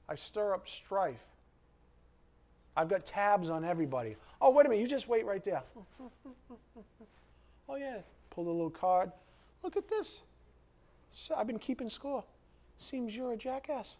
I 0.08 0.14
stir 0.14 0.54
up 0.54 0.68
strife. 0.68 1.24
I've 2.76 2.88
got 2.88 3.04
tabs 3.04 3.50
on 3.50 3.64
everybody. 3.64 4.16
Oh, 4.40 4.50
wait 4.50 4.66
a 4.66 4.68
minute, 4.68 4.80
you 4.80 4.88
just 4.88 5.08
wait 5.08 5.26
right 5.26 5.44
there. 5.44 5.62
oh, 7.68 7.76
yeah. 7.76 7.98
Pull 8.30 8.44
the 8.44 8.50
little 8.50 8.70
card. 8.70 9.10
Look 9.62 9.76
at 9.76 9.88
this. 9.88 10.22
So 11.12 11.34
I've 11.34 11.46
been 11.46 11.58
keeping 11.58 11.90
score. 11.90 12.24
Seems 12.78 13.16
you're 13.16 13.32
a 13.32 13.36
jackass. 13.36 13.96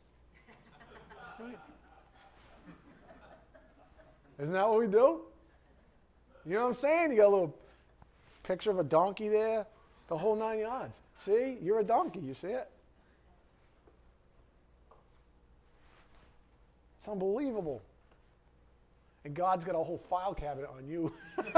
right. 1.41 1.59
Isn't 4.39 4.55
that 4.55 4.69
what 4.69 4.79
we 4.79 4.87
do? 4.87 5.23
You 6.47 6.55
know 6.55 6.63
what 6.63 6.69
I'm 6.69 6.75
saying? 6.75 7.11
You 7.11 7.17
got 7.17 7.27
a 7.27 7.35
little 7.35 7.57
picture 8.45 8.71
of 8.71 8.79
a 8.79 8.85
donkey 8.85 9.29
there, 9.29 9.67
the 10.09 10.17
whole 10.17 10.37
nine 10.37 10.61
yards. 10.61 11.01
See, 11.17 11.59
you're 11.61 11.81
a 11.81 11.85
donkey. 11.85 12.21
You 12.21 12.35
see 12.35 12.49
it? 12.49 12.71
It's 17.01 17.09
unbelievable. 17.09 17.83
And 19.25 19.35
God's 19.35 19.65
got 19.65 19.75
a 19.75 19.83
whole 19.83 20.01
file 20.09 20.33
cabinet 20.33 20.71
on 20.75 20.89
you. 20.89 21.13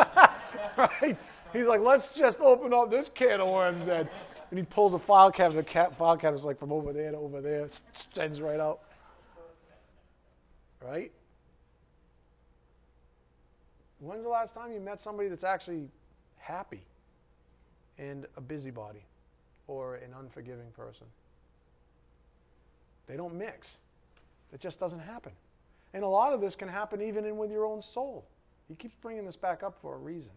right? 0.76 1.16
He's 1.52 1.66
like, 1.66 1.80
let's 1.80 2.14
just 2.14 2.40
open 2.40 2.72
up 2.72 2.90
this 2.90 3.10
can 3.12 3.40
of 3.40 3.48
worms 3.48 3.86
then. 3.86 4.08
And 4.50 4.58
he 4.58 4.64
pulls 4.64 4.94
a 4.94 4.98
file 4.98 5.30
cabinet. 5.30 5.64
The 5.64 5.70
cat, 5.70 5.96
file 5.96 6.16
cabinet's 6.16 6.44
like 6.44 6.58
from 6.58 6.72
over 6.72 6.92
there 6.92 7.10
to 7.12 7.16
over 7.16 7.40
there, 7.40 7.66
extends 7.66 8.40
right 8.40 8.60
out. 8.60 8.80
Right? 10.84 11.12
When's 14.00 14.22
the 14.22 14.28
last 14.28 14.54
time 14.54 14.72
you 14.72 14.80
met 14.80 14.98
somebody 15.00 15.28
that's 15.28 15.44
actually 15.44 15.88
happy 16.38 16.82
and 17.98 18.26
a 18.36 18.40
busybody 18.40 19.04
or 19.66 19.96
an 19.96 20.14
unforgiving 20.18 20.70
person? 20.74 21.06
They 23.06 23.16
don't 23.16 23.34
mix. 23.34 23.78
It 24.52 24.60
just 24.60 24.80
doesn't 24.80 25.00
happen. 25.00 25.32
And 25.92 26.02
a 26.02 26.08
lot 26.08 26.32
of 26.32 26.40
this 26.40 26.54
can 26.54 26.68
happen 26.68 27.02
even 27.02 27.24
in 27.24 27.36
with 27.36 27.50
your 27.50 27.66
own 27.66 27.82
soul. 27.82 28.24
He 28.68 28.74
keeps 28.74 28.94
bringing 29.02 29.26
this 29.26 29.36
back 29.36 29.62
up 29.62 29.76
for 29.82 29.96
a 29.96 29.98
reason. 29.98 30.30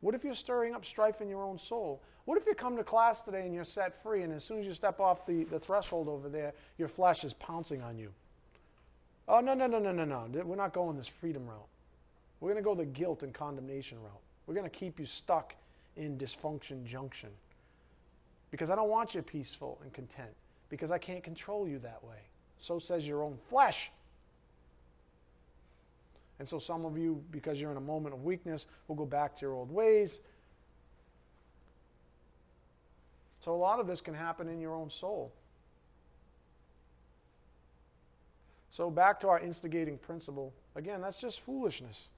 What 0.00 0.14
if 0.14 0.24
you're 0.24 0.34
stirring 0.34 0.74
up 0.74 0.84
strife 0.84 1.20
in 1.20 1.28
your 1.28 1.42
own 1.42 1.58
soul? 1.58 2.02
What 2.24 2.38
if 2.38 2.46
you 2.46 2.54
come 2.54 2.76
to 2.76 2.84
class 2.84 3.22
today 3.22 3.44
and 3.44 3.54
you're 3.54 3.64
set 3.64 4.02
free, 4.02 4.22
and 4.22 4.32
as 4.32 4.44
soon 4.44 4.60
as 4.60 4.66
you 4.66 4.74
step 4.74 5.00
off 5.00 5.26
the, 5.26 5.44
the 5.44 5.58
threshold 5.58 6.08
over 6.08 6.28
there, 6.28 6.52
your 6.78 6.88
flesh 6.88 7.24
is 7.24 7.34
pouncing 7.34 7.82
on 7.82 7.98
you? 7.98 8.12
Oh, 9.28 9.40
no, 9.40 9.54
no, 9.54 9.66
no, 9.66 9.78
no, 9.78 9.92
no, 9.92 10.04
no. 10.04 10.26
We're 10.44 10.56
not 10.56 10.72
going 10.72 10.96
this 10.96 11.08
freedom 11.08 11.46
route. 11.46 11.68
We're 12.40 12.52
going 12.52 12.62
to 12.62 12.66
go 12.66 12.74
the 12.74 12.86
guilt 12.86 13.22
and 13.22 13.34
condemnation 13.34 14.00
route. 14.02 14.20
We're 14.46 14.54
going 14.54 14.68
to 14.68 14.70
keep 14.70 14.98
you 14.98 15.06
stuck 15.06 15.54
in 15.96 16.16
dysfunction 16.16 16.84
junction. 16.84 17.30
Because 18.50 18.70
I 18.70 18.74
don't 18.74 18.88
want 18.88 19.14
you 19.14 19.22
peaceful 19.22 19.78
and 19.82 19.92
content. 19.92 20.30
Because 20.70 20.90
I 20.90 20.98
can't 20.98 21.22
control 21.22 21.68
you 21.68 21.78
that 21.80 22.02
way. 22.02 22.16
So 22.58 22.78
says 22.78 23.06
your 23.06 23.22
own 23.22 23.38
flesh. 23.48 23.90
And 26.40 26.48
so 26.48 26.58
some 26.58 26.86
of 26.86 26.96
you, 26.96 27.22
because 27.30 27.60
you're 27.60 27.70
in 27.70 27.76
a 27.76 27.82
moment 27.82 28.14
of 28.14 28.24
weakness, 28.24 28.66
will 28.88 28.96
go 28.96 29.04
back 29.04 29.36
to 29.36 29.42
your 29.42 29.52
old 29.52 29.70
ways. 29.70 30.20
So 33.44 33.52
a 33.52 33.56
lot 33.56 33.78
of 33.78 33.86
this 33.86 34.00
can 34.00 34.14
happen 34.14 34.48
in 34.48 34.58
your 34.58 34.74
own 34.74 34.88
soul. 34.88 35.30
So 38.70 38.90
back 38.90 39.20
to 39.20 39.28
our 39.28 39.38
instigating 39.38 39.98
principle. 39.98 40.54
Again, 40.76 41.02
that's 41.02 41.20
just 41.20 41.40
foolishness. 41.40 42.08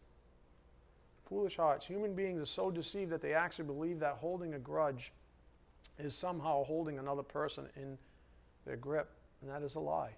Foolish 1.29 1.57
hearts. 1.57 1.85
Human 1.85 2.15
beings 2.15 2.41
are 2.41 2.47
so 2.47 2.71
deceived 2.71 3.11
that 3.11 3.23
they 3.23 3.35
actually 3.35 3.65
believe 3.65 3.99
that 3.99 4.19
holding 4.21 4.55
a 4.55 4.59
grudge 4.59 5.11
is 5.99 6.15
somehow 6.15 6.63
holding 6.63 7.01
another 7.01 7.25
person 7.25 7.67
in 7.75 7.99
their 8.67 8.77
grip, 8.77 9.11
and 9.41 9.51
that 9.51 9.63
is 9.63 9.75
a 9.75 9.81
lie. 9.81 10.13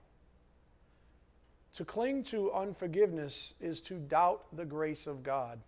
To 1.74 1.84
cling 1.84 2.22
to 2.24 2.52
unforgiveness 2.52 3.54
is 3.60 3.80
to 3.82 3.94
doubt 3.94 4.44
the 4.52 4.64
grace 4.64 5.06
of 5.06 5.22
God. 5.22 5.58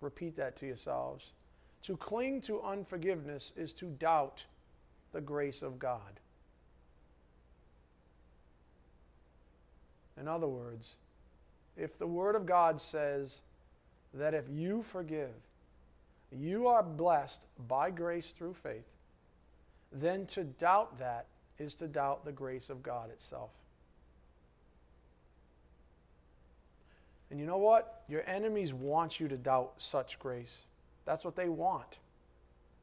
Repeat 0.00 0.36
that 0.36 0.56
to 0.56 0.66
yourselves. 0.66 1.32
To 1.82 1.96
cling 1.96 2.40
to 2.42 2.60
unforgiveness 2.62 3.52
is 3.56 3.72
to 3.74 3.86
doubt 3.86 4.44
the 5.12 5.20
grace 5.20 5.62
of 5.62 5.78
God. 5.78 6.20
In 10.20 10.26
other 10.28 10.48
words, 10.48 10.94
if 11.76 11.98
the 11.98 12.06
Word 12.06 12.34
of 12.34 12.46
God 12.46 12.80
says 12.80 13.40
that 14.14 14.34
if 14.34 14.44
you 14.50 14.82
forgive, 14.82 15.34
you 16.30 16.66
are 16.66 16.82
blessed 16.82 17.40
by 17.68 17.90
grace 17.90 18.32
through 18.36 18.54
faith, 18.54 18.86
then 19.92 20.26
to 20.26 20.44
doubt 20.44 20.98
that 20.98 21.26
is 21.58 21.74
to 21.76 21.86
doubt 21.86 22.24
the 22.24 22.32
grace 22.32 22.70
of 22.70 22.82
God 22.82 23.10
itself. 23.10 23.50
And 27.32 27.40
you 27.40 27.46
know 27.46 27.56
what? 27.56 28.02
Your 28.10 28.22
enemies 28.26 28.74
want 28.74 29.18
you 29.18 29.26
to 29.26 29.38
doubt 29.38 29.72
such 29.78 30.18
grace. 30.18 30.58
That's 31.06 31.24
what 31.24 31.34
they 31.34 31.48
want. 31.48 31.96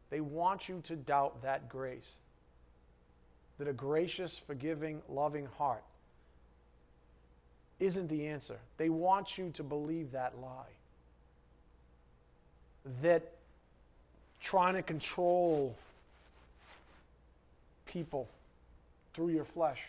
They 0.10 0.22
want 0.22 0.68
you 0.68 0.82
to 0.86 0.95
doubt 0.95 1.43
that 1.43 1.70
grace. 1.70 2.10
That 3.60 3.68
a 3.68 3.74
gracious, 3.74 4.36
forgiving, 4.36 5.04
loving 5.08 5.47
heart 5.60 5.84
isn't 7.80 8.08
the 8.08 8.26
answer. 8.26 8.58
They 8.78 8.89
want 8.89 9.38
you 9.38 9.52
to 9.54 9.62
believe 9.62 10.14
that 10.14 10.34
lie. 10.41 10.74
That 13.04 13.32
trying 14.41 14.74
to 14.74 14.82
control 14.82 15.76
people 17.86 18.28
through 19.14 19.30
your 19.30 19.45
flesh, 19.45 19.84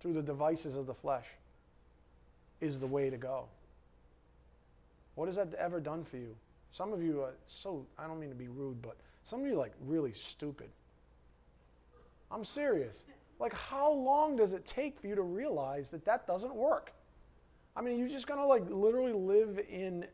through 0.00 0.12
the 0.12 0.22
devices 0.22 0.76
of 0.76 0.86
the 0.86 0.94
flesh, 0.94 1.26
is 2.60 2.78
the 2.78 2.86
way 2.86 3.08
to 3.08 3.16
go. 3.16 3.46
What 5.14 5.26
has 5.26 5.36
that 5.36 5.52
ever 5.54 5.80
done 5.80 6.04
for 6.04 6.16
you? 6.16 6.34
Some 6.72 6.92
of 6.92 7.02
you 7.02 7.20
are 7.22 7.34
so, 7.46 7.84
I 7.98 8.06
don't 8.06 8.18
mean 8.18 8.30
to 8.30 8.36
be 8.36 8.48
rude, 8.48 8.80
but 8.80 8.96
some 9.24 9.40
of 9.40 9.46
you 9.46 9.54
are 9.54 9.58
like 9.58 9.74
really 9.86 10.12
stupid. 10.12 10.68
I'm 12.30 12.44
serious. 12.44 13.02
Like, 13.38 13.52
how 13.52 13.92
long 13.92 14.36
does 14.36 14.52
it 14.52 14.64
take 14.64 14.98
for 14.98 15.06
you 15.06 15.14
to 15.14 15.22
realize 15.22 15.90
that 15.90 16.04
that 16.06 16.26
doesn't 16.26 16.54
work? 16.54 16.92
I 17.76 17.82
mean, 17.82 17.98
you're 17.98 18.08
just 18.08 18.26
going 18.26 18.40
to 18.40 18.46
like 18.46 18.62
literally 18.70 19.12
live 19.12 19.60
in, 19.70 20.04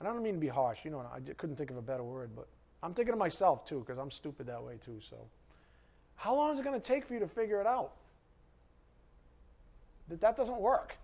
and 0.00 0.08
I 0.08 0.12
don't 0.12 0.22
mean 0.22 0.34
to 0.34 0.40
be 0.40 0.48
harsh, 0.48 0.80
you 0.84 0.90
know, 0.90 1.00
I 1.00 1.20
couldn't 1.34 1.56
think 1.56 1.70
of 1.70 1.76
a 1.76 1.82
better 1.82 2.02
word, 2.02 2.30
but 2.34 2.48
I'm 2.82 2.94
thinking 2.94 3.12
of 3.12 3.18
myself 3.18 3.64
too, 3.64 3.80
because 3.80 3.98
I'm 3.98 4.10
stupid 4.10 4.46
that 4.46 4.62
way 4.62 4.78
too, 4.84 4.98
so. 5.08 5.16
How 6.16 6.34
long 6.34 6.52
is 6.52 6.58
it 6.58 6.64
going 6.64 6.80
to 6.80 6.84
take 6.84 7.04
for 7.04 7.14
you 7.14 7.20
to 7.20 7.28
figure 7.28 7.60
it 7.60 7.66
out? 7.66 7.92
That 10.08 10.20
that 10.20 10.36
doesn't 10.36 10.58
work 10.58 10.96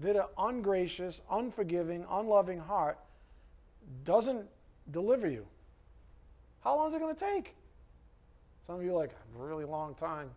that 0.00 0.16
an 0.16 0.24
ungracious, 0.38 1.20
unforgiving, 1.30 2.04
unloving 2.10 2.58
heart 2.58 2.98
doesn't 4.04 4.46
deliver 4.90 5.28
you. 5.28 5.46
How 6.62 6.76
long 6.76 6.88
is 6.88 6.94
it 6.94 7.00
going 7.00 7.14
to 7.14 7.20
take? 7.20 7.54
Some 8.66 8.76
of 8.76 8.82
you 8.82 8.90
are 8.90 8.98
like, 8.98 9.10
a 9.10 9.42
really 9.42 9.64
long 9.64 9.94
time. 9.94 10.30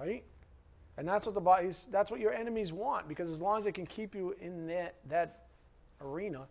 Right? 0.00 0.22
And 0.96 1.06
that's 1.08 1.26
what 1.26 1.34
the 1.34 1.40
body 1.40 1.70
that's 1.90 2.10
what 2.10 2.20
your 2.20 2.32
enemies 2.32 2.72
want, 2.72 3.08
because 3.08 3.30
as 3.30 3.40
long 3.40 3.58
as 3.58 3.64
they 3.64 3.72
can 3.72 3.86
keep 3.86 4.14
you 4.14 4.34
in 4.40 4.66
that, 4.68 4.94
that 5.08 5.46
arena, 6.00 6.46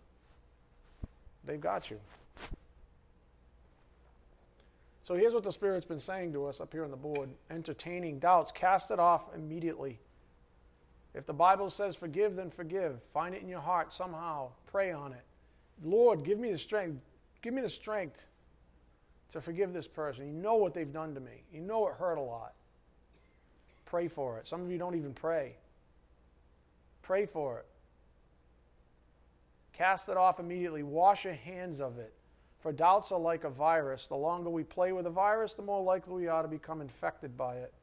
they've 1.45 1.61
got 1.61 1.89
you. 1.89 1.99
So 5.05 5.15
here's 5.15 5.33
what 5.33 5.43
the 5.43 5.51
Spirit's 5.51 5.85
been 5.85 5.99
saying 5.99 6.33
to 6.33 6.45
us 6.45 6.61
up 6.61 6.71
here 6.71 6.83
on 6.83 6.91
the 6.91 6.97
board 6.97 7.29
entertaining 7.49 8.19
doubts, 8.19 8.51
cast 8.51 8.91
it 8.91 8.99
off 8.99 9.33
immediately. 9.35 9.99
If 11.13 11.25
the 11.25 11.33
Bible 11.33 11.69
says 11.69 11.95
forgive, 11.95 12.35
then 12.35 12.49
forgive. 12.49 12.99
Find 13.13 13.35
it 13.35 13.41
in 13.41 13.47
your 13.47 13.59
heart 13.59 13.93
somehow. 13.93 14.49
Pray 14.65 14.91
on 14.91 15.13
it. 15.13 15.23
Lord, 15.83 16.23
give 16.23 16.39
me 16.39 16.51
the 16.51 16.57
strength. 16.57 17.01
Give 17.41 17.53
me 17.53 17.61
the 17.61 17.69
strength 17.69 18.25
to 19.31 19.41
forgive 19.41 19.73
this 19.73 19.87
person. 19.87 20.25
You 20.25 20.33
know 20.33 20.55
what 20.55 20.73
they've 20.73 20.91
done 20.91 21.13
to 21.13 21.19
me. 21.19 21.43
You 21.51 21.61
know 21.61 21.87
it 21.87 21.95
hurt 21.95 22.17
a 22.17 22.21
lot. 22.21 22.53
Pray 23.85 24.07
for 24.07 24.39
it. 24.39 24.47
Some 24.47 24.61
of 24.61 24.71
you 24.71 24.77
don't 24.77 24.95
even 24.95 25.13
pray. 25.13 25.55
Pray 27.03 27.25
for 27.25 27.59
it. 27.59 27.65
Cast 29.73 30.09
it 30.09 30.17
off 30.17 30.39
immediately. 30.39 30.83
Wash 30.83 31.25
your 31.25 31.33
hands 31.33 31.79
of 31.81 31.99
it. 31.99 32.13
For 32.61 32.71
doubts 32.71 33.11
are 33.11 33.19
like 33.19 33.43
a 33.43 33.49
virus. 33.49 34.07
The 34.07 34.15
longer 34.15 34.49
we 34.49 34.63
play 34.63 34.93
with 34.93 35.05
a 35.05 35.11
virus, 35.11 35.53
the 35.53 35.63
more 35.63 35.83
likely 35.83 36.13
we 36.13 36.27
are 36.27 36.41
to 36.41 36.47
become 36.47 36.79
infected 36.79 37.37
by 37.37 37.55
it. 37.55 37.73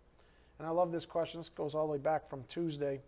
And 0.59 0.67
I 0.67 0.71
love 0.71 0.91
this 0.91 1.05
question. 1.05 1.41
This 1.41 1.49
goes 1.49 1.75
all 1.75 1.87
the 1.87 1.93
way 1.93 1.99
back 1.99 2.29
from 2.31 2.45
Tuesday. 2.49 3.01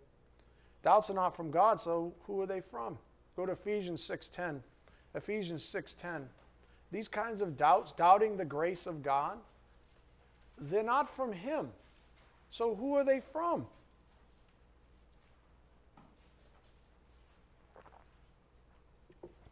Doubts 0.83 1.09
are 1.09 1.13
not 1.13 1.35
from 1.35 1.49
God, 1.49 1.79
so 1.79 2.13
who 2.27 2.41
are 2.41 2.45
they 2.45 2.59
from? 2.59 2.97
Go 3.35 3.45
to 3.45 3.53
Ephesians 3.53 4.03
6:10. 4.03 4.61
Ephesians 5.15 5.63
6:10. 5.63 6.27
These 6.91 7.07
kinds 7.07 7.41
of 7.41 7.57
doubts, 7.57 7.93
doubting 7.93 8.37
the 8.37 8.45
grace 8.45 8.85
of 8.85 9.01
God, 9.01 9.39
they're 10.57 10.83
not 10.83 11.09
from 11.09 11.31
him. 11.31 11.71
So 12.51 12.75
who 12.75 12.95
are 12.95 13.03
they 13.03 13.19
from? 13.19 13.65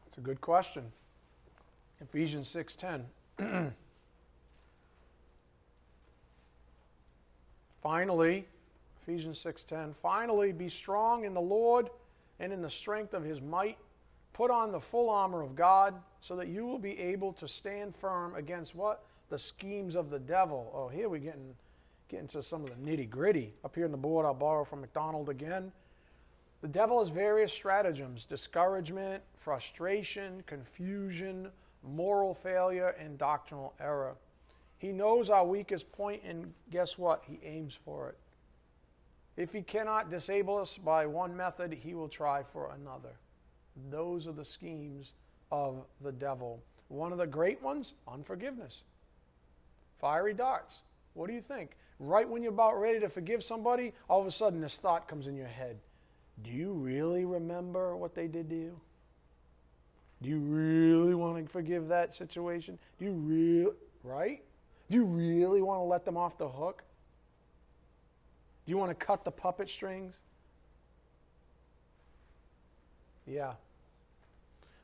It's 0.06 0.18
a 0.18 0.22
good 0.22 0.42
question. 0.42 0.92
Ephesians 2.02 2.50
6:10. 2.54 3.06
Finally, 7.82 8.46
Ephesians 9.02 9.40
6:10. 9.40 9.94
Finally, 9.96 10.52
be 10.52 10.70
strong 10.70 11.26
in 11.26 11.34
the 11.34 11.42
Lord 11.42 11.90
and 12.40 12.54
in 12.54 12.62
the 12.62 12.70
strength 12.70 13.14
of 13.14 13.24
his 13.24 13.42
might. 13.42 13.78
Put 14.34 14.52
on 14.52 14.72
the 14.72 14.80
full 14.80 15.10
armor 15.10 15.42
of 15.42 15.56
God 15.56 16.02
so 16.22 16.36
that 16.36 16.48
you 16.48 16.66
will 16.66 16.80
be 16.80 16.98
able 17.00 17.34
to 17.34 17.48
stand 17.48 17.96
firm 17.96 18.36
against 18.36 18.76
what? 18.76 19.04
The 19.30 19.40
schemes 19.40 19.96
of 19.96 20.10
the 20.10 20.20
devil. 20.20 20.72
Oh, 20.74 20.88
here 20.88 21.10
we're 21.10 21.20
getting, 21.20 21.56
getting 22.08 22.28
to 22.30 22.44
some 22.44 22.64
of 22.64 22.70
the 22.70 22.76
nitty 22.76 23.10
gritty. 23.10 23.54
Up 23.64 23.76
here 23.76 23.86
on 23.86 23.92
the 23.92 23.98
board, 23.98 24.26
I'll 24.26 24.34
borrow 24.34 24.64
from 24.64 24.82
MacDonald 24.82 25.30
again. 25.30 25.72
The 26.62 26.68
devil 26.68 27.00
has 27.00 27.10
various 27.10 27.52
stratagems 27.52 28.26
discouragement, 28.26 29.24
frustration, 29.34 30.44
confusion, 30.46 31.52
moral 31.84 32.36
failure, 32.36 32.90
and 33.00 33.18
doctrinal 33.18 33.74
error. 33.80 34.16
He 34.78 34.92
knows 34.92 35.30
our 35.30 35.46
weakest 35.46 35.92
point, 35.92 36.22
and 36.24 36.54
guess 36.70 36.98
what? 36.98 37.24
He 37.26 37.40
aims 37.44 37.78
for 37.84 38.10
it. 38.10 38.18
If 39.42 39.54
he 39.54 39.64
cannot 39.64 40.12
disable 40.12 40.60
us 40.60 40.78
by 40.78 41.08
one 41.08 41.36
method, 41.36 41.74
he 41.74 41.96
will 41.96 42.08
try 42.08 42.44
for 42.44 42.76
another. 42.80 43.10
Those 43.90 44.28
are 44.28 44.34
the 44.34 44.46
schemes 44.46 45.14
of 45.52 45.84
the 46.02 46.12
devil. 46.12 46.62
One 46.90 47.12
of 47.12 47.18
the 47.18 47.26
great 47.26 47.60
ones, 47.60 47.94
unforgiveness. 48.08 48.84
Fiery 50.00 50.36
darts. 50.36 50.84
What 51.16 51.26
do 51.26 51.34
you 51.34 51.42
think? 51.42 51.72
Right 51.98 52.30
when 52.30 52.44
you're 52.44 52.52
about 52.52 52.80
ready 52.80 53.00
to 53.00 53.10
forgive 53.10 53.44
somebody, 53.44 53.94
all 54.08 54.22
of 54.22 54.28
a 54.28 54.32
sudden 54.32 54.62
this 54.62 54.76
thought 54.76 55.08
comes 55.08 55.26
in 55.26 55.36
your 55.36 55.48
head 55.48 55.80
Do 56.44 56.52
you 56.52 56.74
really 56.74 57.26
remember 57.26 57.98
what 57.98 58.14
they 58.14 58.28
did 58.28 58.48
to 58.52 58.56
you? 58.56 58.80
Do 60.22 60.30
you 60.30 60.38
really 60.38 61.16
want 61.16 61.44
to 61.44 61.52
forgive 61.52 61.88
that 61.88 62.14
situation? 62.14 62.78
Do 63.00 63.06
you 63.06 63.14
really, 63.14 63.76
right? 64.04 64.44
Do 64.92 64.98
you 64.98 65.04
really 65.04 65.64
want 65.64 65.80
to 65.80 65.84
let 65.84 66.06
them 66.06 66.16
off 66.16 66.38
the 66.38 66.48
hook? 66.48 66.84
Do 68.66 68.72
you 68.72 68.78
want 68.78 68.90
to 68.98 69.06
cut 69.06 69.24
the 69.24 69.32
puppet 69.32 69.70
strings? 69.70 70.14
Yeah. 73.26 73.54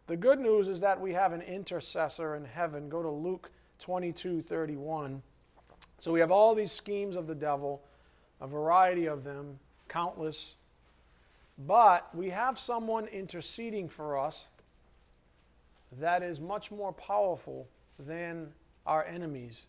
The 0.07 0.15
good 0.15 0.39
news 0.39 0.67
is 0.67 0.79
that 0.79 0.99
we 0.99 1.13
have 1.13 1.33
an 1.33 1.41
intercessor 1.41 2.35
in 2.35 2.45
heaven. 2.45 2.89
Go 2.89 3.01
to 3.01 3.09
Luke 3.09 3.51
22 3.79 4.41
31. 4.41 5.21
So 5.99 6.11
we 6.11 6.19
have 6.19 6.31
all 6.31 6.55
these 6.55 6.71
schemes 6.71 7.15
of 7.15 7.27
the 7.27 7.35
devil, 7.35 7.81
a 8.39 8.47
variety 8.47 9.07
of 9.07 9.23
them, 9.23 9.59
countless. 9.89 10.55
But 11.65 12.13
we 12.15 12.29
have 12.29 12.59
someone 12.59 13.07
interceding 13.07 13.89
for 13.89 14.17
us 14.17 14.45
that 15.99 16.21
is 16.21 16.39
much 16.39 16.71
more 16.71 16.93
powerful 16.93 17.67
than 17.99 18.47
our 18.85 19.05
enemies. 19.05 19.65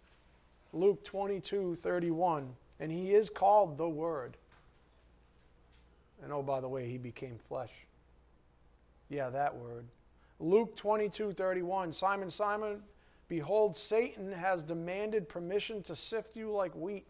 Luke 0.72 1.02
22 1.04 1.76
31. 1.76 2.54
And 2.80 2.92
he 2.92 3.14
is 3.14 3.28
called 3.30 3.76
the 3.76 3.88
Word. 3.88 4.36
And 6.22 6.32
oh, 6.32 6.42
by 6.42 6.60
the 6.60 6.68
way, 6.68 6.88
he 6.88 6.98
became 6.98 7.38
flesh. 7.48 7.72
Yeah, 9.08 9.30
that 9.30 9.56
word. 9.56 9.86
Luke 10.40 10.76
22 10.76 11.32
31. 11.32 11.92
Simon, 11.92 12.30
Simon, 12.30 12.82
behold, 13.28 13.76
Satan 13.76 14.32
has 14.32 14.64
demanded 14.64 15.28
permission 15.28 15.82
to 15.84 15.96
sift 15.96 16.36
you 16.36 16.50
like 16.52 16.74
wheat, 16.74 17.06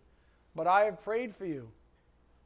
but 0.54 0.66
I 0.66 0.84
have 0.84 1.02
prayed 1.02 1.34
for 1.34 1.46
you 1.46 1.68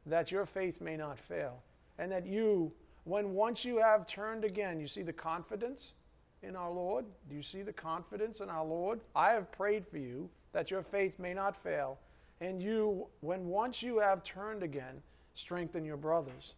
that 0.06 0.30
your 0.30 0.46
faith 0.46 0.80
may 0.80 0.96
not 0.96 1.18
fail, 1.18 1.62
and 1.98 2.10
that 2.10 2.26
you, 2.26 2.72
when 3.04 3.34
once 3.34 3.64
you 3.64 3.78
have 3.78 4.06
turned 4.06 4.44
again, 4.44 4.80
you 4.80 4.88
see 4.88 5.02
the 5.02 5.12
confidence 5.12 5.94
in 6.42 6.56
our 6.56 6.70
Lord? 6.70 7.04
Do 7.28 7.36
you 7.36 7.42
see 7.42 7.62
the 7.62 7.72
confidence 7.72 8.40
in 8.40 8.50
our 8.50 8.64
Lord? 8.64 9.00
I 9.14 9.30
have 9.30 9.52
prayed 9.52 9.86
for 9.86 9.98
you 9.98 10.28
that 10.52 10.70
your 10.70 10.82
faith 10.82 11.18
may 11.18 11.34
not 11.34 11.56
fail, 11.56 11.98
and 12.42 12.60
you, 12.60 13.06
when 13.20 13.46
once 13.46 13.82
you 13.82 13.98
have 14.00 14.24
turned 14.24 14.64
again, 14.64 15.00
strengthen 15.34 15.84
your 15.84 15.96
brothers. 15.96 16.54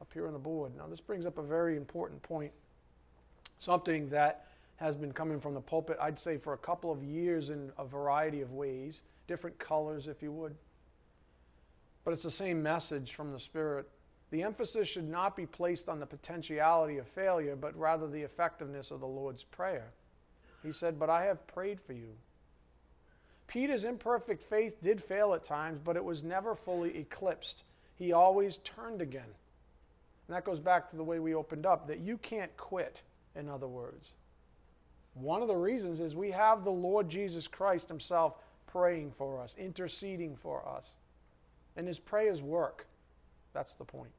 Up 0.00 0.10
here 0.14 0.26
on 0.26 0.32
the 0.32 0.38
board. 0.38 0.72
Now, 0.78 0.86
this 0.86 0.98
brings 0.98 1.26
up 1.26 1.36
a 1.36 1.42
very 1.42 1.76
important 1.76 2.22
point. 2.22 2.50
Something 3.58 4.08
that 4.08 4.46
has 4.76 4.96
been 4.96 5.12
coming 5.12 5.38
from 5.38 5.52
the 5.52 5.60
pulpit, 5.60 5.98
I'd 6.00 6.18
say, 6.18 6.38
for 6.38 6.54
a 6.54 6.58
couple 6.58 6.90
of 6.90 7.02
years 7.02 7.50
in 7.50 7.70
a 7.76 7.84
variety 7.84 8.40
of 8.40 8.52
ways, 8.52 9.02
different 9.28 9.58
colors, 9.58 10.08
if 10.08 10.22
you 10.22 10.32
would. 10.32 10.54
But 12.02 12.12
it's 12.12 12.22
the 12.22 12.30
same 12.30 12.62
message 12.62 13.12
from 13.12 13.30
the 13.30 13.38
Spirit. 13.38 13.86
The 14.30 14.42
emphasis 14.42 14.88
should 14.88 15.06
not 15.06 15.36
be 15.36 15.44
placed 15.44 15.90
on 15.90 16.00
the 16.00 16.06
potentiality 16.06 16.96
of 16.96 17.06
failure, 17.06 17.56
but 17.56 17.78
rather 17.78 18.08
the 18.08 18.22
effectiveness 18.22 18.90
of 18.90 19.00
the 19.00 19.06
Lord's 19.06 19.44
Prayer. 19.44 19.90
He 20.62 20.72
said, 20.72 20.98
But 20.98 21.10
I 21.10 21.24
have 21.24 21.46
prayed 21.46 21.78
for 21.78 21.92
you. 21.92 22.14
Peter's 23.50 23.82
imperfect 23.82 24.44
faith 24.44 24.80
did 24.80 25.02
fail 25.02 25.34
at 25.34 25.42
times, 25.42 25.80
but 25.82 25.96
it 25.96 26.04
was 26.04 26.22
never 26.22 26.54
fully 26.54 26.96
eclipsed. 26.96 27.64
He 27.96 28.12
always 28.12 28.58
turned 28.58 29.02
again. 29.02 29.22
And 30.28 30.36
that 30.36 30.44
goes 30.44 30.60
back 30.60 30.88
to 30.88 30.96
the 30.96 31.02
way 31.02 31.18
we 31.18 31.34
opened 31.34 31.66
up 31.66 31.88
that 31.88 31.98
you 31.98 32.16
can't 32.18 32.56
quit, 32.56 33.02
in 33.34 33.48
other 33.48 33.66
words. 33.66 34.10
One 35.14 35.42
of 35.42 35.48
the 35.48 35.56
reasons 35.56 35.98
is 35.98 36.14
we 36.14 36.30
have 36.30 36.62
the 36.62 36.70
Lord 36.70 37.08
Jesus 37.08 37.48
Christ 37.48 37.88
Himself 37.88 38.34
praying 38.68 39.10
for 39.18 39.40
us, 39.40 39.56
interceding 39.58 40.36
for 40.36 40.64
us. 40.68 40.84
And 41.76 41.88
His 41.88 41.98
prayers 41.98 42.40
work. 42.42 42.86
That's 43.52 43.74
the 43.74 43.84
point. 43.84 44.12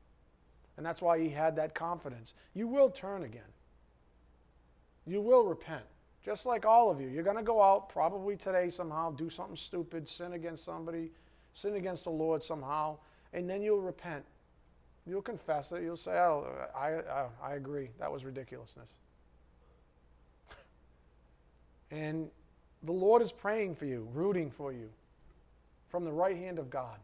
And 0.76 0.86
that's 0.86 1.02
why 1.02 1.18
He 1.22 1.30
had 1.30 1.56
that 1.56 1.74
confidence. 1.74 2.34
You 2.54 2.68
will 2.68 2.90
turn 2.90 3.24
again, 3.24 3.42
you 5.08 5.22
will 5.22 5.46
repent. 5.46 5.86
Just 6.24 6.46
like 6.46 6.66
all 6.66 6.92
of 6.92 7.02
you. 7.02 7.08
You're 7.08 7.24
going 7.24 7.38
to 7.38 7.44
go 7.44 7.62
out 7.62 7.90
probably 7.90 8.36
today 8.36 8.70
somehow, 8.70 9.12
do 9.12 9.30
something 9.30 9.56
stupid, 9.56 10.08
sin 10.08 10.34
against 10.34 10.64
somebody, 10.64 11.12
sin 11.54 11.76
against 11.76 12.04
the 12.04 12.12
Lord 12.12 12.44
somehow, 12.44 12.98
and 13.34 13.50
then 13.50 13.62
you'll 13.62 13.82
repent. 13.82 14.24
You'll 15.08 15.24
confess 15.24 15.72
it. 15.72 15.82
You'll 15.82 15.98
say, 15.98 16.12
oh, 16.12 16.48
I, 16.76 16.90
I, 16.90 17.26
I 17.44 17.54
agree. 17.56 17.90
That 18.00 18.12
was 18.12 18.24
ridiculousness. 18.24 18.90
and 21.92 22.30
the 22.84 22.92
Lord 22.92 23.24
is 23.24 23.32
praying 23.32 23.76
for 23.76 23.86
you, 23.86 24.08
rooting 24.14 24.52
for 24.52 24.72
you 24.72 24.90
from 25.90 26.06
the 26.06 26.12
right 26.12 26.38
hand 26.38 26.60
of 26.60 26.70
God. 26.70 26.98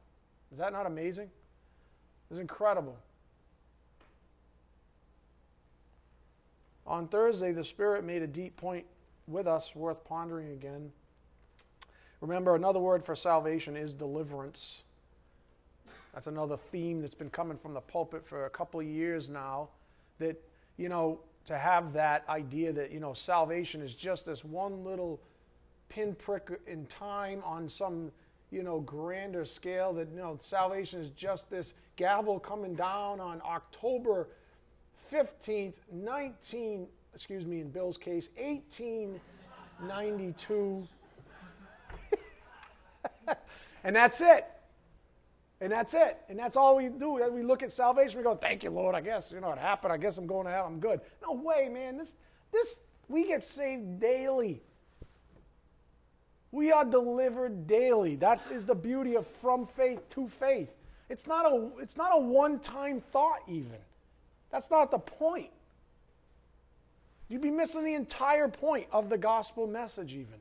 Is 0.52 0.60
that 0.60 0.72
not 0.72 0.86
amazing? 0.86 1.30
It's 2.30 2.40
incredible. 2.40 2.98
On 6.86 7.08
Thursday, 7.08 7.52
the 7.52 7.64
Spirit 7.64 8.04
made 8.06 8.22
a 8.22 8.28
deep 8.28 8.56
point 8.56 8.86
with 9.28 9.48
us 9.48 9.76
worth 9.76 10.04
pondering 10.06 10.52
again. 10.52 10.92
Remember, 12.22 12.56
another 12.56 12.80
word 12.80 13.06
for 13.06 13.16
salvation 13.16 13.78
is 13.78 13.94
deliverance. 13.94 14.84
That's 16.14 16.28
another 16.28 16.58
theme 16.58 17.02
that's 17.02 17.14
been 17.14 17.30
coming 17.30 17.58
from 17.58 17.74
the 17.74 17.82
pulpit 17.82 18.26
for 18.26 18.46
a 18.46 18.50
couple 18.50 18.80
of 18.80 18.88
years 18.88 19.30
now. 19.30 19.70
That, 20.18 20.42
you 20.78 20.90
know, 20.90 21.20
to 21.46 21.58
have 21.58 21.94
that 21.94 22.26
idea 22.28 22.74
that, 22.74 22.92
you 22.92 23.00
know, 23.00 23.14
salvation 23.14 23.82
is 23.82 23.94
just 23.94 24.26
this 24.26 24.44
one 24.44 24.84
little 24.84 25.22
pinprick 25.90 26.50
in 26.66 26.88
time 26.88 27.44
on 27.46 27.70
some, 27.70 28.12
you 28.50 28.64
know, 28.64 28.80
grander 28.80 29.46
scale. 29.46 29.94
That, 29.94 30.10
you 30.10 30.18
know, 30.18 30.40
salvation 30.42 31.02
is 31.02 31.12
just 31.12 31.52
this 31.52 31.76
gavel 31.98 32.40
coming 32.40 32.74
down 32.74 33.20
on 33.20 33.40
October 33.46 34.28
15th, 35.12 35.74
19, 35.92 36.88
excuse 37.14 37.46
me, 37.46 37.62
in 37.62 37.70
Bill's 37.70 37.98
case, 37.98 38.30
1892. 38.38 40.88
and 43.84 43.96
that's 43.96 44.22
it. 44.22 44.46
And 45.60 45.72
that's 45.72 45.96
it. 45.96 46.18
And 46.30 46.38
that's 46.38 46.56
all 46.56 46.76
we 46.76 46.90
do. 46.90 47.14
We 47.32 47.42
look 47.42 47.64
at 47.64 47.72
salvation, 47.72 48.20
we 48.20 48.24
go, 48.24 48.36
Thank 48.36 48.64
you, 48.64 48.70
Lord. 48.70 48.94
I 48.94 49.02
guess, 49.02 49.32
you 49.32 49.40
know, 49.40 49.52
it 49.52 49.58
happened. 49.58 49.92
I 49.92 49.98
guess 49.98 50.18
I'm 50.18 50.28
going 50.28 50.46
to 50.46 50.52
hell. 50.52 50.68
I'm 50.68 50.80
good. 50.80 51.02
No 51.22 51.34
way, 51.34 51.70
man. 51.70 51.98
This 51.98 52.14
this 52.52 52.80
we 53.08 53.28
get 53.28 53.44
saved 53.44 54.00
daily. 54.00 54.62
We 56.52 56.72
are 56.72 56.86
delivered 56.86 57.68
daily. 57.68 58.16
That 58.16 58.50
is 58.52 58.66
the 58.66 58.76
beauty 58.76 59.16
of 59.16 59.28
from 59.28 59.66
faith 59.66 60.08
to 60.10 60.28
faith. 60.28 60.70
It's 61.10 61.26
not 61.26 61.52
a 61.52 61.72
it's 61.80 61.98
not 61.98 62.12
a 62.14 62.20
one-time 62.20 63.02
thought 63.12 63.42
even. 63.48 63.80
That's 64.52 64.70
not 64.70 64.92
the 64.92 65.00
point. 65.00 65.50
You'd 67.30 67.42
be 67.42 67.52
missing 67.52 67.84
the 67.84 67.96
entire 67.96 68.48
point 68.48 68.88
of 68.92 69.10
the 69.10 69.18
gospel 69.18 69.68
message 69.68 70.14
even. 70.14 70.40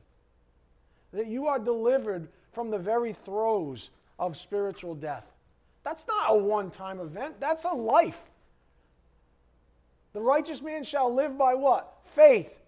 That 1.13 1.27
you 1.27 1.47
are 1.47 1.59
delivered 1.59 2.27
from 2.51 2.69
the 2.69 2.77
very 2.77 3.13
throes 3.13 3.89
of 4.19 4.37
spiritual 4.37 4.95
death. 4.95 5.25
That's 5.83 6.05
not 6.07 6.31
a 6.31 6.35
one 6.35 6.71
time 6.71 6.99
event, 6.99 7.39
that's 7.39 7.65
a 7.65 7.73
life. 7.73 8.21
The 10.13 10.21
righteous 10.21 10.61
man 10.61 10.83
shall 10.83 11.13
live 11.13 11.37
by 11.37 11.53
what? 11.53 11.93
Faith. 12.15 12.61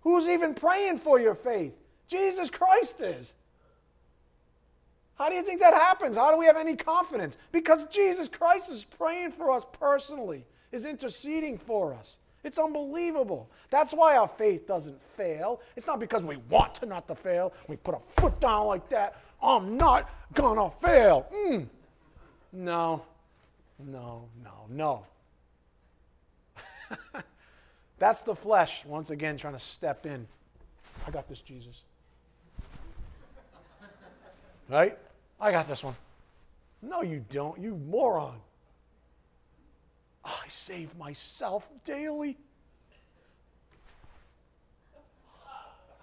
Who's 0.00 0.28
even 0.28 0.54
praying 0.54 0.98
for 0.98 1.20
your 1.20 1.34
faith? 1.34 1.74
Jesus 2.06 2.48
Christ 2.48 3.02
is. 3.02 3.34
How 5.16 5.28
do 5.28 5.34
you 5.34 5.42
think 5.42 5.60
that 5.60 5.74
happens? 5.74 6.16
How 6.16 6.30
do 6.30 6.38
we 6.38 6.46
have 6.46 6.56
any 6.56 6.76
confidence? 6.76 7.36
Because 7.52 7.84
Jesus 7.86 8.28
Christ 8.28 8.70
is 8.70 8.84
praying 8.84 9.32
for 9.32 9.50
us 9.50 9.64
personally, 9.72 10.44
is 10.70 10.84
interceding 10.84 11.58
for 11.58 11.92
us. 11.92 12.18
It's 12.48 12.58
unbelievable. 12.58 13.50
That's 13.68 13.92
why 13.92 14.16
our 14.16 14.26
faith 14.26 14.66
doesn't 14.66 14.98
fail. 15.18 15.60
It's 15.76 15.86
not 15.86 16.00
because 16.00 16.24
we 16.24 16.38
want 16.48 16.76
to 16.76 16.86
not 16.86 17.06
to 17.08 17.14
fail. 17.14 17.52
We 17.68 17.76
put 17.76 17.94
a 17.94 17.98
foot 18.18 18.40
down 18.40 18.68
like 18.68 18.88
that. 18.88 19.20
I'm 19.42 19.76
not 19.76 20.08
gonna 20.32 20.70
fail. 20.80 21.26
Mm. 21.30 21.66
No, 22.54 23.02
no, 23.78 24.30
no, 24.42 24.52
no. 24.70 25.04
That's 27.98 28.22
the 28.22 28.34
flesh, 28.34 28.82
once 28.86 29.10
again, 29.10 29.36
trying 29.36 29.52
to 29.52 29.60
step 29.60 30.06
in. 30.06 30.26
I 31.06 31.10
got 31.10 31.28
this, 31.28 31.42
Jesus. 31.42 31.82
Right? 34.70 34.96
I 35.38 35.52
got 35.52 35.68
this 35.68 35.84
one. 35.84 35.96
No, 36.80 37.02
you 37.02 37.22
don't, 37.28 37.58
you 37.58 37.74
moron. 37.76 38.40
I 40.28 40.48
save 40.48 40.96
myself 40.96 41.66
daily. 41.84 42.36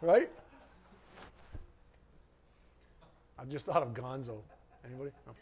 Right? 0.02 0.30
I 3.38 3.46
just 3.46 3.66
thought 3.66 3.84
of 3.84 3.94
Gonzo. 3.94 4.38
Anybody? 4.86 5.12
No. 5.26 5.34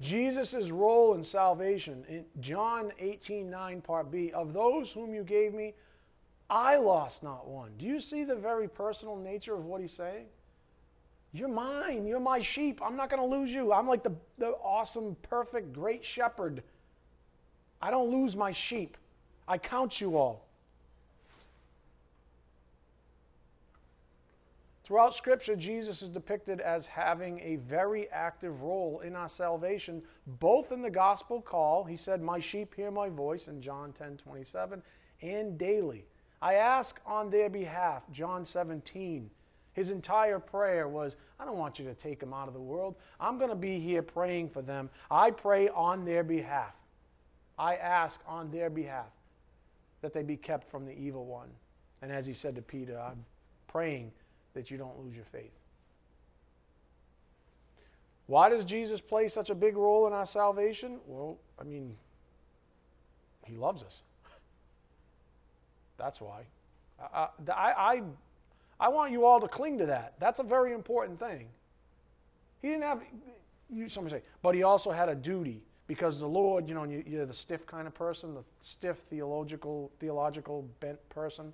Jesus' 0.00 0.70
role 0.70 1.14
in 1.14 1.22
salvation 1.22 2.04
in 2.08 2.24
John 2.40 2.92
18 2.98 3.48
9, 3.48 3.80
part 3.80 4.10
B 4.10 4.32
of 4.32 4.52
those 4.52 4.90
whom 4.90 5.14
you 5.14 5.22
gave 5.22 5.54
me, 5.54 5.74
I 6.50 6.76
lost 6.76 7.22
not 7.22 7.46
one. 7.46 7.70
Do 7.78 7.86
you 7.86 8.00
see 8.00 8.24
the 8.24 8.34
very 8.34 8.68
personal 8.68 9.16
nature 9.16 9.54
of 9.54 9.64
what 9.64 9.80
he's 9.80 9.92
saying? 9.92 10.26
You're 11.32 11.48
mine. 11.48 12.06
You're 12.06 12.20
my 12.20 12.40
sheep. 12.40 12.80
I'm 12.82 12.96
not 12.96 13.08
going 13.10 13.22
to 13.22 13.36
lose 13.36 13.52
you. 13.52 13.72
I'm 13.72 13.86
like 13.86 14.02
the, 14.02 14.12
the 14.38 14.50
awesome, 14.62 15.16
perfect, 15.22 15.72
great 15.72 16.04
shepherd. 16.04 16.62
I 17.80 17.90
don't 17.90 18.10
lose 18.10 18.36
my 18.36 18.52
sheep. 18.52 18.96
I 19.48 19.58
count 19.58 20.00
you 20.00 20.16
all. 20.16 20.46
Throughout 24.84 25.14
Scripture, 25.14 25.56
Jesus 25.56 26.02
is 26.02 26.10
depicted 26.10 26.60
as 26.60 26.86
having 26.86 27.40
a 27.40 27.56
very 27.56 28.10
active 28.10 28.60
role 28.62 29.00
in 29.00 29.16
our 29.16 29.28
salvation, 29.28 30.02
both 30.38 30.70
in 30.70 30.82
the 30.82 30.90
gospel 30.90 31.40
call, 31.40 31.84
he 31.84 31.96
said, 31.96 32.20
My 32.20 32.38
sheep 32.38 32.74
hear 32.74 32.90
my 32.90 33.08
voice 33.08 33.48
in 33.48 33.62
John 33.62 33.92
10 33.92 34.18
27, 34.18 34.82
and 35.22 35.56
daily. 35.56 36.04
I 36.42 36.54
ask 36.54 37.00
on 37.06 37.30
their 37.30 37.48
behalf, 37.48 38.02
John 38.10 38.44
17. 38.44 39.30
His 39.74 39.90
entire 39.90 40.38
prayer 40.38 40.86
was, 40.88 41.16
I 41.40 41.44
don't 41.44 41.56
want 41.56 41.78
you 41.78 41.84
to 41.86 41.94
take 41.94 42.20
them 42.20 42.34
out 42.34 42.46
of 42.46 42.54
the 42.54 42.60
world. 42.60 42.94
I'm 43.18 43.38
going 43.38 43.50
to 43.50 43.56
be 43.56 43.78
here 43.78 44.02
praying 44.02 44.50
for 44.50 44.60
them. 44.60 44.90
I 45.10 45.30
pray 45.30 45.68
on 45.70 46.04
their 46.04 46.22
behalf. 46.22 46.74
I 47.58 47.76
ask 47.76 48.20
on 48.26 48.50
their 48.50 48.68
behalf 48.68 49.10
that 50.02 50.12
they 50.12 50.22
be 50.22 50.36
kept 50.36 50.70
from 50.70 50.84
the 50.84 50.92
evil 50.92 51.24
one. 51.24 51.48
And 52.02 52.12
as 52.12 52.26
he 52.26 52.34
said 52.34 52.54
to 52.56 52.62
Peter, 52.62 52.98
I'm 52.98 53.24
praying 53.68 54.12
that 54.54 54.70
you 54.70 54.76
don't 54.76 54.98
lose 55.02 55.14
your 55.14 55.24
faith. 55.24 55.52
Why 58.26 58.48
does 58.48 58.64
Jesus 58.64 59.00
play 59.00 59.28
such 59.28 59.50
a 59.50 59.54
big 59.54 59.76
role 59.76 60.06
in 60.06 60.12
our 60.12 60.26
salvation? 60.26 60.98
Well, 61.06 61.38
I 61.58 61.64
mean, 61.64 61.96
he 63.46 63.56
loves 63.56 63.82
us. 63.82 64.02
That's 65.96 66.20
why. 66.20 66.42
I, 67.12 67.28
I, 67.50 68.02
I, 68.82 68.88
want 68.88 69.12
you 69.12 69.24
all 69.24 69.40
to 69.40 69.48
cling 69.48 69.78
to 69.78 69.86
that. 69.86 70.14
That's 70.18 70.40
a 70.40 70.42
very 70.42 70.72
important 70.72 71.18
thing. 71.18 71.46
He 72.60 72.68
didn't 72.68 72.82
have, 72.82 73.02
you, 73.70 73.88
somebody 73.88 74.16
say, 74.16 74.22
but 74.42 74.54
he 74.54 74.62
also 74.62 74.90
had 74.90 75.08
a 75.08 75.14
duty 75.14 75.62
because 75.86 76.18
the 76.18 76.28
Lord, 76.28 76.68
you 76.68 76.74
know, 76.74 76.84
you're 76.84 77.26
the 77.26 77.34
stiff 77.34 77.66
kind 77.66 77.86
of 77.86 77.94
person, 77.94 78.34
the 78.34 78.44
stiff 78.60 78.98
theological, 78.98 79.90
theological 79.98 80.66
bent 80.80 80.98
person. 81.08 81.52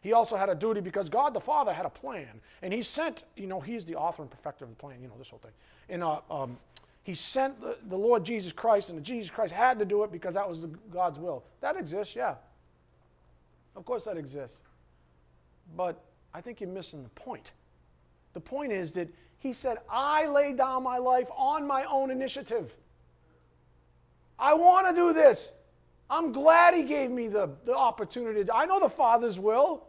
He 0.00 0.12
also 0.12 0.36
had 0.36 0.48
a 0.48 0.54
duty 0.54 0.80
because 0.80 1.08
God 1.08 1.34
the 1.34 1.40
Father 1.40 1.72
had 1.72 1.86
a 1.86 1.90
plan, 1.90 2.40
and 2.62 2.72
He 2.72 2.82
sent, 2.82 3.24
you 3.36 3.46
know, 3.46 3.60
He's 3.60 3.84
the 3.84 3.96
author 3.96 4.22
and 4.22 4.30
perfecter 4.30 4.64
of 4.64 4.70
the 4.70 4.76
plan, 4.76 5.02
you 5.02 5.08
know, 5.08 5.14
this 5.18 5.28
whole 5.28 5.40
thing. 5.40 5.52
And 5.88 6.04
uh, 6.04 6.20
um, 6.30 6.56
He 7.02 7.14
sent 7.14 7.60
the, 7.60 7.78
the, 7.88 7.96
Lord 7.96 8.24
Jesus 8.24 8.52
Christ, 8.52 8.90
and 8.90 9.02
Jesus 9.02 9.30
Christ 9.30 9.52
had 9.52 9.78
to 9.78 9.84
do 9.84 10.04
it 10.04 10.12
because 10.12 10.34
that 10.34 10.48
was 10.48 10.60
the, 10.60 10.68
God's 10.92 11.18
will. 11.18 11.44
That 11.60 11.76
exists, 11.76 12.14
yeah. 12.14 12.36
Of 13.74 13.84
course, 13.84 14.04
that 14.04 14.16
exists. 14.16 14.60
But 15.76 16.02
I 16.34 16.40
think 16.40 16.60
you're 16.60 16.70
missing 16.70 17.02
the 17.02 17.08
point. 17.10 17.52
The 18.32 18.40
point 18.40 18.72
is 18.72 18.92
that 18.92 19.08
He 19.38 19.52
said, 19.52 19.78
I 19.88 20.26
lay 20.26 20.52
down 20.52 20.82
my 20.82 20.98
life 20.98 21.28
on 21.36 21.66
my 21.66 21.84
own 21.84 22.10
initiative. 22.10 22.76
I 24.38 24.54
want 24.54 24.88
to 24.88 24.94
do 24.94 25.12
this. 25.12 25.52
I'm 26.10 26.32
glad 26.32 26.74
he 26.74 26.82
gave 26.82 27.10
me 27.10 27.28
the, 27.28 27.50
the 27.64 27.74
opportunity. 27.74 28.48
I 28.52 28.66
know 28.66 28.80
the 28.80 28.88
Father's 28.88 29.38
will. 29.38 29.86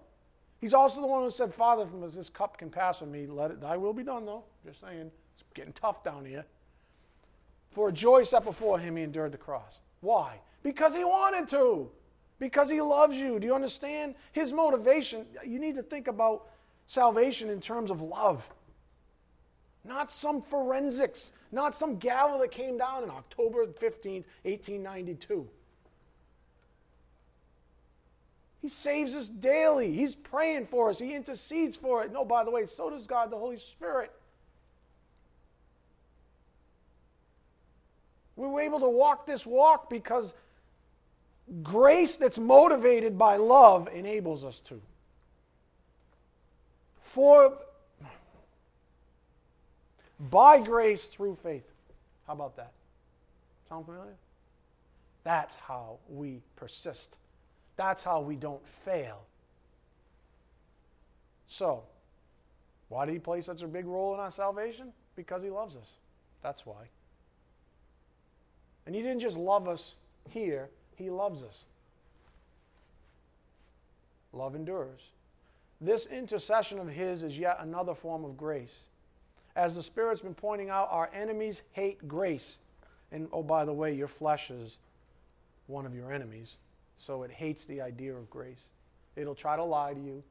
He's 0.60 0.74
also 0.74 1.02
the 1.02 1.08
one 1.08 1.24
who 1.24 1.32
said, 1.32 1.54
Father, 1.54 1.88
if 2.06 2.14
this 2.14 2.30
cup 2.30 2.58
can 2.58 2.70
pass 2.70 3.00
from 3.00 3.12
me, 3.12 3.26
let 3.26 3.52
it, 3.52 3.62
thy 3.62 3.78
will 3.78 3.94
be 3.94 4.04
done, 4.04 4.26
though. 4.26 4.44
Just 4.66 4.82
saying. 4.82 5.10
It's 5.34 5.44
getting 5.54 5.74
tough 5.74 6.04
down 6.04 6.26
here. 6.26 6.46
For 7.72 7.90
a 7.90 7.92
joy 7.92 8.24
set 8.24 8.44
before 8.44 8.78
him, 8.78 8.98
he 8.98 9.04
endured 9.04 9.32
the 9.32 9.38
cross. 9.38 9.80
Why? 10.02 10.40
Because 10.64 10.94
he 10.94 11.04
wanted 11.04 11.48
to. 11.50 11.90
Because 12.40 12.70
he 12.70 12.82
loves 12.82 13.18
you. 13.18 13.38
Do 13.40 13.46
you 13.46 13.54
understand? 13.54 14.16
His 14.32 14.54
motivation, 14.54 15.26
you 15.46 15.60
need 15.60 15.76
to 15.76 15.84
think 15.84 16.08
about 16.08 16.48
salvation 16.88 17.50
in 17.50 17.60
terms 17.60 17.92
of 17.92 18.02
love. 18.02 18.50
Not 19.84 20.12
some 20.12 20.42
forensics, 20.42 21.34
not 21.52 21.76
some 21.76 21.98
gavel 21.98 22.40
that 22.40 22.52
came 22.52 22.78
down 22.78 23.04
on 23.04 23.10
October 23.10 23.66
15th, 23.66 24.26
1892. 24.44 25.48
He 28.62 28.68
saves 28.68 29.16
us 29.16 29.30
daily. 29.30 29.94
He's 29.94 30.16
praying 30.16 30.66
for 30.68 30.90
us. 30.90 31.00
He 31.00 31.14
intercedes 31.14 31.78
for 31.78 32.04
it. 32.04 32.12
No, 32.12 32.26
by 32.26 32.44
the 32.44 32.52
way, 32.52 32.66
so 32.66 32.90
does 32.90 33.08
God 33.08 33.32
the 33.32 33.38
Holy 33.38 33.58
Spirit. 33.58 34.12
We 38.36 38.48
were 38.48 38.62
able 38.62 38.80
to 38.82 38.90
walk 38.90 39.26
this 39.26 39.46
walk 39.46 39.90
because 39.90 40.34
grace 41.64 42.16
that's 42.16 42.38
motivated 42.38 43.18
by 43.18 43.38
love 43.38 43.90
enables 43.94 44.44
us 44.44 44.60
to. 44.60 44.82
For 47.02 47.58
by 50.30 50.60
grace 50.60 51.06
through 51.06 51.38
faith. 51.42 51.66
How 52.28 52.34
about 52.34 52.56
that? 52.58 52.72
Sound 53.68 53.86
familiar? 53.86 54.16
That's 55.24 55.56
how 55.56 55.98
we 56.10 56.42
persist. 56.56 57.18
That's 57.78 58.04
how 58.04 58.22
we 58.22 58.36
don't 58.36 58.66
fail. 58.68 59.22
So, 61.48 61.84
why 62.90 63.06
did 63.06 63.14
he 63.14 63.20
play 63.20 63.42
such 63.42 63.62
a 63.62 63.68
big 63.68 63.86
role 63.86 64.14
in 64.14 64.20
our 64.20 64.32
salvation? 64.32 64.92
Because 65.16 65.42
he 65.44 65.50
loves 65.50 65.76
us. 65.76 65.92
That's 66.44 66.66
why. 66.66 66.84
And 68.86 68.96
he 68.96 69.02
didn't 69.02 69.20
just 69.20 69.38
love 69.38 69.68
us 69.68 69.96
here, 70.30 70.70
he 71.00 71.10
loves 71.10 71.42
us. 71.42 71.64
Love 74.34 74.54
endures. 74.54 75.00
This 75.82 76.06
intercession 76.06 76.78
of 76.78 76.90
his 76.90 77.24
is 77.24 77.40
yet 77.40 77.58
another 77.62 77.96
form 77.96 78.26
of 78.26 78.38
grace. 78.38 78.82
As 79.56 79.76
the 79.76 79.82
Spirit's 79.82 80.22
been 80.22 80.36
pointing 80.36 80.70
out, 80.70 80.90
our 80.92 81.10
enemies 81.14 81.62
hate 81.72 82.08
grace. 82.08 82.60
And 83.12 83.28
oh, 83.32 83.42
by 83.42 83.66
the 83.66 83.74
way, 83.74 83.96
your 83.96 84.08
flesh 84.08 84.52
is 84.52 84.78
one 85.68 85.86
of 85.86 85.96
your 85.96 86.12
enemies. 86.12 86.58
So 86.98 87.24
it 87.24 87.32
hates 87.32 87.66
the 87.66 87.82
idea 87.82 88.14
of 88.14 88.30
grace. 88.30 88.66
It'll 89.16 89.34
try 89.34 89.56
to 89.56 89.64
lie 89.64 89.94
to 89.94 90.00
you. 90.00 90.22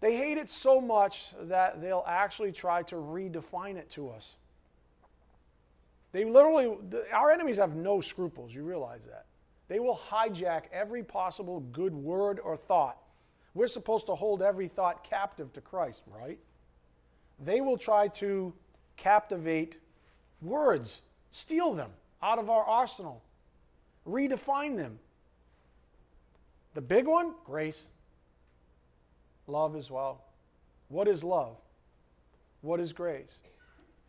They 0.00 0.16
hate 0.16 0.36
it 0.36 0.50
so 0.50 0.80
much 0.80 1.30
that 1.42 1.80
they'll 1.80 2.04
actually 2.06 2.52
try 2.52 2.82
to 2.84 2.96
redefine 2.96 3.76
it 3.76 3.88
to 3.90 4.10
us. 4.10 4.34
They 6.16 6.24
literally, 6.24 6.74
our 7.12 7.30
enemies 7.30 7.58
have 7.58 7.76
no 7.76 8.00
scruples. 8.00 8.54
You 8.54 8.64
realize 8.64 9.02
that. 9.04 9.26
They 9.68 9.80
will 9.80 10.00
hijack 10.10 10.62
every 10.72 11.02
possible 11.02 11.60
good 11.72 11.92
word 11.92 12.40
or 12.40 12.56
thought. 12.56 12.96
We're 13.52 13.66
supposed 13.66 14.06
to 14.06 14.14
hold 14.14 14.40
every 14.40 14.66
thought 14.66 15.04
captive 15.04 15.52
to 15.52 15.60
Christ, 15.60 16.00
right? 16.06 16.38
they 17.44 17.60
will 17.60 17.76
try 17.76 18.08
to 18.08 18.54
captivate 18.96 19.76
words, 20.40 21.02
steal 21.32 21.74
them 21.74 21.90
out 22.22 22.38
of 22.38 22.48
our 22.48 22.64
arsenal, 22.64 23.22
redefine 24.08 24.74
them. 24.74 24.98
The 26.72 26.80
big 26.80 27.06
one, 27.06 27.34
grace. 27.44 27.90
Love 29.46 29.76
as 29.76 29.90
well. 29.90 30.24
What 30.88 31.08
is 31.08 31.22
love? 31.22 31.58
What 32.62 32.80
is 32.80 32.94
grace? 32.94 33.36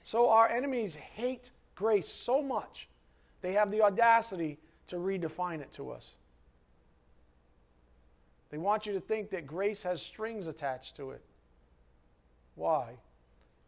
So 0.05 0.29
our 0.29 0.47
enemies 0.47 0.95
hate 0.95 1.51
grace 1.77 2.09
so 2.09 2.41
much, 2.41 2.89
they 3.41 3.53
have 3.53 3.71
the 3.71 3.81
audacity 3.81 4.57
to 4.87 4.97
redefine 4.97 5.61
it 5.61 5.71
to 5.73 5.91
us. 5.91 6.15
They 8.49 8.57
want 8.57 8.85
you 8.85 8.93
to 8.93 8.99
think 8.99 9.29
that 9.29 9.45
grace 9.45 9.83
has 9.83 10.01
strings 10.01 10.47
attached 10.47 10.95
to 10.97 11.11
it. 11.11 11.21
Why? 12.55 12.93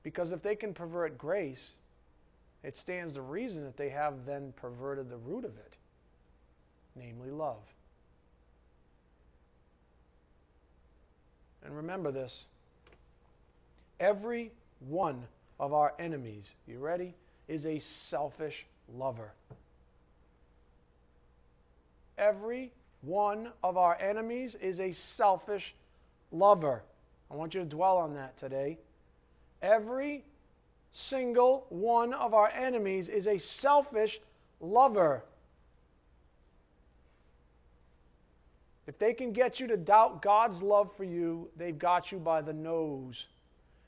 Because 0.03 0.31
if 0.31 0.41
they 0.41 0.55
can 0.55 0.73
pervert 0.73 1.17
grace, 1.17 1.71
it 2.63 2.75
stands 2.75 3.13
to 3.13 3.21
reason 3.21 3.63
that 3.63 3.77
they 3.77 3.89
have 3.89 4.25
then 4.25 4.53
perverted 4.55 5.09
the 5.09 5.17
root 5.17 5.45
of 5.45 5.55
it, 5.57 5.77
namely 6.95 7.29
love. 7.29 7.61
And 11.63 11.75
remember 11.75 12.11
this 12.11 12.47
every 13.99 14.51
one 14.87 15.21
of 15.59 15.73
our 15.73 15.93
enemies, 15.99 16.55
you 16.67 16.79
ready, 16.79 17.13
is 17.49 17.65
a 17.65 17.79
selfish 17.79 18.65
lover. 18.95 19.33
Every 22.17 22.71
one 23.01 23.49
of 23.63 23.75
our 23.75 23.97
enemies 23.99 24.55
is 24.55 24.79
a 24.79 24.91
selfish 24.91 25.73
lover. 26.31 26.83
I 27.31 27.35
want 27.35 27.53
you 27.53 27.61
to 27.61 27.65
dwell 27.65 27.97
on 27.97 28.13
that 28.13 28.37
today. 28.37 28.77
Every 29.61 30.23
single 30.93 31.65
one 31.69 32.13
of 32.13 32.33
our 32.33 32.49
enemies 32.49 33.09
is 33.09 33.27
a 33.27 33.37
selfish 33.37 34.21
lover. 34.61 35.23
If 38.85 38.97
they 38.99 39.13
can 39.13 39.33
get 39.33 39.59
you 39.59 39.67
to 39.67 39.77
doubt 39.77 40.21
God's 40.21 40.61
love 40.61 40.95
for 40.95 41.03
you, 41.03 41.49
they've 41.57 41.77
got 41.77 42.11
you 42.11 42.19
by 42.19 42.41
the 42.41 42.53
nose. 42.53 43.27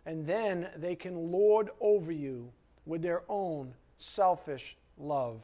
And 0.06 0.26
then 0.26 0.70
they 0.78 0.96
can 0.96 1.32
lord 1.32 1.70
over 1.80 2.12
you 2.12 2.52
with 2.86 3.02
their 3.02 3.24
own 3.30 3.74
selfish 3.98 4.76
love. 4.98 5.42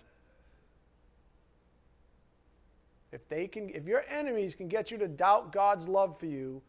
If 3.11 3.27
they 3.29 3.47
can 3.47 3.69
if 3.69 3.85
your 3.85 4.03
enemies 4.09 4.55
can 4.55 4.67
get 4.67 4.91
you 4.91 4.97
to 4.97 5.07
doubt 5.07 5.51
God's 5.51 5.87
love 5.87 6.19
for 6.19 6.25
you, 6.25 6.61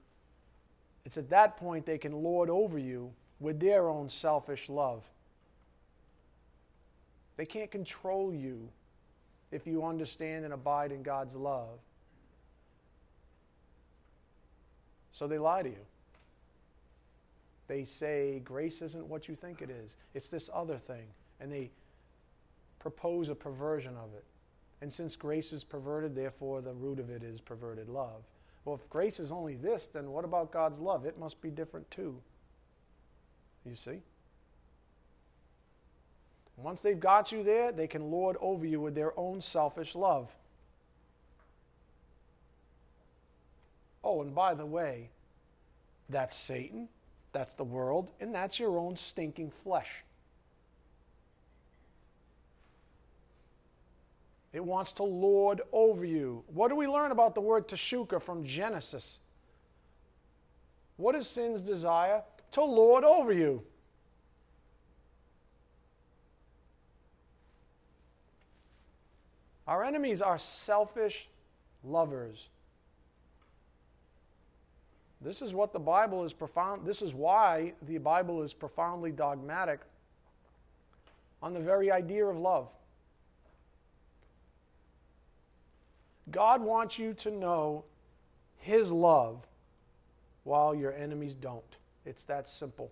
it's 1.05 1.17
at 1.17 1.31
that 1.31 1.57
point 1.57 1.87
they 1.87 1.99
can 1.99 2.13
lord 2.13 2.51
over 2.51 2.79
you 2.79 3.11
with 3.41 3.61
their 3.61 3.89
own 3.89 4.09
selfish 4.09 4.69
love. 4.69 5.03
They 7.37 7.47
can't 7.47 7.71
control 7.71 8.35
you 8.35 8.69
if 9.51 9.67
you 9.67 9.85
understand 9.85 10.45
and 10.45 10.53
abide 10.53 10.93
in 10.93 11.03
God's 11.03 11.35
love. 11.35 11.79
So 15.13 15.27
they 15.27 15.39
lie 15.39 15.63
to 15.63 15.69
you. 15.69 15.87
They 17.69 17.85
say 17.85 18.41
grace 18.45 18.83
isn't 18.83 19.07
what 19.07 19.29
you 19.29 19.37
think 19.37 19.63
it 19.63 19.71
is, 19.71 19.97
it's 20.15 20.29
this 20.29 20.51
other 20.53 20.79
thing. 20.79 21.07
And 21.41 21.53
they 21.53 21.71
propose 22.81 23.29
a 23.29 23.35
perversion 23.35 23.97
of 23.97 24.13
it. 24.15 24.25
And 24.81 24.93
since 24.93 25.17
grace 25.17 25.53
is 25.53 25.65
perverted, 25.65 26.15
therefore 26.15 26.61
the 26.61 26.73
root 26.73 26.99
of 26.99 27.11
it 27.11 27.23
is 27.23 27.41
perverted 27.41 27.89
love. 27.89 28.23
Well, 28.65 28.77
if 28.77 28.89
grace 28.91 29.21
is 29.21 29.33
only 29.33 29.55
this, 29.55 29.89
then 29.93 30.11
what 30.11 30.25
about 30.25 30.53
God's 30.53 30.81
love? 30.81 31.05
It 31.05 31.19
must 31.19 31.41
be 31.41 31.51
different 31.51 31.89
too. 31.91 32.21
You 33.65 33.75
see? 33.75 34.01
Once 36.57 36.83
they've 36.83 36.99
got 36.99 37.31
you 37.31 37.45
there, 37.45 37.71
they 37.71 37.87
can 37.87 38.11
lord 38.11 38.37
over 38.41 38.67
you 38.67 38.81
with 38.81 38.95
their 38.95 39.19
own 39.19 39.41
selfish 39.41 39.95
love. 39.95 40.31
Oh, 44.03 44.23
and 44.23 44.35
by 44.35 44.55
the 44.55 44.67
way, 44.67 45.11
that's 46.09 46.37
Satan, 46.37 46.89
that's 47.33 47.55
the 47.55 47.65
world, 47.65 48.11
and 48.21 48.35
that's 48.35 48.59
your 48.59 48.79
own 48.79 48.97
stinking 48.97 49.51
flesh. 49.63 50.05
It 54.53 54.65
wants 54.65 54.93
to 54.93 55.03
lord 55.03 55.61
over 55.73 56.05
you. 56.05 56.43
What 56.49 56.69
do 56.69 56.77
we 56.77 56.87
learn 56.87 57.13
about 57.13 57.35
the 57.35 57.41
word 57.41 57.69
teshuka 57.69 58.21
from 58.21 58.45
Genesis? 58.45 59.19
What 60.97 61.15
is 61.15 61.29
sin's 61.29 61.61
desire? 61.61 62.23
To 62.53 62.65
lord 62.65 63.05
over 63.05 63.33
you. 63.33 63.63
Our 69.67 69.85
enemies 69.85 70.23
are 70.23 70.39
selfish 70.39 71.29
lovers. 71.85 72.49
This 75.21 75.43
is 75.43 75.53
what 75.53 75.73
the 75.73 75.79
Bible 75.81 76.25
is 76.25 76.33
profound. 76.33 76.87
This 76.87 77.03
is 77.03 77.13
why 77.13 77.73
the 77.83 77.99
Bible 77.99 78.43
is 78.43 78.53
profoundly 78.53 79.11
dogmatic 79.11 79.81
on 81.43 81.53
the 81.55 81.61
very 81.61 81.91
idea 81.91 82.25
of 82.25 82.39
love. 82.39 82.69
God 86.31 86.61
wants 86.61 86.99
you 86.99 87.15
to 87.15 87.31
know 87.31 87.85
His 88.59 88.93
love 88.93 89.47
while 90.45 90.75
your 90.75 90.93
enemies 90.93 91.35
don't. 91.35 91.77
It's 92.05 92.25
that 92.25 92.49
simple. 92.49 92.91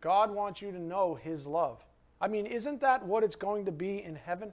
God 0.00 0.30
wants 0.30 0.62
you 0.62 0.70
to 0.70 0.78
know 0.78 1.16
His 1.16 1.46
love. 1.46 1.82
I 2.20 2.28
mean, 2.28 2.46
isn't 2.46 2.80
that 2.80 3.04
what 3.04 3.24
it's 3.24 3.36
going 3.36 3.64
to 3.64 3.72
be 3.72 4.02
in 4.02 4.14
heaven? 4.14 4.52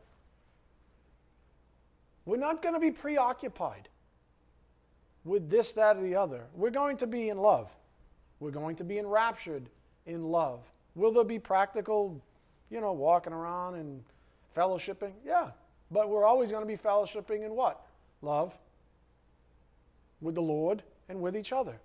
We're 2.25 2.37
not 2.37 2.63
going 2.63 2.73
to 2.73 2.79
be 2.79 2.91
preoccupied 2.91 3.89
with 5.25 5.49
this, 5.49 5.73
that, 5.73 5.97
or 5.97 6.03
the 6.03 6.15
other. 6.15 6.43
We're 6.55 6.69
going 6.69 6.97
to 6.97 7.07
be 7.07 7.29
in 7.29 7.37
love. 7.37 7.69
We're 8.39 8.51
going 8.51 8.75
to 8.77 8.83
be 8.83 8.99
enraptured 8.99 9.67
in 10.05 10.23
love. 10.23 10.61
Will 10.93 11.11
there 11.11 11.23
be 11.23 11.39
practical, 11.39 12.21
you 12.69 12.79
know, 12.79 12.93
walking 12.93 13.33
around 13.33 13.75
and 13.75 14.03
fellowshipping? 14.55 15.11
Yeah. 15.25 15.49
But 15.91 16.09
we're 16.09 16.25
always 16.25 16.51
going 16.51 16.61
to 16.61 16.67
be 16.67 16.77
fellowshipping 16.77 17.45
in 17.45 17.55
what? 17.55 17.81
Love 18.21 18.53
with 20.21 20.35
the 20.35 20.41
Lord 20.41 20.83
and 21.09 21.21
with 21.21 21.35
each 21.35 21.51
other. 21.51 21.75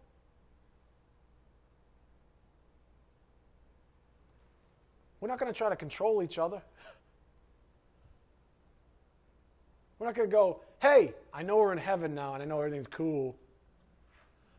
We're 5.20 5.28
not 5.28 5.38
going 5.38 5.52
to 5.52 5.56
try 5.56 5.68
to 5.68 5.76
control 5.76 6.22
each 6.22 6.38
other. 6.38 6.62
We're 9.98 10.06
not 10.06 10.14
going 10.14 10.28
to 10.28 10.32
go, 10.32 10.60
hey, 10.80 11.14
I 11.32 11.42
know 11.42 11.56
we're 11.58 11.72
in 11.72 11.78
heaven 11.78 12.14
now 12.14 12.34
and 12.34 12.42
I 12.42 12.46
know 12.46 12.58
everything's 12.58 12.88
cool. 12.88 13.36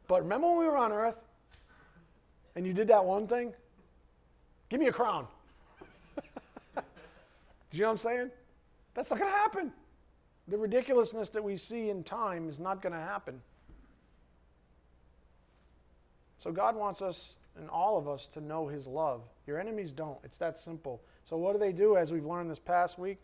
But 0.08 0.24
remember 0.24 0.48
when 0.48 0.60
we 0.60 0.66
were 0.66 0.78
on 0.78 0.92
earth 0.92 1.18
and 2.56 2.66
you 2.66 2.74
did 2.74 2.88
that 2.88 3.04
one 3.04 3.28
thing? 3.28 3.54
Give 4.70 4.80
me 4.80 4.88
a 4.88 4.92
crown. 4.92 5.28
do 6.76 6.82
you 7.72 7.82
know 7.82 7.88
what 7.88 7.92
I'm 7.92 7.98
saying? 7.98 8.32
That's 8.94 9.10
not 9.10 9.20
going 9.20 9.32
to 9.32 9.38
happen. 9.38 9.72
The 10.48 10.58
ridiculousness 10.58 11.30
that 11.30 11.44
we 11.44 11.58
see 11.58 11.90
in 11.90 12.04
time 12.04 12.50
is 12.50 12.60
not 12.60 12.82
going 12.82 12.94
to 12.94 13.00
happen. 13.00 13.42
So 16.40 16.52
God 16.52 16.76
wants 16.76 17.02
us 17.02 17.36
and 17.58 17.70
all 17.70 17.98
of 17.98 18.08
us 18.08 18.28
to 18.28 18.42
know 18.42 18.68
His 18.68 18.88
love. 18.88 19.22
Your 19.46 19.60
enemies 19.60 19.92
don't. 19.92 20.18
It's 20.24 20.38
that 20.38 20.58
simple. 20.58 21.02
So, 21.24 21.38
what 21.38 21.54
do 21.54 21.60
they 21.60 21.72
do 21.72 21.98
as 21.98 22.12
we've 22.12 22.26
learned 22.26 22.50
this 22.50 22.60
past 22.60 22.98
week? 22.98 23.20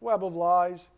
Web 0.00 0.24
of 0.24 0.34
lies. 0.36 0.90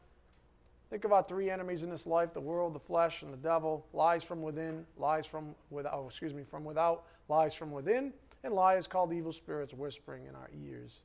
Think 0.93 1.07
about 1.07 1.26
three 1.26 1.49
enemies 1.49 1.84
in 1.84 1.88
this 1.88 2.07
life 2.07 2.34
the 2.34 2.40
world, 2.40 2.74
the 2.74 2.78
flesh, 2.78 3.22
and 3.22 3.32
the 3.32 3.38
devil. 3.38 3.86
Lies 3.95 4.22
from 4.22 4.43
within, 4.43 4.84
lies 4.99 5.24
from 5.24 5.55
without, 5.70 5.95
oh, 5.95 6.07
excuse 6.07 6.34
me, 6.34 6.43
from 6.43 6.66
without, 6.66 7.05
lies 7.30 7.55
from 7.55 7.72
within, 7.72 8.12
and 8.45 8.53
lies 8.53 8.86
called 8.86 9.11
evil 9.11 9.32
spirits 9.32 9.72
whispering 9.72 10.26
in 10.26 10.34
our 10.34 10.51
ears. 10.66 10.99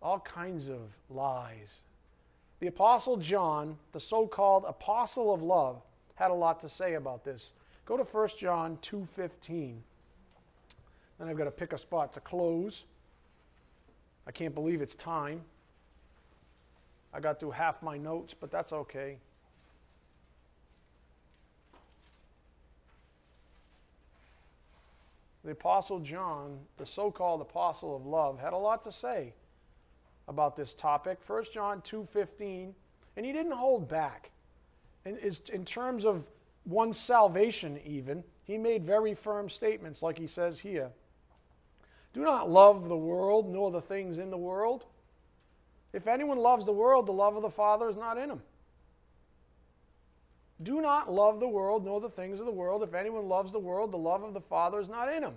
All 0.00 0.20
kinds 0.20 0.68
of 0.68 0.78
lies. 1.10 1.80
The 2.60 2.68
Apostle 2.68 3.16
John, 3.16 3.76
the 3.90 3.98
so 3.98 4.28
called 4.28 4.64
apostle 4.68 5.34
of 5.34 5.42
love, 5.42 5.82
had 6.14 6.30
a 6.30 6.34
lot 6.34 6.60
to 6.60 6.68
say 6.68 6.94
about 6.94 7.24
this. 7.24 7.54
Go 7.84 7.96
to 7.96 8.04
1 8.04 8.28
John 8.38 8.78
2.15. 8.80 9.74
Then 11.18 11.28
I've 11.28 11.36
got 11.36 11.46
to 11.46 11.50
pick 11.50 11.72
a 11.72 11.78
spot 11.78 12.12
to 12.14 12.20
close. 12.20 12.84
I 14.24 14.30
can't 14.30 14.54
believe 14.54 14.80
it's 14.80 14.94
time. 14.94 15.40
I 17.12 17.20
got 17.20 17.38
through 17.38 17.50
half 17.50 17.82
my 17.82 17.98
notes, 17.98 18.34
but 18.38 18.50
that's 18.50 18.72
okay. 18.72 19.18
The 25.44 25.50
Apostle 25.50 25.98
John, 25.98 26.58
the 26.76 26.86
so 26.86 27.10
called 27.10 27.40
apostle 27.40 27.96
of 27.96 28.06
love, 28.06 28.38
had 28.38 28.52
a 28.52 28.56
lot 28.56 28.84
to 28.84 28.92
say 28.92 29.32
about 30.28 30.56
this 30.56 30.72
topic. 30.72 31.18
1 31.26 31.44
John 31.52 31.80
2.15, 31.80 32.72
and 33.16 33.26
he 33.26 33.32
didn't 33.32 33.52
hold 33.52 33.88
back. 33.88 34.30
In, 35.04 35.18
in 35.52 35.64
terms 35.64 36.04
of 36.04 36.26
one's 36.64 36.98
salvation, 36.98 37.80
even, 37.84 38.22
he 38.44 38.56
made 38.56 38.84
very 38.84 39.14
firm 39.14 39.48
statements, 39.48 40.00
like 40.00 40.16
he 40.16 40.28
says 40.28 40.60
here. 40.60 40.90
Do 42.14 42.22
not 42.22 42.48
love 42.48 42.88
the 42.88 42.96
world, 42.96 43.52
nor 43.52 43.70
the 43.70 43.80
things 43.80 44.18
in 44.18 44.30
the 44.30 44.38
world. 44.38 44.84
If 45.92 46.06
anyone 46.06 46.38
loves 46.38 46.64
the 46.64 46.72
world, 46.72 47.06
the 47.06 47.12
love 47.12 47.36
of 47.36 47.42
the 47.42 47.50
Father 47.50 47.88
is 47.88 47.96
not 47.96 48.16
in 48.16 48.30
him. 48.30 48.40
Do 50.62 50.80
not 50.80 51.12
love 51.12 51.40
the 51.40 51.48
world, 51.48 51.84
nor 51.84 52.00
the 52.00 52.08
things 52.08 52.40
of 52.40 52.46
the 52.46 52.52
world. 52.52 52.82
If 52.82 52.94
anyone 52.94 53.28
loves 53.28 53.52
the 53.52 53.58
world, 53.58 53.92
the 53.92 53.98
love 53.98 54.22
of 54.22 54.32
the 54.32 54.40
Father 54.40 54.80
is 54.80 54.88
not 54.88 55.12
in 55.12 55.22
him. 55.22 55.34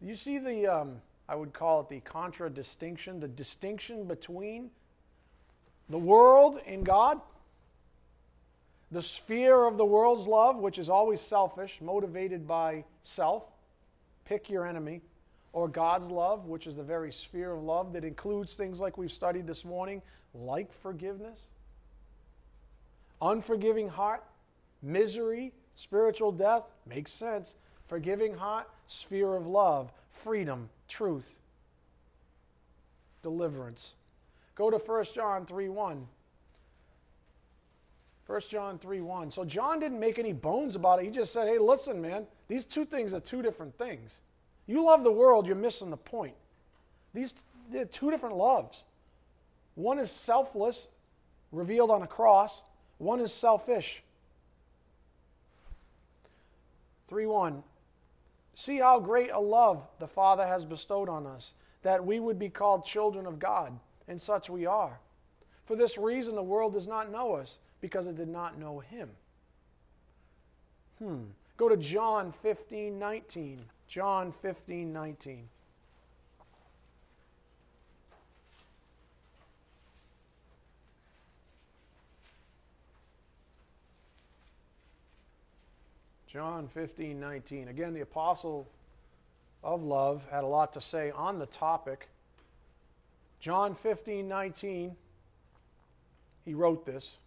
You 0.00 0.14
see 0.14 0.38
the, 0.38 0.66
um, 0.66 0.96
I 1.28 1.34
would 1.34 1.52
call 1.52 1.80
it 1.80 1.88
the 1.88 2.00
contradistinction, 2.00 3.20
the 3.20 3.28
distinction 3.28 4.04
between 4.04 4.70
the 5.88 5.98
world 5.98 6.60
and 6.66 6.84
God, 6.84 7.20
the 8.90 9.02
sphere 9.02 9.66
of 9.66 9.76
the 9.78 9.84
world's 9.84 10.26
love, 10.26 10.58
which 10.58 10.78
is 10.78 10.88
always 10.88 11.20
selfish, 11.20 11.78
motivated 11.80 12.46
by 12.46 12.84
self, 13.02 13.44
pick 14.24 14.48
your 14.48 14.66
enemy, 14.66 15.00
or 15.56 15.68
God's 15.68 16.10
love, 16.10 16.44
which 16.44 16.66
is 16.66 16.76
the 16.76 16.82
very 16.82 17.10
sphere 17.10 17.52
of 17.52 17.62
love 17.62 17.94
that 17.94 18.04
includes 18.04 18.52
things 18.52 18.78
like 18.78 18.98
we've 18.98 19.10
studied 19.10 19.46
this 19.46 19.64
morning, 19.64 20.02
like 20.34 20.70
forgiveness, 20.70 21.40
unforgiving 23.22 23.88
heart, 23.88 24.22
misery, 24.82 25.54
spiritual 25.74 26.30
death, 26.30 26.64
makes 26.84 27.10
sense. 27.10 27.54
Forgiving 27.86 28.34
heart, 28.34 28.68
sphere 28.86 29.34
of 29.34 29.46
love, 29.46 29.90
freedom, 30.10 30.68
truth, 30.88 31.38
deliverance. 33.22 33.94
Go 34.56 34.68
to 34.68 34.76
1 34.76 35.04
John 35.14 35.46
3 35.46 35.70
1. 35.70 36.06
1 38.26 38.40
John 38.50 38.78
3 38.78 39.00
1. 39.00 39.30
So 39.30 39.42
John 39.42 39.80
didn't 39.80 40.00
make 40.00 40.18
any 40.18 40.34
bones 40.34 40.76
about 40.76 40.98
it. 40.98 41.06
He 41.06 41.10
just 41.10 41.32
said, 41.32 41.48
hey, 41.48 41.58
listen, 41.58 42.02
man, 42.02 42.26
these 42.46 42.66
two 42.66 42.84
things 42.84 43.14
are 43.14 43.20
two 43.20 43.40
different 43.40 43.78
things. 43.78 44.20
You 44.66 44.82
love 44.84 45.04
the 45.04 45.12
world, 45.12 45.46
you're 45.46 45.56
missing 45.56 45.90
the 45.90 45.96
point. 45.96 46.34
These 47.14 47.34
are 47.74 47.84
two 47.84 48.10
different 48.10 48.36
loves. 48.36 48.82
One 49.74 49.98
is 49.98 50.10
selfless, 50.10 50.88
revealed 51.52 51.90
on 51.90 52.02
a 52.02 52.06
cross, 52.06 52.62
one 52.98 53.20
is 53.20 53.32
selfish. 53.32 54.02
3 57.06 57.26
1. 57.26 57.62
See 58.54 58.78
how 58.78 58.98
great 58.98 59.30
a 59.30 59.38
love 59.38 59.86
the 59.98 60.08
Father 60.08 60.46
has 60.46 60.64
bestowed 60.64 61.08
on 61.08 61.26
us, 61.26 61.52
that 61.82 62.04
we 62.04 62.20
would 62.20 62.38
be 62.38 62.48
called 62.48 62.84
children 62.84 63.26
of 63.26 63.38
God, 63.38 63.78
and 64.08 64.20
such 64.20 64.50
we 64.50 64.66
are. 64.66 64.98
For 65.66 65.76
this 65.76 65.98
reason, 65.98 66.34
the 66.34 66.42
world 66.42 66.72
does 66.72 66.86
not 66.86 67.12
know 67.12 67.34
us, 67.34 67.58
because 67.80 68.06
it 68.06 68.16
did 68.16 68.28
not 68.28 68.58
know 68.58 68.80
Him. 68.80 69.10
Hmm. 70.98 71.24
Go 71.56 71.68
to 71.68 71.76
John 71.76 72.32
15 72.42 72.98
19. 72.98 73.62
John 73.88 74.32
15 74.42 74.92
19. 74.92 75.48
John 86.36 86.68
15, 86.68 87.18
19. 87.18 87.68
Again, 87.68 87.94
the 87.94 88.02
apostle 88.02 88.68
of 89.64 89.82
love 89.82 90.22
had 90.30 90.44
a 90.44 90.46
lot 90.46 90.74
to 90.74 90.82
say 90.82 91.10
on 91.10 91.38
the 91.38 91.46
topic. 91.46 92.10
John 93.40 93.74
15, 93.74 94.28
19. 94.28 94.94
He 96.44 96.52
wrote 96.52 96.84
this, 96.84 97.20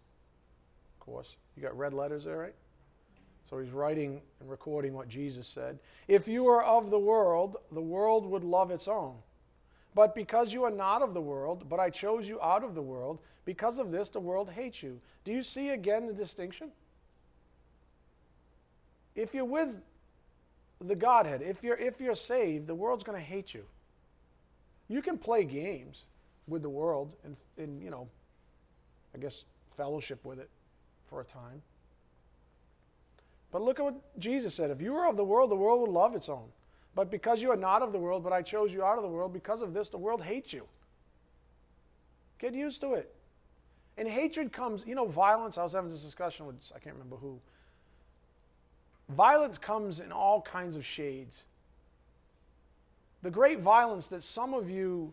of 0.94 1.06
course. 1.08 1.36
You 1.58 1.64
got 1.64 1.76
red 1.76 1.92
letters 1.92 2.26
there, 2.26 2.38
right? 2.38 2.54
So 3.50 3.58
he's 3.58 3.72
writing 3.72 4.22
and 4.40 4.50
recording 4.50 4.94
what 4.94 5.08
Jesus 5.08 5.48
said. 5.48 5.80
If 6.08 6.28
you 6.28 6.48
are 6.48 6.64
of 6.64 6.92
the 6.92 7.00
world, 7.00 7.58
the 7.72 7.82
world 7.82 8.26
would 8.30 8.44
love 8.44 8.70
its 8.70 8.88
own. 8.88 9.16
But 9.96 10.14
because 10.14 10.54
you 10.54 10.64
are 10.66 10.72
not 10.72 11.02
of 11.02 11.16
the 11.16 11.22
world, 11.22 11.68
but 11.68 11.80
I 11.80 11.90
chose 11.90 12.28
you 12.28 12.40
out 12.42 12.64
of 12.64 12.76
the 12.76 12.82
world, 12.82 13.20
because 13.46 13.80
of 13.80 13.92
this 13.92 14.10
the 14.10 14.20
world 14.20 14.52
hates 14.52 14.84
you. 14.84 15.02
Do 15.26 15.32
you 15.32 15.42
see 15.42 15.70
again 15.70 16.06
the 16.06 16.14
distinction? 16.14 16.70
If 19.16 19.34
you're 19.34 19.46
with 19.46 19.82
the 20.80 20.96
Godhead, 20.96 21.42
if 21.42 21.64
you're, 21.64 21.78
if 21.78 22.00
you're 22.00 22.16
saved, 22.16 22.68
the 22.68 22.76
world's 22.76 23.04
going 23.04 23.18
to 23.18 23.26
hate 23.26 23.54
you. 23.54 23.64
You 24.88 25.02
can 25.02 25.18
play 25.18 25.44
games 25.44 26.04
with 26.48 26.62
the 26.62 26.70
world 26.70 27.16
and, 27.24 27.36
and, 27.58 27.82
you 27.82 27.90
know, 27.90 28.08
I 29.16 29.18
guess 29.18 29.44
fellowship 29.76 30.24
with 30.24 30.40
it 30.40 30.50
for 31.10 31.22
a 31.22 31.26
time. 31.26 31.64
But 33.52 33.62
look 33.62 33.80
at 33.80 33.86
what 33.86 34.20
Jesus 34.20 34.54
said. 34.54 34.70
If 34.70 34.82
you 34.82 34.94
were 34.94 35.08
of 35.08 35.18
the 35.18 35.24
world, 35.24 35.50
the 35.50 35.56
world 35.56 35.82
would 35.82 35.90
love 35.90 36.16
its 36.16 36.30
own. 36.30 36.48
But 36.96 37.10
because 37.10 37.42
you 37.42 37.52
are 37.52 37.58
not 37.58 37.82
of 37.82 37.92
the 37.92 37.98
world, 37.98 38.24
but 38.24 38.34
I 38.34 38.42
chose 38.42 38.74
you 38.74 38.84
out 38.84 38.98
of 38.98 39.04
the 39.04 39.10
world, 39.10 39.34
because 39.34 39.62
of 39.62 39.74
this, 39.74 39.90
the 39.90 39.98
world 39.98 40.22
hates 40.22 40.54
you. 40.54 40.68
Get 42.40 42.54
used 42.54 42.82
to 42.82 42.94
it. 42.94 43.14
And 43.98 44.08
hatred 44.08 44.54
comes, 44.54 44.86
you 44.86 44.96
know, 44.96 45.06
violence. 45.06 45.58
I 45.58 45.64
was 45.64 45.74
having 45.74 45.90
this 45.90 46.02
discussion 46.02 46.46
with, 46.46 46.56
I 46.76 46.80
can't 46.80 46.96
remember 46.96 47.18
who. 47.18 47.40
Violence 49.10 49.58
comes 49.58 50.00
in 50.00 50.12
all 50.12 50.42
kinds 50.42 50.76
of 50.76 50.86
shades. 50.86 51.44
The 53.24 53.32
great 53.32 53.60
violence 53.60 54.08
that 54.08 54.24
some 54.24 54.54
of 54.54 54.70
you 54.70 55.12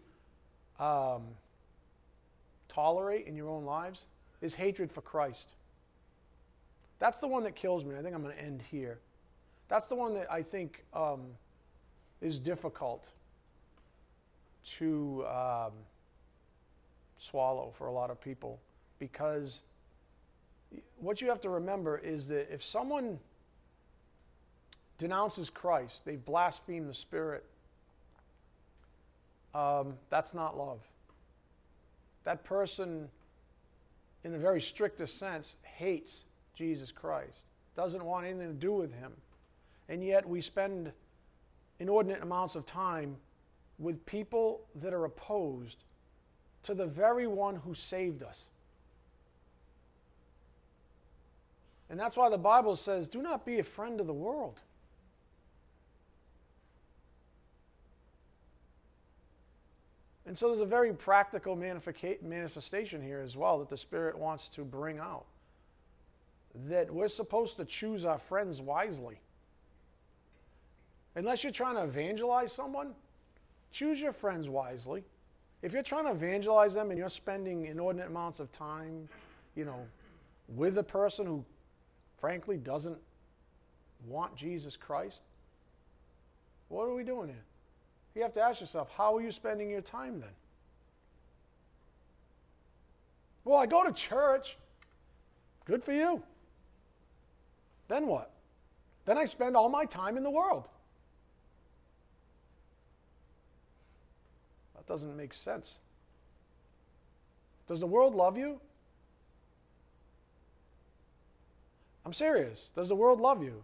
um, 0.79 1.23
tolerate 2.69 3.27
in 3.27 3.35
your 3.35 3.49
own 3.49 3.65
lives 3.65 4.05
is 4.41 4.55
hatred 4.55 4.93
for 4.93 5.01
Christ. 5.01 5.55
That's 6.99 7.19
the 7.19 7.29
one 7.29 7.43
that 7.45 7.55
kills 7.55 7.85
me. 7.85 7.95
I 7.97 8.03
think 8.03 8.15
I'm 8.15 8.23
going 8.23 8.35
to 8.35 8.43
end 8.43 8.63
here. 8.71 8.99
That's 9.69 9.87
the 9.87 9.97
one 9.97 10.15
that 10.15 10.31
I 10.31 10.43
think 10.43 10.85
um, 10.95 11.23
is 12.21 12.39
difficult 12.39 13.09
to 14.79 15.25
um, 15.27 15.73
swallow 17.19 17.73
for 17.77 17.87
a 17.87 17.93
lot 17.93 18.11
of 18.11 18.21
people 18.21 18.61
because 18.99 19.63
what 20.99 21.21
you 21.21 21.29
have 21.29 21.41
to 21.43 21.51
remember 21.51 21.99
is 21.99 22.29
that 22.29 22.53
if 22.53 22.63
someone 22.63 23.19
denounces 24.99 25.51
Christ, 25.51 26.05
they've 26.05 26.25
blasphemed 26.25 26.89
the 26.89 26.95
Spirit, 26.95 27.45
um, 29.55 29.95
that's 30.11 30.35
not 30.35 30.57
love. 30.57 30.81
That 32.25 32.45
person, 32.45 33.09
in 34.25 34.33
the 34.33 34.39
very 34.39 34.61
strictest 34.61 35.19
sense, 35.19 35.57
hates 35.63 36.25
Jesus 36.57 36.91
Christ, 36.91 37.45
doesn't 37.77 38.05
want 38.05 38.27
anything 38.27 38.49
to 38.49 38.55
do 38.55 38.73
with 38.73 38.93
him. 38.93 39.13
And 39.89 40.03
yet 40.03 40.29
we 40.29 40.41
spend 40.41 40.91
inordinate 41.79 42.23
amounts 42.23 42.57
of 42.57 42.67
time 42.67 43.17
with 43.79 44.05
people 44.07 44.63
that 44.77 44.95
are 44.95 45.05
opposed 45.05 45.85
to 46.63 46.75
the 46.75 46.87
very 46.87 47.27
one 47.27 47.57
who 47.57 47.75
saved 47.75 48.23
us. 48.23 48.47
And 51.89 52.01
that's 52.01 52.17
why 52.17 52.29
the 52.31 52.39
Bible 52.39 52.75
says, 52.75 53.07
do 53.07 53.23
not 53.23 53.45
be 53.45 53.59
a 53.59 53.63
friend 53.63 54.01
of 54.01 54.07
the 54.07 54.13
world. 54.13 54.61
And 60.27 60.37
so 60.37 60.49
there's 60.49 60.61
a 60.61 60.67
very 60.67 60.93
practical 60.93 61.55
manifestation 61.55 63.01
here 63.01 63.21
as 63.21 63.37
well 63.37 63.61
that 63.61 63.69
the 63.69 63.77
Spirit 63.77 64.19
wants 64.19 64.49
to 64.49 64.65
bring 64.65 64.99
out. 64.99 65.27
That 66.65 66.91
we're 66.91 67.09
supposed 67.09 67.57
to 67.59 67.65
choose 67.65 68.05
our 68.05 68.19
friends 68.19 68.61
wisely. 68.61 69.21
Unless 71.15 71.45
you're 71.45 71.53
trying 71.53 71.77
to 71.77 71.85
evangelize 71.85 72.53
someone, 72.53 72.95
choose 73.71 74.01
your 74.01 74.13
friends 74.13 74.49
wisely. 74.49 75.05
If 75.63 75.73
you're 75.73 75.83
trying 75.83 76.05
to 76.05 76.13
evangelize 76.13 76.75
them 76.75 76.91
and 76.91 76.99
you're 76.99 77.09
spending 77.09 77.67
inordinate 77.67 78.09
amounts 78.09 78.41
of 78.41 78.51
time, 78.53 79.09
you 79.55 79.65
know, 79.65 79.81
with 80.55 80.79
a 80.79 80.83
person 80.83 81.27
who 81.27 81.45
frankly 82.19 82.57
doesn't 82.57 82.99
want 84.07 84.35
Jesus 84.37 84.77
Christ, 84.77 85.23
what 86.69 86.85
are 86.85 86.95
we 86.95 87.05
doing 87.05 87.29
here? 87.29 87.45
You 88.15 88.23
have 88.23 88.33
to 88.35 88.41
ask 88.41 88.61
yourself, 88.61 88.91
how 88.97 89.17
are 89.17 89.21
you 89.21 89.31
spending 89.31 89.69
your 89.69 89.83
time 89.83 90.21
then? 90.21 90.31
Well, 93.45 93.59
I 93.59 93.67
go 93.67 93.85
to 93.85 93.93
church. 93.93 94.57
Good 95.67 95.85
for 95.85 95.93
you. 95.93 96.23
Then 97.89 98.07
what? 98.07 98.31
Then 99.05 99.19
I 99.19 99.25
spend 99.25 99.57
all 99.57 99.69
my 99.69 99.85
time 99.85 100.17
in 100.17 100.23
the 100.23 100.31
world. 100.31 100.69
That 104.75 104.87
doesn't 104.87 105.17
make 105.17 105.33
sense. 105.33 105.79
Does 107.69 107.81
the 107.81 107.87
world 107.87 108.15
love 108.15 108.37
you? 108.37 108.61
I'm 112.05 112.13
serious. 112.13 112.71
Does 112.77 112.89
the 112.89 112.95
world 112.95 113.21
love 113.21 113.43
you? 113.43 113.63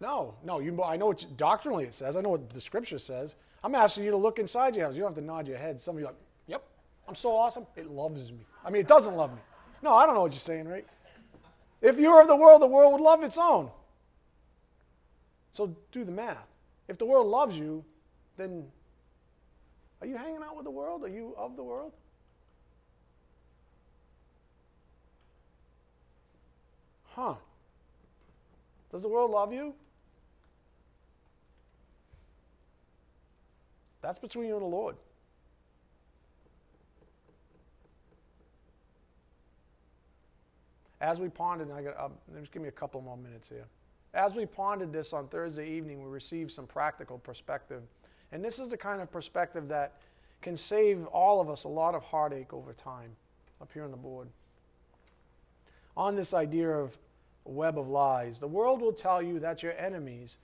No, 0.00 0.34
no. 0.44 0.58
You, 0.58 0.82
I 0.82 0.96
know 0.96 1.06
what 1.06 1.24
doctrinally 1.36 1.84
it 1.84 1.94
says. 1.94 2.16
I 2.16 2.20
know 2.20 2.30
what 2.30 2.50
the 2.50 2.60
scripture 2.60 2.98
says. 2.98 3.36
I'm 3.62 3.74
asking 3.74 4.04
you 4.04 4.10
to 4.10 4.16
look 4.16 4.38
inside 4.38 4.74
your 4.74 4.86
house. 4.86 4.94
You 4.94 5.02
don't 5.02 5.10
have 5.10 5.18
to 5.18 5.24
nod 5.24 5.46
your 5.46 5.58
head. 5.58 5.80
Some 5.80 5.96
of 5.96 6.00
you 6.00 6.06
are 6.06 6.10
like, 6.10 6.20
yep, 6.46 6.62
I'm 7.06 7.14
so 7.14 7.36
awesome. 7.36 7.66
It 7.76 7.90
loves 7.90 8.32
me. 8.32 8.46
I 8.64 8.70
mean, 8.70 8.80
it 8.80 8.88
doesn't 8.88 9.14
love 9.14 9.32
me. 9.32 9.40
No, 9.82 9.94
I 9.94 10.06
don't 10.06 10.14
know 10.14 10.22
what 10.22 10.32
you're 10.32 10.40
saying, 10.40 10.66
right? 10.66 10.86
If 11.80 11.98
you 11.98 12.10
were 12.10 12.20
of 12.20 12.28
the 12.28 12.36
world, 12.36 12.60
the 12.60 12.66
world 12.66 12.92
would 12.92 13.00
love 13.00 13.22
its 13.22 13.38
own. 13.38 13.70
So 15.52 15.74
do 15.92 16.04
the 16.04 16.12
math. 16.12 16.36
If 16.88 16.98
the 16.98 17.06
world 17.06 17.26
loves 17.26 17.58
you, 17.58 17.84
then 18.36 18.64
are 20.00 20.06
you 20.06 20.16
hanging 20.16 20.42
out 20.42 20.56
with 20.56 20.64
the 20.64 20.70
world? 20.70 21.04
Are 21.04 21.08
you 21.08 21.34
of 21.36 21.56
the 21.56 21.62
world? 21.62 21.92
Huh. 27.14 27.34
Does 28.92 29.02
the 29.02 29.08
world 29.08 29.30
love 29.30 29.52
you? 29.52 29.74
That's 34.02 34.18
between 34.18 34.46
you 34.46 34.54
and 34.54 34.62
the 34.62 34.68
Lord. 34.68 34.96
As 41.00 41.18
we 41.18 41.28
pondered, 41.28 41.68
and 41.68 41.76
I 41.76 41.82
got, 41.82 41.96
uh, 41.98 42.08
just 42.38 42.52
give 42.52 42.62
me 42.62 42.68
a 42.68 42.72
couple 42.72 43.00
more 43.00 43.16
minutes 43.16 43.48
here. 43.48 43.64
As 44.12 44.34
we 44.34 44.44
pondered 44.44 44.92
this 44.92 45.12
on 45.12 45.28
Thursday 45.28 45.68
evening, 45.68 46.02
we 46.02 46.10
received 46.10 46.50
some 46.50 46.66
practical 46.66 47.18
perspective. 47.18 47.82
And 48.32 48.44
this 48.44 48.58
is 48.58 48.68
the 48.68 48.76
kind 48.76 49.00
of 49.00 49.10
perspective 49.10 49.68
that 49.68 49.94
can 50.42 50.56
save 50.56 51.06
all 51.06 51.40
of 51.40 51.48
us 51.48 51.64
a 51.64 51.68
lot 51.68 51.94
of 51.94 52.02
heartache 52.02 52.52
over 52.52 52.72
time 52.72 53.10
up 53.60 53.70
here 53.72 53.84
on 53.84 53.90
the 53.90 53.96
board. 53.96 54.28
On 55.96 56.16
this 56.16 56.34
idea 56.34 56.70
of 56.70 56.96
a 57.46 57.50
web 57.50 57.78
of 57.78 57.88
lies, 57.88 58.38
the 58.38 58.48
world 58.48 58.80
will 58.80 58.92
tell 58.92 59.22
you 59.22 59.38
that 59.40 59.62
your 59.62 59.72
enemies 59.78 60.38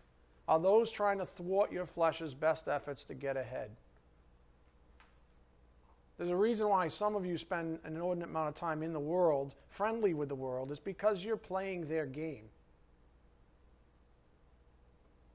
are 0.49 0.61
those 0.61 0.91
trying 0.91 1.19
to 1.19 1.27
thwart 1.27 1.73
your 1.73 1.87
flesh's 1.87 2.35
best 2.35 2.69
efforts 2.69 3.05
to 3.05 3.15
get 3.15 3.37
ahead. 3.37 3.71
There's 6.19 6.31
a 6.31 6.37
reason 6.37 6.69
why 6.69 6.89
some 6.89 7.15
of 7.15 7.27
you 7.27 7.37
spend 7.37 7.79
an 7.85 7.95
inordinate 7.95 8.31
amount 8.31 8.49
of 8.49 8.55
time 8.55 8.83
in 8.83 8.93
the 8.93 9.01
world, 9.01 9.55
friendly 9.69 10.15
with 10.15 10.29
the 10.29 10.35
world, 10.35 10.73
is 10.73 10.79
because 10.79 11.25
you're 11.25 11.37
playing 11.37 11.89
their 11.89 12.07
game. 12.07 12.45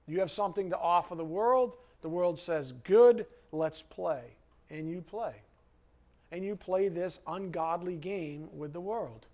You 0.07 0.19
have 0.19 0.32
something 0.32 0.69
to 0.71 0.77
offer 0.77 1.15
the 1.15 1.23
world. 1.23 1.77
The 2.01 2.09
world 2.09 2.39
says, 2.39 2.73
Good, 2.84 3.27
let's 3.51 3.82
play. 3.84 4.23
And 4.69 4.89
you 4.89 5.01
play. 5.01 5.36
And 6.32 6.43
you 6.43 6.55
play 6.55 6.88
this 6.88 7.19
ungodly 7.27 7.95
game 7.95 8.49
with 8.53 8.73
the 8.73 8.82
world. 8.82 9.27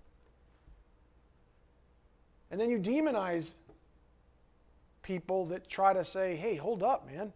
And 2.51 2.59
then 2.59 2.69
you 2.69 2.79
demonize 2.79 3.53
people 5.07 5.45
that 5.45 5.69
try 5.69 5.93
to 5.93 6.03
say, 6.03 6.35
hey, 6.35 6.55
hold 6.55 6.83
up, 6.83 7.09
man. 7.09 7.31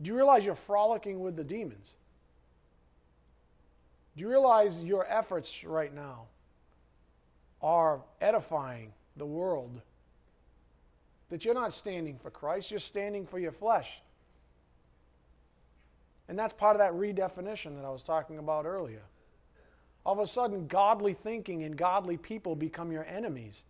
Do 0.00 0.08
you 0.10 0.16
realize 0.16 0.44
you're 0.44 0.54
frolicking 0.54 1.20
with 1.20 1.34
the 1.34 1.44
demons? 1.44 1.94
Do 4.18 4.24
you 4.24 4.30
realize 4.30 4.82
your 4.82 5.06
efforts 5.08 5.62
right 5.62 5.94
now 5.94 6.26
are 7.62 8.00
edifying 8.20 8.92
the 9.16 9.26
world? 9.26 9.80
That 11.30 11.44
you're 11.44 11.54
not 11.54 11.72
standing 11.72 12.18
for 12.18 12.28
Christ, 12.30 12.72
you're 12.72 12.80
standing 12.80 13.24
for 13.24 13.38
your 13.38 13.52
flesh. 13.52 14.02
And 16.28 16.36
that's 16.36 16.52
part 16.52 16.74
of 16.74 16.80
that 16.80 16.94
redefinition 16.94 17.76
that 17.76 17.84
I 17.84 17.90
was 17.90 18.02
talking 18.02 18.38
about 18.38 18.66
earlier. 18.66 19.02
All 20.04 20.14
of 20.14 20.18
a 20.18 20.26
sudden, 20.26 20.66
godly 20.66 21.14
thinking 21.14 21.62
and 21.62 21.76
godly 21.76 22.16
people 22.16 22.56
become 22.56 22.90
your 22.90 23.04
enemies 23.04 23.62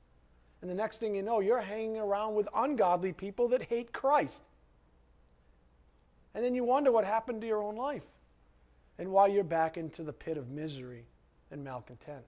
And 0.63 0.71
the 0.71 0.75
next 0.75 0.99
thing 0.99 1.15
you 1.15 1.23
know, 1.23 1.41
you're 1.41 1.61
hanging 1.61 1.99
around 1.99 2.35
with 2.35 2.49
ungodly 2.55 3.13
people 3.13 3.49
that 3.49 3.63
hate 3.63 3.93
Christ. 3.93 4.43
And 6.35 6.45
then 6.45 6.55
you 6.55 6.65
wonder 6.65 6.91
what 6.91 7.05
happened 7.05 7.43
to 7.43 7.47
your 7.47 7.63
own 7.63 7.77
life 7.77 8.05
and 8.99 9.11
why 9.11 9.29
you're 9.29 9.45
back 9.45 9.77
into 9.77 10.03
the 10.03 10.13
pit 10.13 10.37
of 10.37 10.51
misery 10.51 11.05
and 11.51 11.63
malcontent. 11.63 12.25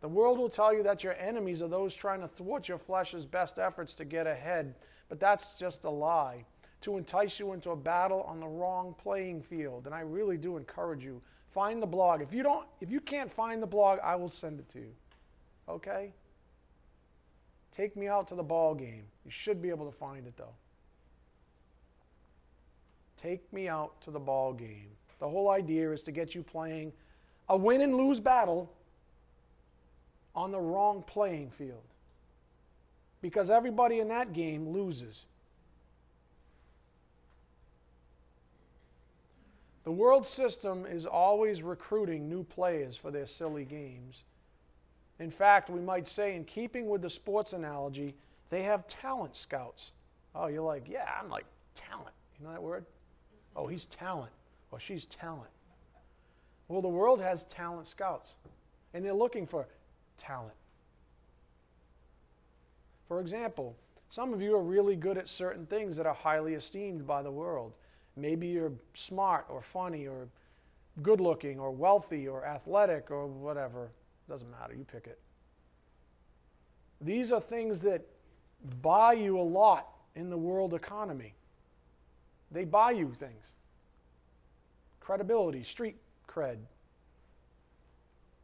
The 0.00 0.08
world 0.08 0.38
will 0.38 0.48
tell 0.48 0.72
you 0.72 0.82
that 0.84 1.04
your 1.04 1.14
enemies 1.14 1.60
are 1.60 1.68
those 1.68 1.94
trying 1.94 2.20
to 2.20 2.28
thwart 2.28 2.68
your 2.68 2.78
flesh's 2.78 3.26
best 3.26 3.58
efforts 3.58 3.94
to 3.96 4.04
get 4.04 4.26
ahead, 4.26 4.74
but 5.08 5.20
that's 5.20 5.52
just 5.58 5.84
a 5.84 5.90
lie 5.90 6.44
to 6.80 6.96
entice 6.96 7.38
you 7.38 7.52
into 7.52 7.70
a 7.70 7.76
battle 7.76 8.22
on 8.22 8.40
the 8.40 8.46
wrong 8.46 8.94
playing 9.02 9.42
field. 9.42 9.84
And 9.86 9.94
I 9.94 10.00
really 10.00 10.38
do 10.38 10.56
encourage 10.56 11.04
you 11.04 11.20
find 11.52 11.82
the 11.82 11.86
blog. 11.86 12.22
If 12.22 12.32
you 12.32 12.42
don't 12.42 12.66
if 12.80 12.90
you 12.90 13.00
can't 13.00 13.30
find 13.30 13.62
the 13.62 13.66
blog, 13.66 13.98
I 14.02 14.16
will 14.16 14.30
send 14.30 14.60
it 14.60 14.68
to 14.70 14.78
you. 14.78 14.92
Okay? 15.68 16.12
Take 17.72 17.96
me 17.96 18.08
out 18.08 18.28
to 18.28 18.34
the 18.34 18.42
ball 18.42 18.74
game. 18.74 19.04
You 19.24 19.30
should 19.30 19.60
be 19.60 19.68
able 19.68 19.90
to 19.90 19.96
find 19.96 20.26
it 20.26 20.36
though. 20.36 20.54
Take 23.20 23.52
me 23.52 23.68
out 23.68 24.00
to 24.02 24.10
the 24.10 24.18
ball 24.18 24.52
game. 24.52 24.88
The 25.18 25.28
whole 25.28 25.50
idea 25.50 25.92
is 25.92 26.02
to 26.04 26.12
get 26.12 26.34
you 26.34 26.42
playing 26.42 26.92
a 27.48 27.56
win 27.56 27.82
and 27.82 27.94
lose 27.96 28.20
battle 28.20 28.72
on 30.34 30.50
the 30.50 30.60
wrong 30.60 31.02
playing 31.06 31.50
field. 31.50 31.82
Because 33.20 33.50
everybody 33.50 34.00
in 34.00 34.08
that 34.08 34.32
game 34.32 34.70
loses. 34.72 35.26
The 39.84 39.92
world 39.92 40.26
system 40.26 40.86
is 40.86 41.04
always 41.04 41.62
recruiting 41.62 42.28
new 42.28 42.44
players 42.44 42.96
for 42.96 43.10
their 43.10 43.26
silly 43.26 43.64
games. 43.64 44.24
In 45.18 45.30
fact, 45.30 45.68
we 45.68 45.80
might 45.80 46.06
say, 46.06 46.36
in 46.36 46.44
keeping 46.44 46.88
with 46.88 47.02
the 47.02 47.10
sports 47.10 47.52
analogy, 47.52 48.14
they 48.48 48.62
have 48.62 48.86
talent 48.86 49.36
scouts. 49.36 49.92
Oh, 50.34 50.46
you're 50.46 50.62
like, 50.62 50.88
yeah, 50.88 51.10
I'm 51.20 51.28
like 51.28 51.44
talent. 51.74 52.14
You 52.38 52.46
know 52.46 52.52
that 52.52 52.62
word? 52.62 52.86
Oh, 53.56 53.66
he's 53.66 53.86
talent. 53.86 54.32
Or 54.70 54.78
she's 54.78 55.06
talent. 55.06 55.50
Well, 56.68 56.82
the 56.82 56.88
world 56.88 57.20
has 57.20 57.44
talent 57.44 57.88
scouts, 57.88 58.36
and 58.94 59.04
they're 59.04 59.12
looking 59.12 59.46
for 59.46 59.66
talent. 60.16 60.54
For 63.08 63.20
example, 63.20 63.74
some 64.08 64.32
of 64.32 64.40
you 64.40 64.54
are 64.54 64.62
really 64.62 64.94
good 64.94 65.18
at 65.18 65.28
certain 65.28 65.66
things 65.66 65.96
that 65.96 66.06
are 66.06 66.14
highly 66.14 66.54
esteemed 66.54 67.06
by 67.06 67.22
the 67.22 67.30
world. 67.30 67.72
Maybe 68.16 68.46
you're 68.46 68.72
smart 68.94 69.46
or 69.48 69.62
funny 69.62 70.06
or 70.06 70.28
good 71.02 71.20
looking 71.20 71.58
or 71.58 71.72
wealthy 71.72 72.28
or 72.28 72.44
athletic 72.44 73.10
or 73.10 73.26
whatever. 73.26 73.90
Doesn't 74.28 74.50
matter, 74.50 74.74
you 74.74 74.84
pick 74.84 75.08
it. 75.08 75.18
These 77.00 77.32
are 77.32 77.40
things 77.40 77.80
that 77.80 78.06
buy 78.82 79.14
you 79.14 79.40
a 79.40 79.42
lot 79.42 79.88
in 80.14 80.30
the 80.30 80.38
world 80.38 80.74
economy. 80.74 81.34
They 82.50 82.64
buy 82.64 82.92
you 82.92 83.12
things 83.12 83.46
credibility, 85.00 85.64
street 85.64 85.96
cred, 86.28 86.58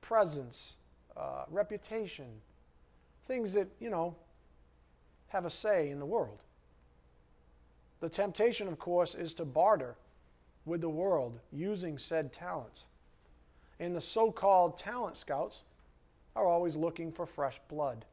presence, 0.01 0.75
uh, 1.17 1.45
reputation, 1.49 2.27
things 3.29 3.53
that, 3.53 3.69
you 3.79 3.89
know, 3.89 4.17
have 5.29 5.45
a 5.45 5.51
say 5.51 5.91
in 5.91 6.01
the 6.01 6.07
world. 6.07 6.39
The 8.01 8.09
temptation, 8.09 8.69
of 8.69 8.79
course, 8.79 9.15
is 9.15 9.33
to 9.35 9.45
barter 9.45 9.97
with 10.65 10.81
the 10.81 10.89
world 10.89 11.39
using 11.53 11.99
said 11.99 12.33
talents. 12.33 12.87
And 13.79 13.95
the 13.95 14.01
so 14.01 14.33
called 14.33 14.77
talent 14.77 15.17
scouts 15.17 15.63
are 16.35 16.47
always 16.47 16.77
looking 16.77 17.13
for 17.13 17.27
fresh 17.27 17.61
blood. 17.69 18.05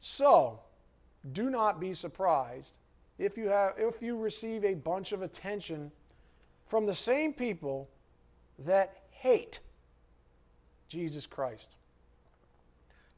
So, 0.00 0.60
do 1.32 1.50
not 1.50 1.80
be 1.80 1.94
surprised 1.94 2.78
if 3.20 3.36
you, 3.36 3.48
have, 3.48 3.74
if 3.76 4.00
you 4.00 4.16
receive 4.16 4.64
a 4.64 4.74
bunch 4.74 5.12
of 5.12 5.20
attention 5.20 5.92
from 6.66 6.86
the 6.86 6.94
same 6.94 7.34
people 7.34 7.88
that 8.60 8.96
hate 9.10 9.60
Jesus 10.88 11.26
Christ. 11.26 11.76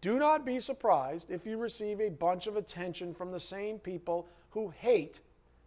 Do 0.01 0.19
not 0.19 0.45
be 0.45 0.59
surprised 0.59 1.31
if 1.31 1.47
you 1.47 1.57
receive 1.57 2.01
a 2.01 2.09
bunch 2.09 2.49
of 2.49 2.57
attention 2.57 3.15
from 3.15 3.31
the 3.31 3.39
same 3.39 3.79
people 3.79 4.27
who 4.51 4.73
hate 4.77 5.21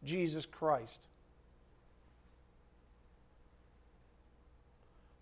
Jesus 0.03 0.45
Christ. 0.45 1.07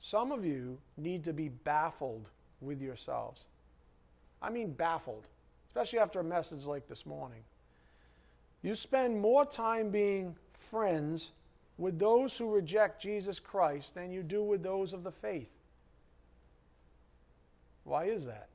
Some 0.01 0.31
of 0.31 0.43
you 0.43 0.79
need 0.97 1.23
to 1.25 1.33
be 1.33 1.49
baffled 1.49 2.27
with 2.61 2.81
yourselves. 2.81 3.43
I 4.41 4.49
mean, 4.49 4.73
baffled, 4.73 5.27
especially 5.67 5.99
after 5.99 6.19
a 6.19 6.23
message 6.23 6.65
like 6.65 6.87
this 6.87 7.05
morning. 7.05 7.43
You 8.63 8.75
spend 8.75 9.19
more 9.19 9.45
time 9.45 9.89
being 9.89 10.35
friends 10.71 11.31
with 11.77 11.99
those 11.99 12.37
who 12.37 12.49
reject 12.49 13.01
Jesus 13.01 13.39
Christ 13.39 13.93
than 13.93 14.11
you 14.11 14.23
do 14.23 14.41
with 14.41 14.63
those 14.63 14.93
of 14.93 15.03
the 15.03 15.11
faith. 15.11 15.49
Why 17.83 18.05
is 18.05 18.25
that? 18.25 18.47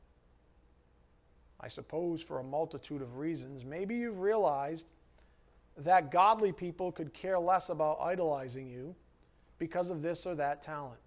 I 1.60 1.68
suppose 1.68 2.22
for 2.22 2.38
a 2.38 2.42
multitude 2.44 3.02
of 3.02 3.18
reasons. 3.18 3.64
Maybe 3.64 3.96
you've 3.96 4.20
realized 4.20 4.86
that 5.76 6.10
godly 6.10 6.52
people 6.52 6.90
could 6.90 7.12
care 7.12 7.38
less 7.38 7.68
about 7.68 8.00
idolizing 8.00 8.68
you 8.68 8.94
because 9.58 9.90
of 9.90 10.00
this 10.00 10.24
or 10.24 10.34
that 10.36 10.62
talent. 10.62 11.00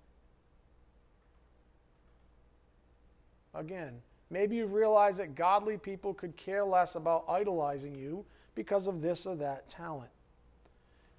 Again, 3.54 4.02
maybe 4.30 4.58
you've 4.58 4.74
realized 4.74 5.20
that 5.20 5.36
godly 5.36 5.78
people 5.78 6.14
could 6.14 6.36
care 6.38 6.64
less 6.64 6.96
about 6.96 7.26
idolizing 7.28 7.96
you 7.96 8.24
because 8.56 8.88
of 8.88 9.02
this 9.02 9.26
or 9.26 9.36
that 9.36 9.70
talent. 9.70 10.12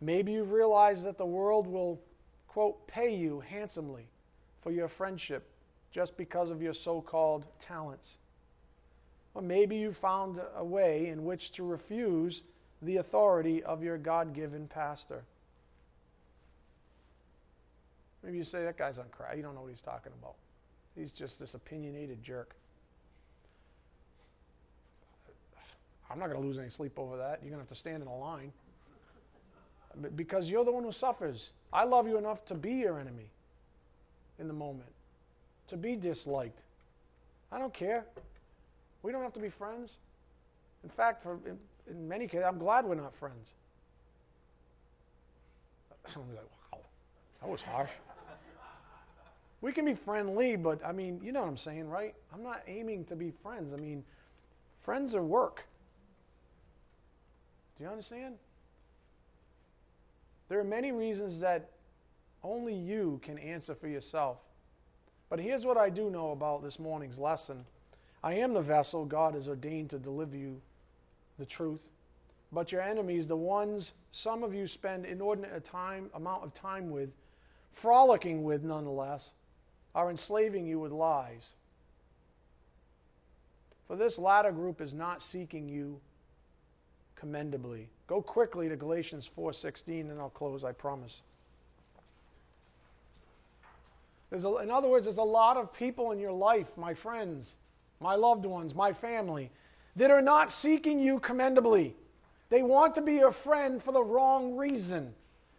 Maybe 0.01 0.33
you've 0.33 0.53
realized 0.53 1.05
that 1.05 1.19
the 1.19 1.27
world 1.27 1.67
will, 1.67 2.01
quote, 2.49 2.87
pay 2.87 3.15
you 3.15 3.41
handsomely 3.41 4.07
for 4.61 4.73
your 4.73 4.89
friendship 4.89 5.49
just 5.93 6.17
because 6.17 6.51
of 6.51 6.61
your 6.61 6.75
so 6.75 7.01
called 7.01 7.47
talents. 7.59 8.19
Or 9.35 9.43
maybe 9.43 9.77
you 9.77 9.93
found 9.93 10.41
a 10.57 10.65
way 10.65 11.09
in 11.09 11.25
which 11.25 11.53
to 11.53 11.65
refuse 11.65 12.43
the 12.83 12.97
authority 12.97 13.63
of 13.63 13.83
your 13.83 13.97
God 13.97 14.35
given 14.35 14.67
pastor. 14.67 15.23
Maybe 18.23 18.39
you 18.39 18.45
say, 18.45 18.65
that 18.65 18.77
guy's 18.77 18.99
on 18.99 19.07
crack. 19.11 19.37
You 19.37 19.43
don't 19.43 19.55
know 19.55 19.63
what 19.63 19.71
he's 19.71 19.81
talking 19.81 20.13
about. 20.21 20.35
He's 20.97 21.13
just 21.13 21.39
this 21.39 21.55
opinionated 21.55 22.23
jerk. 22.23 22.55
I'm 26.13 26.19
not 26.19 26.29
going 26.29 26.41
to 26.41 26.47
lose 26.47 26.59
any 26.59 26.69
sleep 26.69 26.99
over 26.99 27.17
that. 27.17 27.41
You're 27.43 27.51
going 27.51 27.53
to 27.53 27.59
have 27.61 27.69
to 27.69 27.75
stand 27.75 28.03
in 28.03 28.09
a 28.09 28.17
line. 28.17 28.53
Because 30.15 30.51
you're 30.51 30.65
the 30.65 30.73
one 30.73 30.85
who 30.85 30.93
suffers. 30.93 31.53
I 31.73 31.85
love 31.85 32.07
you 32.07 32.19
enough 32.19 32.45
to 32.47 32.55
be 32.55 32.73
your 32.73 32.99
enemy 32.99 33.31
in 34.39 34.47
the 34.47 34.55
moment, 34.55 34.91
to 35.69 35.77
be 35.77 35.97
disliked. 35.97 36.65
I 37.51 37.59
don't 37.59 37.73
care. 37.73 38.05
We 39.03 39.13
don't 39.13 39.23
have 39.23 39.33
to 39.35 39.41
be 39.41 39.49
friends. 39.49 39.97
In 40.85 40.91
fact, 40.91 41.23
for, 41.23 41.39
in, 41.47 41.59
in 41.89 42.09
many 42.09 42.27
cases, 42.27 42.45
I'm 42.47 42.59
glad 42.59 42.85
we're 42.85 42.95
not 42.95 43.15
friends. 43.15 43.53
Someone 46.07 46.31
will 46.31 46.37
be 46.37 46.41
like, 46.41 46.51
wow, 46.73 46.81
that 47.41 47.49
was 47.49 47.63
harsh. 47.63 47.91
we 49.61 49.73
can 49.73 49.85
be 49.85 49.95
friendly, 49.95 50.57
but 50.57 50.85
I 50.85 50.93
mean, 50.93 51.21
you 51.23 51.33
know 51.33 51.41
what 51.41 51.49
I'm 51.49 51.57
saying, 51.57 51.89
right? 51.89 52.15
I'm 52.35 52.43
not 52.43 52.63
aiming 52.67 53.05
to 53.07 53.17
be 53.17 53.31
friends. 53.31 53.73
I 53.73 53.77
mean, 53.77 54.03
friends 54.83 55.15
are 55.15 55.23
work. 55.23 55.65
Do 57.83 57.87
you 57.87 57.91
understand? 57.91 58.37
There 60.49 60.61
are 60.61 60.65
many 60.65 60.93
reasons 60.93 61.41
that 61.41 61.69
only 62.45 62.75
you 62.75 63.19
can 63.25 63.39
answer 63.39 63.75
for 63.75 63.89
yourself. 63.89 64.37
But 65.29 65.41
here's 65.41 65.67
what 65.67 65.77
I 65.77 65.91
do 65.91 66.09
know 66.09 66.31
about 66.31 66.63
this 66.63 66.79
morning's 66.79 67.19
lesson 67.19 67.65
I 68.23 68.35
am 68.35 68.53
the 68.53 68.61
vessel 68.61 69.05
God 69.05 69.35
has 69.35 69.49
ordained 69.49 69.91
to 69.91 69.99
deliver 69.99 70.37
you 70.37 70.61
the 71.41 71.45
truth. 71.45 71.91
But 72.53 72.71
your 72.71 72.83
enemies, 72.83 73.27
the 73.27 73.35
ones 73.35 73.95
some 74.13 74.45
of 74.45 74.55
you 74.55 74.69
spend 74.69 75.05
inordinate 75.05 75.65
time, 75.65 76.09
amount 76.15 76.45
of 76.45 76.55
time 76.55 76.89
with, 76.89 77.11
frolicking 77.73 78.45
with 78.45 78.63
nonetheless, 78.63 79.33
are 79.93 80.09
enslaving 80.09 80.69
you 80.69 80.79
with 80.79 80.93
lies. 80.93 81.49
For 83.89 83.97
this 83.97 84.21
latter 84.21 84.53
group 84.53 84.81
is 84.81 84.95
not 84.95 85.21
seeking 85.21 85.69
you 85.69 86.01
commendably. 87.23 87.89
Go 88.09 88.21
quickly 88.21 88.69
to 88.69 88.75
Galatians 88.75 89.31
4:16 89.39 90.11
and 90.11 90.21
I'll 90.21 90.29
close, 90.31 90.65
I 90.65 90.73
promise. 90.73 91.23
There's 94.29 94.45
a, 94.45 94.57
in 94.57 94.73
other 94.73 94.89
words, 94.89 95.07
there's 95.07 95.19
a 95.19 95.23
lot 95.23 95.57
of 95.57 95.73
people 95.73 96.11
in 96.11 96.19
your 96.19 96.33
life, 96.33 96.77
my 96.77 96.95
friends, 96.95 97.59
my 98.01 98.17
loved 98.17 98.45
ones, 98.45 98.75
my 98.75 98.93
family, 98.93 99.53
that 99.95 100.11
are 100.11 100.21
not 100.21 100.51
seeking 100.51 100.99
you 100.99 101.21
commendably. 101.21 101.95
They 102.49 102.65
want 102.65 102.97
to 102.97 103.03
be 103.03 103.15
your 103.15 103.31
friend 103.31 103.81
for 103.81 103.93
the 103.93 104.03
wrong 104.03 104.57
reason 104.57 105.15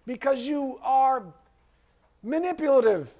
because 0.06 0.45
you 0.45 0.80
are 0.84 1.23
manipulative, 2.23 3.14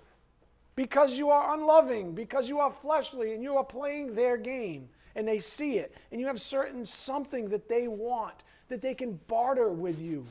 because 0.76 1.18
you 1.18 1.30
are 1.30 1.54
unloving, 1.54 2.12
because 2.12 2.50
you 2.50 2.60
are 2.60 2.72
fleshly, 2.72 3.34
and 3.34 3.42
you 3.42 3.56
are 3.56 3.64
playing 3.64 4.16
their 4.16 4.36
game, 4.36 4.90
and 5.16 5.28
they 5.28 5.40
see 5.40 5.78
it, 5.78 5.96
and 6.12 6.20
you 6.20 6.28
have 6.28 6.42
certain 6.42 6.86
something 6.86 7.50
that 7.50 7.70
they 7.70 7.88
want 7.88 8.36
that 8.70 8.82
they 8.82 8.94
can 8.94 9.20
barter 9.28 9.70
with 9.70 10.02
you. 10.02 10.26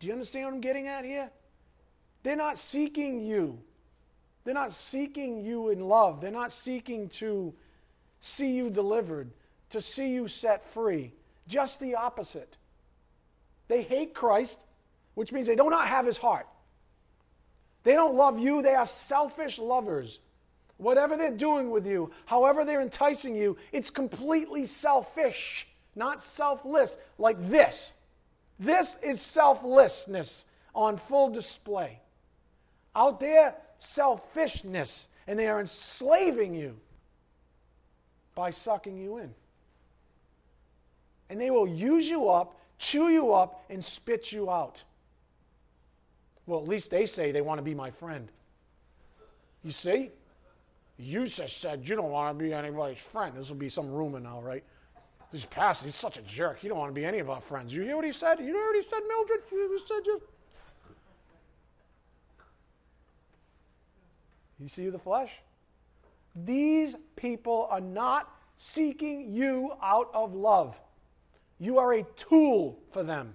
Do 0.00 0.06
you 0.06 0.12
understand 0.12 0.46
what 0.46 0.54
I'm 0.54 0.60
getting 0.60 0.86
at 0.86 1.04
here? 1.04 1.30
They're 2.22 2.36
not 2.36 2.58
seeking 2.58 3.20
you. 3.20 3.58
They're 4.44 4.54
not 4.54 4.72
seeking 4.72 5.44
you 5.44 5.70
in 5.70 5.80
love. 5.80 6.20
They're 6.20 6.30
not 6.30 6.52
seeking 6.52 7.08
to 7.10 7.52
see 8.20 8.50
you 8.50 8.70
delivered, 8.70 9.30
to 9.70 9.80
see 9.80 10.08
you 10.08 10.28
set 10.28 10.64
free. 10.64 11.12
Just 11.46 11.80
the 11.80 11.94
opposite. 11.94 12.56
They 13.68 13.82
hate 13.82 14.14
Christ, 14.14 14.60
which 15.14 15.32
means 15.32 15.46
they 15.46 15.56
do 15.56 15.70
not 15.70 15.88
have 15.88 16.06
his 16.06 16.16
heart. 16.16 16.46
They 17.84 17.94
don't 17.94 18.14
love 18.14 18.38
you, 18.38 18.62
they 18.62 18.74
are 18.74 18.86
selfish 18.86 19.58
lovers. 19.58 20.20
Whatever 20.78 21.16
they're 21.16 21.30
doing 21.30 21.70
with 21.70 21.86
you, 21.86 22.10
however 22.24 22.64
they're 22.64 22.80
enticing 22.80 23.34
you, 23.34 23.56
it's 23.72 23.90
completely 23.90 24.64
selfish, 24.64 25.66
not 25.96 26.22
selfless, 26.22 26.98
like 27.18 27.36
this. 27.48 27.92
This 28.60 28.96
is 29.02 29.20
selflessness 29.20 30.46
on 30.74 30.96
full 30.96 31.30
display. 31.30 32.00
Out 32.94 33.18
there, 33.20 33.54
selfishness, 33.78 35.08
and 35.26 35.38
they 35.38 35.48
are 35.48 35.60
enslaving 35.60 36.54
you 36.54 36.76
by 38.36 38.50
sucking 38.50 38.96
you 38.96 39.18
in. 39.18 39.34
And 41.28 41.40
they 41.40 41.50
will 41.50 41.68
use 41.68 42.08
you 42.08 42.28
up, 42.28 42.56
chew 42.78 43.08
you 43.08 43.34
up, 43.34 43.64
and 43.68 43.84
spit 43.84 44.30
you 44.32 44.48
out. 44.48 44.82
Well, 46.46 46.60
at 46.60 46.68
least 46.68 46.90
they 46.90 47.04
say 47.04 47.32
they 47.32 47.42
want 47.42 47.58
to 47.58 47.62
be 47.62 47.74
my 47.74 47.90
friend. 47.90 48.30
You 49.64 49.72
see? 49.72 50.10
You 50.98 51.26
just 51.26 51.60
said 51.60 51.88
you 51.88 51.94
don't 51.94 52.10
want 52.10 52.36
to 52.36 52.44
be 52.44 52.52
anybody's 52.52 52.98
friend. 52.98 53.34
This 53.36 53.48
will 53.48 53.56
be 53.56 53.68
some 53.68 53.88
rumor 53.88 54.18
now, 54.18 54.40
right? 54.40 54.64
This 55.30 55.44
pastor, 55.44 55.86
he's 55.86 55.94
such 55.94 56.18
a 56.18 56.22
jerk. 56.22 56.58
He 56.58 56.68
don't 56.68 56.78
want 56.78 56.90
to 56.90 56.94
be 56.94 57.04
any 57.04 57.18
of 57.18 57.30
our 57.30 57.40
friends. 57.40 57.72
You 57.72 57.82
hear 57.82 57.96
what 57.96 58.04
he 58.04 58.12
said? 58.12 58.40
You 58.40 58.52
know 58.52 58.58
what 58.58 58.76
he 58.76 58.82
said, 58.82 59.00
Mildred? 59.06 59.40
You 59.50 59.80
said 59.86 60.06
you. 60.06 60.22
You 64.58 64.68
see 64.68 64.88
the 64.88 64.98
flesh? 64.98 65.30
These 66.44 66.96
people 67.14 67.68
are 67.70 67.80
not 67.80 68.34
seeking 68.56 69.32
you 69.32 69.72
out 69.82 70.10
of 70.12 70.34
love. 70.34 70.80
You 71.60 71.78
are 71.78 71.94
a 71.94 72.02
tool 72.16 72.80
for 72.90 73.04
them. 73.04 73.34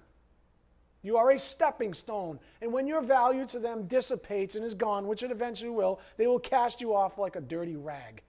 You 1.04 1.18
are 1.18 1.30
a 1.30 1.38
stepping 1.38 1.94
stone. 1.94 2.40
And 2.62 2.72
when 2.72 2.86
your 2.86 3.02
value 3.02 3.46
to 3.48 3.60
them 3.60 3.86
dissipates 3.86 4.56
and 4.56 4.64
is 4.64 4.74
gone, 4.74 5.06
which 5.06 5.22
it 5.22 5.30
eventually 5.30 5.70
will, 5.70 6.00
they 6.16 6.26
will 6.26 6.40
cast 6.40 6.80
you 6.80 6.94
off 6.94 7.18
like 7.18 7.36
a 7.36 7.40
dirty 7.40 7.76
rag. 7.76 8.22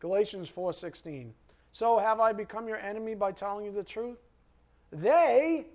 Galatians 0.00 0.50
4:16. 0.50 1.32
So 1.72 1.98
have 1.98 2.20
I 2.20 2.32
become 2.32 2.68
your 2.68 2.76
enemy 2.76 3.14
by 3.14 3.32
telling 3.32 3.64
you 3.64 3.72
the 3.72 3.84
truth? 3.84 4.18
They 4.92 5.66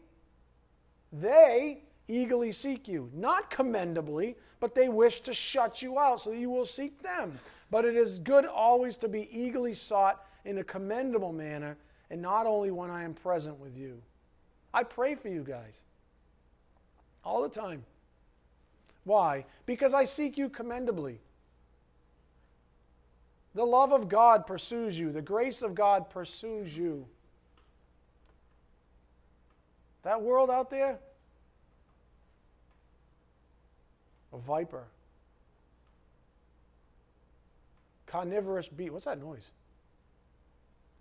they 1.12 1.84
eagerly 2.08 2.52
seek 2.52 2.88
you, 2.88 3.10
not 3.14 3.50
commendably, 3.50 4.36
but 4.60 4.76
they 4.76 4.90
wish 4.90 5.22
to 5.22 5.34
shut 5.34 5.82
you 5.82 5.98
out 5.98 6.22
so 6.22 6.32
that 6.32 6.38
you 6.38 6.50
will 6.50 6.66
seek 6.66 7.02
them. 7.02 7.40
But 7.72 7.86
it 7.86 7.96
is 7.96 8.20
good 8.20 8.46
always 8.46 8.98
to 8.98 9.08
be 9.08 9.30
eagerly 9.32 9.74
sought 9.74 10.26
in 10.46 10.58
a 10.58 10.64
commendable 10.64 11.32
manner, 11.32 11.78
and 12.10 12.22
not 12.22 12.46
only 12.46 12.72
when 12.72 12.90
I 12.90 13.04
am 13.04 13.14
present 13.14 13.60
with 13.60 13.78
you. 13.78 14.02
I 14.74 14.84
pray 14.84 15.16
for 15.16 15.30
you 15.30 15.44
guys 15.44 15.74
all 17.24 17.42
the 17.42 17.50
time. 17.50 17.84
Why? 19.04 19.46
Because 19.66 19.94
I 19.94 20.04
seek 20.04 20.38
you 20.38 20.50
commendably. 20.50 21.20
The 23.56 23.66
love 23.66 23.92
of 23.92 24.10
God 24.10 24.46
pursues 24.46 24.98
you, 24.98 25.12
the 25.12 25.22
grace 25.22 25.62
of 25.62 25.74
God 25.74 26.10
pursues 26.10 26.78
you. 26.78 27.06
That 30.04 30.22
world 30.22 30.50
out 30.50 30.70
there, 30.70 31.00
a 34.32 34.38
viper. 34.38 34.86
Carnivorous 38.06 38.68
beast. 38.68 38.92
What's 38.92 39.06
that 39.06 39.20
noise? 39.20 39.50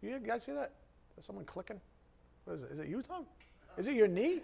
You 0.03 0.19
guys 0.19 0.45
see 0.45 0.53
that? 0.53 0.73
Is 1.19 1.25
someone 1.25 1.45
clicking? 1.45 1.81
What 2.45 2.55
is 2.55 2.63
it? 2.63 2.71
Is 2.73 2.81
it 2.81 2.89
you, 2.89 3.03
Tom? 3.03 3.27
Is 3.77 3.89
it 3.89 3.95
your 3.95 4.07
knee? 4.07 4.41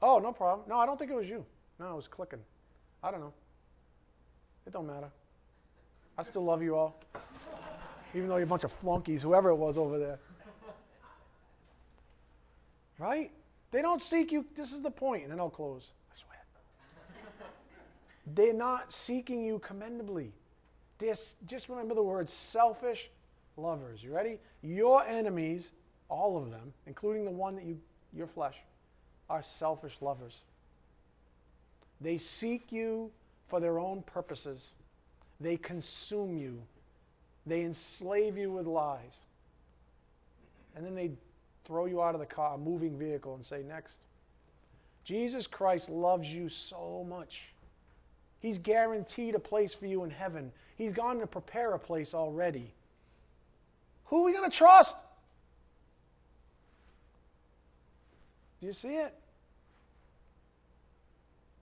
Oh, 0.00 0.18
no 0.18 0.32
problem. 0.32 0.68
No, 0.68 0.78
I 0.78 0.86
don't 0.86 0.98
think 0.98 1.10
it 1.10 1.16
was 1.16 1.28
you. 1.28 1.44
No, 1.80 1.92
it 1.92 1.96
was 1.96 2.08
clicking. 2.08 2.38
I 3.02 3.10
don't 3.10 3.20
know. 3.20 3.32
It 4.66 4.72
don't 4.72 4.86
matter. 4.86 5.08
I 6.16 6.22
still 6.22 6.44
love 6.44 6.62
you 6.62 6.76
all. 6.76 7.00
Even 8.14 8.28
though 8.28 8.36
you're 8.36 8.44
a 8.44 8.46
bunch 8.46 8.64
of 8.64 8.72
flunkies, 8.72 9.22
whoever 9.22 9.48
it 9.50 9.56
was 9.56 9.76
over 9.76 9.98
there. 9.98 10.18
Right? 12.98 13.32
They 13.72 13.82
don't 13.82 14.02
seek 14.02 14.30
you. 14.30 14.44
This 14.54 14.72
is 14.72 14.80
the 14.80 14.90
point, 14.90 15.24
and 15.24 15.32
then 15.32 15.40
I'll 15.40 15.50
close. 15.50 15.90
I 16.12 16.20
swear. 16.20 17.48
They're 18.34 18.54
not 18.54 18.92
seeking 18.92 19.44
you 19.44 19.58
commendably. 19.58 20.32
They're, 20.98 21.16
just 21.46 21.68
remember 21.68 21.96
the 21.96 22.02
word 22.02 22.28
selfish 22.28 23.10
lovers. 23.56 24.02
You 24.02 24.14
ready? 24.14 24.38
Your 24.62 25.04
enemies, 25.06 25.72
all 26.08 26.36
of 26.36 26.50
them, 26.50 26.72
including 26.86 27.24
the 27.24 27.30
one 27.30 27.56
that 27.56 27.64
you, 27.64 27.78
your 28.14 28.26
flesh, 28.26 28.56
are 29.30 29.42
selfish 29.42 29.96
lovers. 30.00 30.40
They 32.00 32.18
seek 32.18 32.72
you 32.72 33.10
for 33.48 33.60
their 33.60 33.78
own 33.78 34.02
purposes. 34.02 34.74
They 35.40 35.56
consume 35.56 36.36
you. 36.36 36.60
They 37.46 37.62
enslave 37.62 38.36
you 38.36 38.50
with 38.50 38.66
lies. 38.66 39.18
And 40.76 40.84
then 40.84 40.94
they 40.94 41.12
throw 41.64 41.86
you 41.86 42.02
out 42.02 42.14
of 42.14 42.20
the 42.20 42.26
car, 42.26 42.54
a 42.54 42.58
moving 42.58 42.98
vehicle, 42.98 43.34
and 43.34 43.44
say, 43.44 43.62
Next. 43.66 43.98
Jesus 45.04 45.46
Christ 45.46 45.90
loves 45.90 46.32
you 46.32 46.48
so 46.48 47.06
much 47.08 47.54
He's 48.44 48.58
guaranteed 48.58 49.34
a 49.34 49.38
place 49.38 49.72
for 49.72 49.86
you 49.86 50.04
in 50.04 50.10
heaven. 50.10 50.52
He's 50.76 50.92
gone 50.92 51.18
to 51.20 51.26
prepare 51.26 51.72
a 51.72 51.78
place 51.78 52.12
already. 52.12 52.74
Who 54.06 54.22
are 54.22 54.24
we 54.24 54.32
going 54.32 54.48
to 54.48 54.56
trust? 54.56 54.96
Do 58.60 58.66
you 58.66 58.72
see 58.72 58.94
it? 58.94 59.14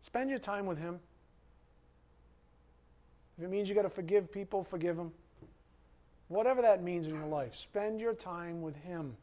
Spend 0.00 0.30
your 0.30 0.38
time 0.38 0.66
with 0.66 0.78
Him. 0.78 0.98
If 3.38 3.44
it 3.44 3.50
means 3.50 3.68
you 3.68 3.74
got 3.74 3.82
to 3.82 3.90
forgive 3.90 4.30
people, 4.30 4.62
forgive 4.62 4.96
them. 4.96 5.12
Whatever 6.28 6.62
that 6.62 6.82
means 6.82 7.06
in 7.06 7.14
your 7.14 7.26
life, 7.26 7.54
spend 7.54 8.00
your 8.00 8.14
time 8.14 8.62
with 8.62 8.76
Him. 8.76 9.16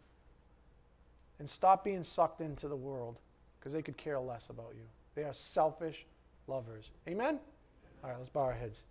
And 1.39 1.49
stop 1.49 1.83
being 1.83 2.03
sucked 2.03 2.41
into 2.41 2.67
the 2.67 2.75
world 2.75 3.21
because 3.59 3.71
they 3.71 3.81
could 3.81 3.97
care 3.97 4.19
less 4.19 4.49
about 4.49 4.73
you. 4.75 4.83
They 5.15 5.23
are 5.23 5.33
selfish 5.33 6.05
lovers. 6.47 6.91
Amen? 7.07 7.39
All 8.03 8.09
right, 8.09 8.17
let's 8.17 8.29
bow 8.29 8.41
our 8.41 8.53
heads. 8.53 8.83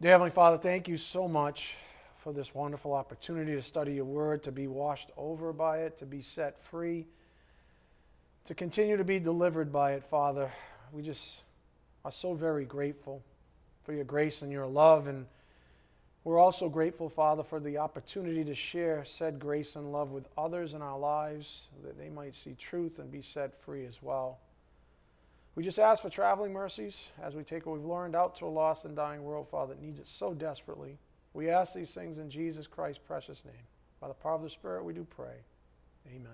Dear 0.00 0.12
Heavenly 0.12 0.30
Father, 0.30 0.58
thank 0.58 0.88
you 0.88 0.96
so 0.96 1.28
much 1.28 1.74
for 2.22 2.32
this 2.32 2.54
wonderful 2.54 2.92
opportunity 2.92 3.54
to 3.54 3.62
study 3.62 3.94
your 3.94 4.04
word, 4.04 4.42
to 4.42 4.52
be 4.52 4.66
washed 4.66 5.10
over 5.16 5.52
by 5.52 5.78
it, 5.78 5.98
to 5.98 6.06
be 6.06 6.20
set 6.20 6.62
free, 6.64 7.06
to 8.44 8.54
continue 8.54 8.96
to 8.96 9.04
be 9.04 9.18
delivered 9.18 9.72
by 9.72 9.92
it, 9.92 10.04
Father. 10.04 10.50
We 10.92 11.02
just 11.02 11.42
are 12.04 12.12
so 12.12 12.34
very 12.34 12.64
grateful 12.64 13.22
for 13.84 13.92
your 13.92 14.04
grace 14.04 14.42
and 14.42 14.52
your 14.52 14.66
love. 14.66 15.06
And 15.06 15.26
we're 16.24 16.38
also 16.38 16.68
grateful, 16.68 17.08
Father, 17.08 17.42
for 17.42 17.58
the 17.58 17.78
opportunity 17.78 18.44
to 18.44 18.54
share 18.54 19.04
said 19.06 19.38
grace 19.38 19.76
and 19.76 19.90
love 19.90 20.10
with 20.10 20.26
others 20.36 20.74
in 20.74 20.82
our 20.82 20.98
lives, 20.98 21.62
that 21.82 21.98
they 21.98 22.10
might 22.10 22.34
see 22.34 22.54
truth 22.58 22.98
and 22.98 23.10
be 23.10 23.22
set 23.22 23.58
free 23.62 23.86
as 23.86 24.02
well. 24.02 24.38
We 25.54 25.64
just 25.64 25.78
ask 25.78 26.02
for 26.02 26.10
traveling 26.10 26.52
mercies 26.52 26.96
as 27.22 27.34
we 27.34 27.42
take 27.42 27.66
what 27.66 27.76
we've 27.76 27.84
learned 27.84 28.14
out 28.14 28.36
to 28.36 28.46
a 28.46 28.48
lost 28.48 28.84
and 28.84 28.94
dying 28.94 29.22
world, 29.22 29.48
Father, 29.50 29.74
that 29.74 29.82
needs 29.82 29.98
it 29.98 30.06
so 30.06 30.34
desperately. 30.34 30.98
We 31.32 31.50
ask 31.50 31.74
these 31.74 31.92
things 31.92 32.18
in 32.18 32.30
Jesus 32.30 32.66
Christ's 32.66 33.00
precious 33.06 33.44
name. 33.44 33.54
By 34.00 34.08
the 34.08 34.14
power 34.14 34.34
of 34.34 34.42
the 34.42 34.50
Spirit, 34.50 34.84
we 34.84 34.92
do 34.92 35.06
pray. 35.10 35.36
Amen. 36.08 36.32